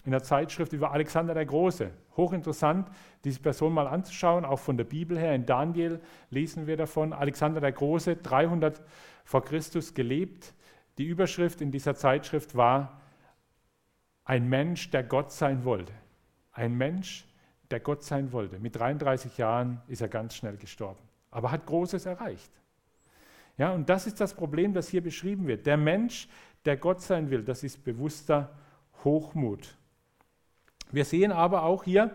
in 0.07 0.13
der 0.13 0.23
Zeitschrift 0.23 0.73
über 0.73 0.93
Alexander 0.93 1.35
der 1.35 1.45
Große. 1.45 1.91
Hochinteressant, 2.17 2.89
diese 3.25 3.41
Person 3.41 3.75
mal 3.75 3.89
anzuschauen, 3.89 4.45
auch 4.45 4.61
von 4.61 4.77
der 4.77 4.85
Bibel 4.85 5.19
her. 5.19 5.35
In 5.35 5.45
Daniel 5.45 6.01
lesen 6.31 6.69
wir 6.69 6.77
davon. 6.77 7.13
Alexander 7.13 7.61
der 7.61 7.73
Große, 7.73 8.17
300 8.17 8.81
vor 9.25 9.45
Christus 9.45 9.93
gelebt. 9.95 10.55
Die 10.99 11.05
Überschrift 11.05 11.61
in 11.61 11.73
dieser 11.73 11.97
Zeitschrift 11.97 12.55
war 12.55 13.01
ein 14.25 14.49
Mensch, 14.49 14.91
der 14.91 15.03
Gott 15.03 15.33
sein 15.33 15.65
wollte. 15.65 15.93
Ein 16.53 16.75
Mensch, 16.75 17.27
der 17.73 17.81
Gott 17.81 18.05
sein 18.05 18.31
wollte. 18.31 18.61
Mit 18.61 18.77
33 18.77 19.37
Jahren 19.39 19.83
ist 19.89 20.03
er 20.03 20.09
ganz 20.09 20.37
schnell 20.37 20.57
gestorben, 20.57 21.01
aber 21.33 21.51
hat 21.51 21.67
Großes 21.67 22.07
erreicht. 22.07 22.53
Ja, 23.59 23.73
und 23.73 23.89
das 23.89 24.07
ist 24.07 24.21
das 24.21 24.35
Problem, 24.35 24.73
das 24.73 24.89
hier 24.89 25.03
beschrieben 25.03 25.49
wird. 25.49 25.67
Der 25.67 25.77
Mensch, 25.77 26.29
der 26.65 26.77
Gott 26.77 27.03
sein 27.03 27.31
will, 27.31 27.43
das 27.43 27.65
ist 27.65 27.83
bewusster 27.85 28.57
Hochmut. 29.03 29.77
Wir 30.93 31.05
sehen 31.05 31.33
aber 31.33 31.63
auch 31.63 31.85
hier 31.85 32.11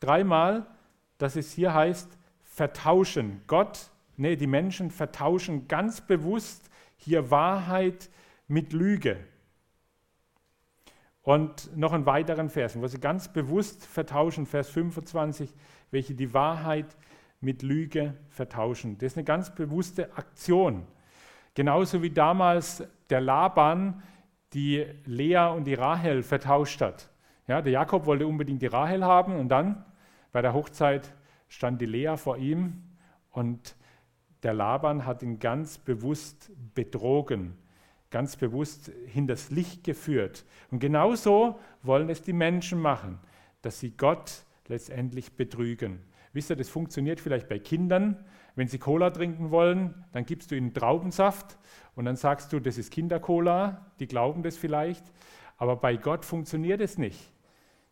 dreimal, 0.00 0.66
dass 1.18 1.36
es 1.36 1.52
hier 1.52 1.74
heißt, 1.74 2.08
vertauschen. 2.42 3.42
Gott, 3.46 3.90
nee, 4.16 4.36
die 4.36 4.46
Menschen 4.46 4.90
vertauschen 4.90 5.68
ganz 5.68 6.00
bewusst 6.00 6.70
hier 6.96 7.30
Wahrheit 7.30 8.10
mit 8.48 8.72
Lüge. 8.72 9.18
und 11.22 11.76
noch 11.76 11.92
einen 11.92 12.06
weiteren 12.06 12.48
Vers, 12.48 12.80
wo 12.80 12.86
sie 12.86 12.98
ganz 12.98 13.28
bewusst 13.28 13.84
vertauschen, 13.84 14.46
Vers 14.46 14.70
25, 14.70 15.52
welche 15.90 16.14
die 16.14 16.32
Wahrheit 16.32 16.96
mit 17.40 17.62
Lüge 17.62 18.14
vertauschen. 18.30 18.96
Das 18.98 19.12
ist 19.12 19.18
eine 19.18 19.24
ganz 19.24 19.54
bewusste 19.54 20.16
Aktion. 20.16 20.86
Genauso 21.54 22.02
wie 22.02 22.10
damals 22.10 22.82
der 23.10 23.20
Laban 23.20 24.02
die 24.52 24.86
Lea 25.04 25.52
und 25.54 25.64
die 25.64 25.74
Rahel 25.74 26.22
vertauscht 26.22 26.80
hat. 26.80 27.09
Ja, 27.50 27.60
der 27.60 27.72
Jakob 27.72 28.06
wollte 28.06 28.28
unbedingt 28.28 28.62
die 28.62 28.68
Rahel 28.68 29.04
haben 29.04 29.34
und 29.34 29.48
dann 29.48 29.84
bei 30.30 30.40
der 30.40 30.54
Hochzeit 30.54 31.12
stand 31.48 31.80
die 31.80 31.86
Lea 31.86 32.14
vor 32.16 32.38
ihm 32.38 32.84
und 33.32 33.74
der 34.44 34.54
Laban 34.54 35.04
hat 35.04 35.24
ihn 35.24 35.40
ganz 35.40 35.76
bewusst 35.76 36.52
betrogen, 36.76 37.56
ganz 38.12 38.36
bewusst 38.36 38.92
hinters 39.08 39.50
Licht 39.50 39.82
geführt. 39.82 40.44
Und 40.70 40.78
genauso 40.78 41.58
wollen 41.82 42.08
es 42.08 42.22
die 42.22 42.32
Menschen 42.32 42.80
machen, 42.80 43.18
dass 43.62 43.80
sie 43.80 43.96
Gott 43.96 44.44
letztendlich 44.68 45.32
betrügen. 45.32 45.98
Wisst 46.32 46.50
ihr, 46.50 46.56
das 46.56 46.68
funktioniert 46.68 47.18
vielleicht 47.18 47.48
bei 47.48 47.58
Kindern. 47.58 48.24
Wenn 48.54 48.68
sie 48.68 48.78
Cola 48.78 49.10
trinken 49.10 49.50
wollen, 49.50 50.04
dann 50.12 50.24
gibst 50.24 50.52
du 50.52 50.54
ihnen 50.54 50.72
Traubensaft 50.72 51.58
und 51.96 52.04
dann 52.04 52.14
sagst 52.14 52.52
du, 52.52 52.60
das 52.60 52.78
ist 52.78 52.92
Kindercola. 52.92 53.90
Die 53.98 54.06
glauben 54.06 54.44
das 54.44 54.56
vielleicht. 54.56 55.02
Aber 55.56 55.74
bei 55.74 55.96
Gott 55.96 56.24
funktioniert 56.24 56.80
es 56.80 56.96
nicht. 56.96 57.32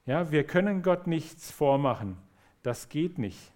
Ja, 0.08 0.30
wir 0.30 0.44
können 0.44 0.82
Gott 0.82 1.06
nichts 1.06 1.50
vormachen. 1.50 2.16
Das 2.62 2.88
geht 2.88 3.18
nicht. 3.18 3.52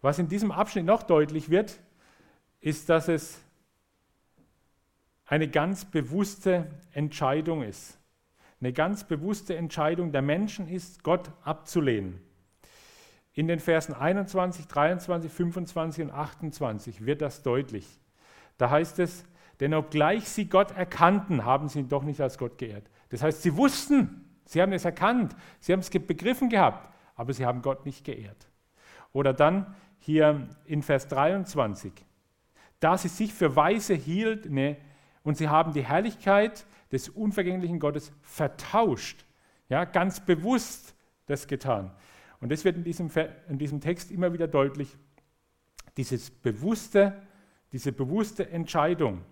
Was 0.00 0.18
in 0.18 0.28
diesem 0.28 0.50
Abschnitt 0.50 0.86
noch 0.86 1.02
deutlich 1.02 1.50
wird, 1.50 1.78
ist, 2.58 2.88
dass 2.88 3.08
es 3.08 3.38
eine 5.26 5.46
ganz 5.46 5.84
bewusste 5.84 6.70
Entscheidung 6.92 7.62
ist. 7.62 7.98
Eine 8.62 8.72
ganz 8.72 9.04
bewusste 9.04 9.56
Entscheidung 9.56 10.10
der 10.10 10.22
Menschen 10.22 10.66
ist, 10.66 11.02
Gott 11.02 11.30
abzulehnen. 11.44 12.18
In 13.34 13.48
den 13.48 13.60
Versen 13.60 13.92
21, 13.92 14.68
23, 14.68 15.30
25 15.30 16.04
und 16.04 16.10
28 16.12 17.04
wird 17.04 17.20
das 17.20 17.42
deutlich. 17.42 17.86
Da 18.56 18.70
heißt 18.70 19.00
es, 19.00 19.26
denn 19.60 19.74
obgleich 19.74 20.30
sie 20.30 20.46
Gott 20.48 20.70
erkannten, 20.70 21.44
haben 21.44 21.68
sie 21.68 21.80
ihn 21.80 21.90
doch 21.90 22.04
nicht 22.04 22.22
als 22.22 22.38
Gott 22.38 22.56
geehrt. 22.56 22.88
Das 23.10 23.22
heißt, 23.22 23.42
sie 23.42 23.54
wussten, 23.58 24.31
sie 24.52 24.60
haben 24.60 24.72
es 24.72 24.84
erkannt, 24.84 25.34
sie 25.60 25.72
haben 25.72 25.80
es 25.80 25.90
begriffen 25.90 26.48
gehabt, 26.48 26.88
aber 27.14 27.32
sie 27.32 27.46
haben 27.46 27.62
Gott 27.62 27.86
nicht 27.86 28.04
geehrt. 28.04 28.48
Oder 29.12 29.32
dann 29.32 29.74
hier 29.98 30.48
in 30.64 30.82
Vers 30.82 31.08
23, 31.08 31.92
da 32.80 32.98
sie 32.98 33.08
sich 33.08 33.32
für 33.32 33.56
Weise 33.56 33.94
hielten 33.94 34.54
ne, 34.54 34.76
und 35.22 35.36
sie 35.36 35.48
haben 35.48 35.72
die 35.72 35.84
Herrlichkeit 35.84 36.66
des 36.90 37.08
unvergänglichen 37.08 37.80
Gottes 37.80 38.12
vertauscht, 38.22 39.24
ja, 39.68 39.84
ganz 39.84 40.20
bewusst 40.20 40.94
das 41.26 41.46
getan. 41.46 41.90
Und 42.40 42.52
das 42.52 42.64
wird 42.64 42.76
in 42.76 42.84
diesem, 42.84 43.10
in 43.48 43.58
diesem 43.58 43.80
Text 43.80 44.10
immer 44.10 44.32
wieder 44.32 44.48
deutlich, 44.48 44.96
dieses 45.96 46.30
bewusste, 46.30 47.22
diese 47.72 47.92
bewusste 47.92 48.50
Entscheidung, 48.50 49.22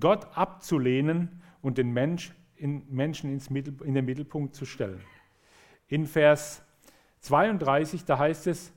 Gott 0.00 0.26
abzulehnen 0.34 1.42
und 1.60 1.76
den 1.76 1.90
Mensch 1.92 2.32
in, 2.62 2.84
Menschen 2.88 3.30
ins 3.30 3.50
Mittel, 3.50 3.74
in 3.84 3.94
den 3.94 4.04
Mittelpunkt 4.04 4.54
zu 4.54 4.64
stellen. 4.64 5.00
In 5.88 6.06
Vers 6.06 6.62
32, 7.20 8.04
da 8.04 8.18
heißt 8.18 8.46
es, 8.46 8.72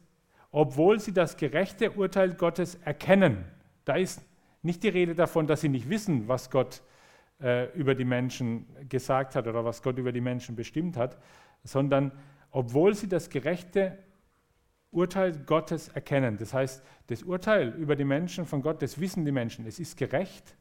obwohl 0.52 1.00
sie 1.00 1.14
das 1.14 1.38
gerechte 1.38 1.92
Urteil 1.92 2.34
Gottes 2.34 2.76
erkennen. 2.76 3.46
Da 3.86 3.96
ist 3.96 4.22
nicht 4.64 4.82
die 4.82 4.90
Rede 4.90 5.14
davon, 5.14 5.46
dass 5.46 5.62
sie 5.62 5.70
nicht 5.70 5.88
wissen, 5.90 6.28
was 6.28 6.50
Gott 6.50 6.82
äh, 7.40 7.72
über 7.78 7.94
die 7.94 8.06
Menschen 8.06 8.66
gesagt 8.90 9.36
hat 9.36 9.46
oder 9.46 9.64
was 9.64 9.84
Gott 9.84 10.00
über 10.00 10.12
die 10.12 10.22
Menschen 10.22 10.56
bestimmt 10.56 10.98
hat, 10.98 11.18
sondern 11.64 12.12
obwohl 12.50 12.96
sie 12.96 13.08
das 13.08 13.30
gerechte 13.30 14.00
Urteil 14.90 15.34
Gottes 15.46 15.90
erkennen. 15.90 16.38
Das 16.38 16.54
heißt, 16.54 16.84
das 17.08 17.22
Urteil 17.22 17.70
über 17.76 17.96
die 17.96 18.06
Menschen 18.06 18.46
von 18.46 18.64
Gott, 18.64 18.82
das 18.82 19.00
wissen 19.00 19.26
die 19.26 19.32
Menschen, 19.32 19.68
es 19.68 19.80
ist 19.80 19.98
gerecht 19.98 20.56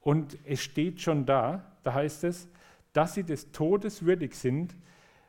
und 0.00 0.38
es 0.44 0.62
steht 0.62 1.00
schon 1.00 1.26
da, 1.26 1.76
da 1.82 1.94
heißt 1.94 2.24
es, 2.24 2.48
dass 2.92 3.14
sie 3.14 3.24
des 3.24 3.52
Todes 3.52 4.04
würdig 4.04 4.34
sind, 4.34 4.74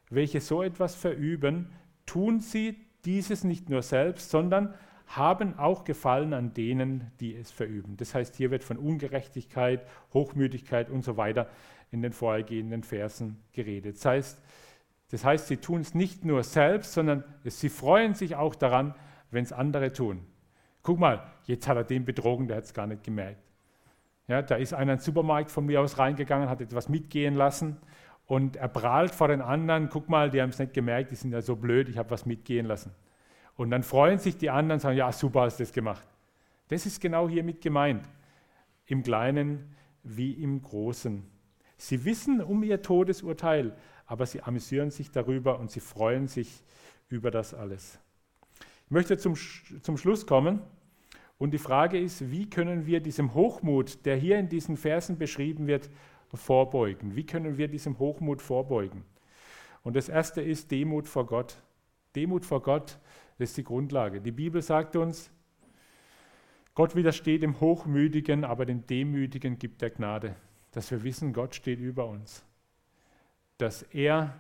welche 0.10 0.42
so 0.42 0.64
etwas 0.64 0.96
verüben, 0.96 1.70
tun 2.06 2.40
sie 2.40 2.76
dieses 3.06 3.44
nicht 3.44 3.70
nur 3.70 3.82
selbst, 3.82 4.30
sondern 4.30 4.74
haben 5.08 5.58
auch 5.58 5.84
Gefallen 5.84 6.34
an 6.34 6.54
denen, 6.54 7.12
die 7.20 7.36
es 7.36 7.52
verüben. 7.52 7.98
Das 7.98 8.14
heißt, 8.14 8.36
hier 8.36 8.52
wird 8.52 8.64
von 8.64 8.78
Ungerechtigkeit, 8.78 9.86
Hochmütigkeit 10.14 10.90
und 10.90 11.04
so 11.04 11.18
weiter 11.18 11.50
in 11.92 12.02
den 12.02 12.14
vorhergehenden 12.14 12.84
Versen 12.84 13.38
geredet. 13.52 13.96
Das 13.96 14.06
heißt, 14.06 14.42
das 15.12 15.26
heißt, 15.26 15.48
sie 15.48 15.58
tun 15.58 15.82
es 15.82 15.96
nicht 15.96 16.24
nur 16.24 16.44
selbst, 16.44 16.94
sondern 16.94 17.24
sie 17.44 17.70
freuen 17.70 18.14
sich 18.14 18.36
auch 18.36 18.54
daran, 18.54 18.94
wenn 19.32 19.44
es 19.44 19.52
andere 19.52 19.92
tun. 19.92 20.22
Guck 20.84 21.00
mal, 21.00 21.24
jetzt 21.46 21.68
hat 21.68 21.78
er 21.78 21.84
den 21.84 22.06
betrogen, 22.06 22.48
der 22.48 22.58
hat 22.58 22.66
es 22.66 22.74
gar 22.74 22.86
nicht 22.86 23.04
gemerkt. 23.04 23.49
Ja, 24.30 24.44
da 24.44 24.56
ist 24.56 24.74
einer 24.76 24.94
in 24.94 25.00
den 25.00 25.04
Supermarkt 25.04 25.50
von 25.50 25.66
mir 25.66 25.82
aus 25.82 25.98
reingegangen, 25.98 26.50
hat 26.50 26.62
etwas 26.62 26.88
mitgehen 26.88 27.34
lassen 27.34 27.78
und 28.28 28.58
er 28.58 28.68
prahlt 28.68 29.10
vor 29.10 29.28
den 29.28 29.42
anderen, 29.42 29.90
guck 29.90 30.08
mal, 30.08 30.30
die 30.30 30.40
haben 30.40 30.52
es 30.52 30.60
nicht 30.60 30.72
gemerkt, 30.72 31.10
die 31.10 31.16
sind 31.16 31.32
ja 31.32 31.42
so 31.42 31.56
blöd, 31.56 31.90
ich 31.90 31.98
habe 31.98 32.12
was 32.12 32.28
mitgehen 32.28 32.68
lassen. 32.68 32.92
Und 33.56 33.72
dann 33.72 33.82
freuen 33.82 34.20
sich 34.20 34.38
die 34.38 34.52
anderen 34.52 34.78
und 34.78 34.82
sagen, 34.82 34.96
ja, 34.96 35.12
super 35.12 35.42
hast 35.42 35.60
du 35.60 35.64
das 35.64 35.74
gemacht. 35.74 36.06
Das 36.68 36.86
ist 36.86 37.02
genau 37.02 37.28
hier 37.28 37.44
mit 37.44 37.60
gemeint, 37.60 38.08
im 38.86 39.02
Kleinen 39.02 39.76
wie 40.04 40.34
im 40.34 40.62
Großen. 40.62 41.26
Sie 41.78 42.06
wissen 42.06 42.40
um 42.40 42.62
ihr 42.62 42.84
Todesurteil, 42.84 43.76
aber 44.06 44.28
sie 44.28 44.44
amüsieren 44.44 44.92
sich 44.92 45.10
darüber 45.10 45.58
und 45.58 45.72
sie 45.72 45.80
freuen 45.80 46.28
sich 46.28 46.64
über 47.08 47.32
das 47.32 47.56
alles. 47.56 47.98
Ich 48.86 48.92
möchte 48.92 49.18
zum, 49.18 49.34
zum 49.82 49.98
Schluss 49.98 50.28
kommen 50.28 50.62
und 51.40 51.52
die 51.52 51.58
Frage 51.58 52.00
ist, 52.00 52.30
wie 52.30 52.48
können 52.48 52.86
wir 52.86 53.00
diesem 53.00 53.34
Hochmut, 53.34 54.06
der 54.06 54.16
hier 54.18 54.38
in 54.38 54.48
diesen 54.48 54.78
Versen 54.78 55.18
beschrieben 55.18 55.66
wird, 55.66 55.90
vorbeugen? 56.32 57.16
Wie 57.16 57.26
können 57.26 57.58
wir 57.58 57.68
diesem 57.68 57.98
Hochmut 57.98 58.44
vorbeugen? 58.44 59.04
Und 59.82 59.96
das 59.96 60.08
erste 60.08 60.42
ist 60.42 60.70
Demut 60.70 61.08
vor 61.08 61.26
Gott. 61.26 61.58
Demut 62.16 62.46
vor 62.46 62.62
Gott, 62.62 63.00
ist 63.40 63.58
die 63.58 63.64
Grundlage. 63.64 64.22
Die 64.22 64.32
Bibel 64.32 64.62
sagt 64.62 64.96
uns, 64.96 65.32
Gott 66.76 66.96
widersteht 66.96 67.42
dem 67.42 67.60
Hochmütigen, 67.60 68.44
aber 68.44 68.68
den 68.68 68.86
Demütigen 68.86 69.58
gibt 69.58 69.82
er 69.82 69.90
Gnade. 69.90 70.36
Dass 70.72 70.92
wir 70.92 71.04
wissen, 71.04 71.34
Gott 71.34 71.56
steht 71.56 71.80
über 71.80 72.06
uns 72.06 72.46
dass 73.60 73.84
er 73.84 74.40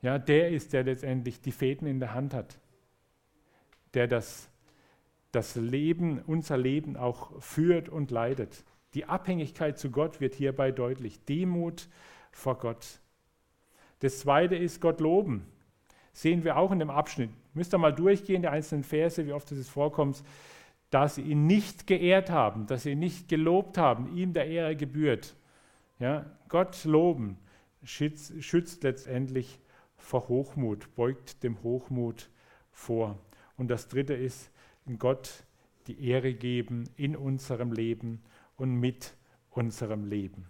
ja, 0.00 0.18
der 0.18 0.50
ist, 0.50 0.72
der 0.72 0.84
letztendlich 0.84 1.40
die 1.40 1.52
Fäden 1.52 1.86
in 1.86 2.00
der 2.00 2.14
Hand 2.14 2.34
hat, 2.34 2.58
der 3.94 4.06
das, 4.06 4.48
das 5.32 5.56
Leben, 5.56 6.20
unser 6.26 6.56
Leben 6.56 6.96
auch 6.96 7.40
führt 7.42 7.88
und 7.88 8.10
leitet. 8.10 8.64
Die 8.94 9.04
Abhängigkeit 9.04 9.78
zu 9.78 9.90
Gott 9.90 10.20
wird 10.20 10.34
hierbei 10.34 10.72
deutlich. 10.72 11.24
Demut 11.24 11.88
vor 12.32 12.58
Gott. 12.58 13.00
Das 14.00 14.20
zweite 14.20 14.56
ist 14.56 14.80
Gott 14.80 15.00
loben. 15.00 15.46
Sehen 16.12 16.44
wir 16.44 16.56
auch 16.56 16.72
in 16.72 16.78
dem 16.78 16.90
Abschnitt. 16.90 17.30
Müsst 17.54 17.74
ihr 17.74 17.78
mal 17.78 17.94
durchgehen, 17.94 18.42
die 18.42 18.48
einzelnen 18.48 18.84
Verse, 18.84 19.26
wie 19.26 19.32
oft 19.32 19.50
es 19.52 19.68
vorkommt, 19.68 20.22
dass 20.90 21.16
sie 21.16 21.22
ihn 21.22 21.46
nicht 21.46 21.86
geehrt 21.86 22.30
haben, 22.30 22.66
dass 22.66 22.84
sie 22.84 22.92
ihn 22.92 22.98
nicht 22.98 23.28
gelobt 23.28 23.76
haben, 23.76 24.16
ihm 24.16 24.32
der 24.32 24.46
Ehre 24.46 24.74
gebührt. 24.74 25.36
Ja, 25.98 26.24
Gott 26.48 26.84
loben 26.84 27.36
schützt, 27.82 28.42
schützt 28.42 28.82
letztendlich 28.84 29.60
vor 29.96 30.28
Hochmut, 30.28 30.94
beugt 30.94 31.42
dem 31.42 31.62
Hochmut 31.62 32.30
vor. 32.70 33.18
Und 33.56 33.68
das 33.68 33.88
Dritte 33.88 34.14
ist, 34.14 34.50
Gott 34.96 35.44
die 35.88 36.08
Ehre 36.08 36.32
geben 36.34 36.84
in 36.96 37.16
unserem 37.16 37.72
Leben 37.72 38.22
und 38.56 38.74
mit 38.76 39.14
unserem 39.50 40.04
Leben. 40.04 40.46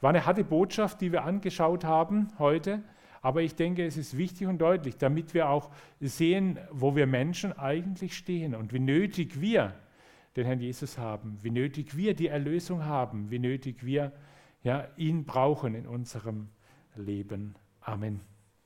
War 0.00 0.10
eine 0.10 0.26
harte 0.26 0.44
Botschaft, 0.44 1.00
die 1.00 1.12
wir 1.12 1.24
angeschaut 1.24 1.84
haben 1.84 2.28
heute, 2.38 2.82
aber 3.20 3.42
ich 3.42 3.56
denke, 3.56 3.84
es 3.84 3.96
ist 3.96 4.16
wichtig 4.16 4.46
und 4.46 4.58
deutlich, 4.58 4.96
damit 4.96 5.34
wir 5.34 5.48
auch 5.48 5.70
sehen, 6.00 6.58
wo 6.70 6.94
wir 6.94 7.06
Menschen 7.06 7.52
eigentlich 7.52 8.16
stehen 8.16 8.54
und 8.54 8.72
wie 8.72 8.78
nötig 8.78 9.40
wir 9.40 9.74
den 10.36 10.46
Herrn 10.46 10.60
Jesus 10.60 10.98
haben, 10.98 11.36
wie 11.42 11.50
nötig 11.50 11.96
wir 11.96 12.14
die 12.14 12.28
Erlösung 12.28 12.84
haben, 12.84 13.30
wie 13.30 13.40
nötig 13.40 13.84
wir 13.84 14.12
ja, 14.62 14.86
ihn 14.96 15.24
brauchen 15.24 15.74
in 15.74 15.86
unserem 15.86 16.48
Leben. 16.94 17.54
Amen. 17.80 18.20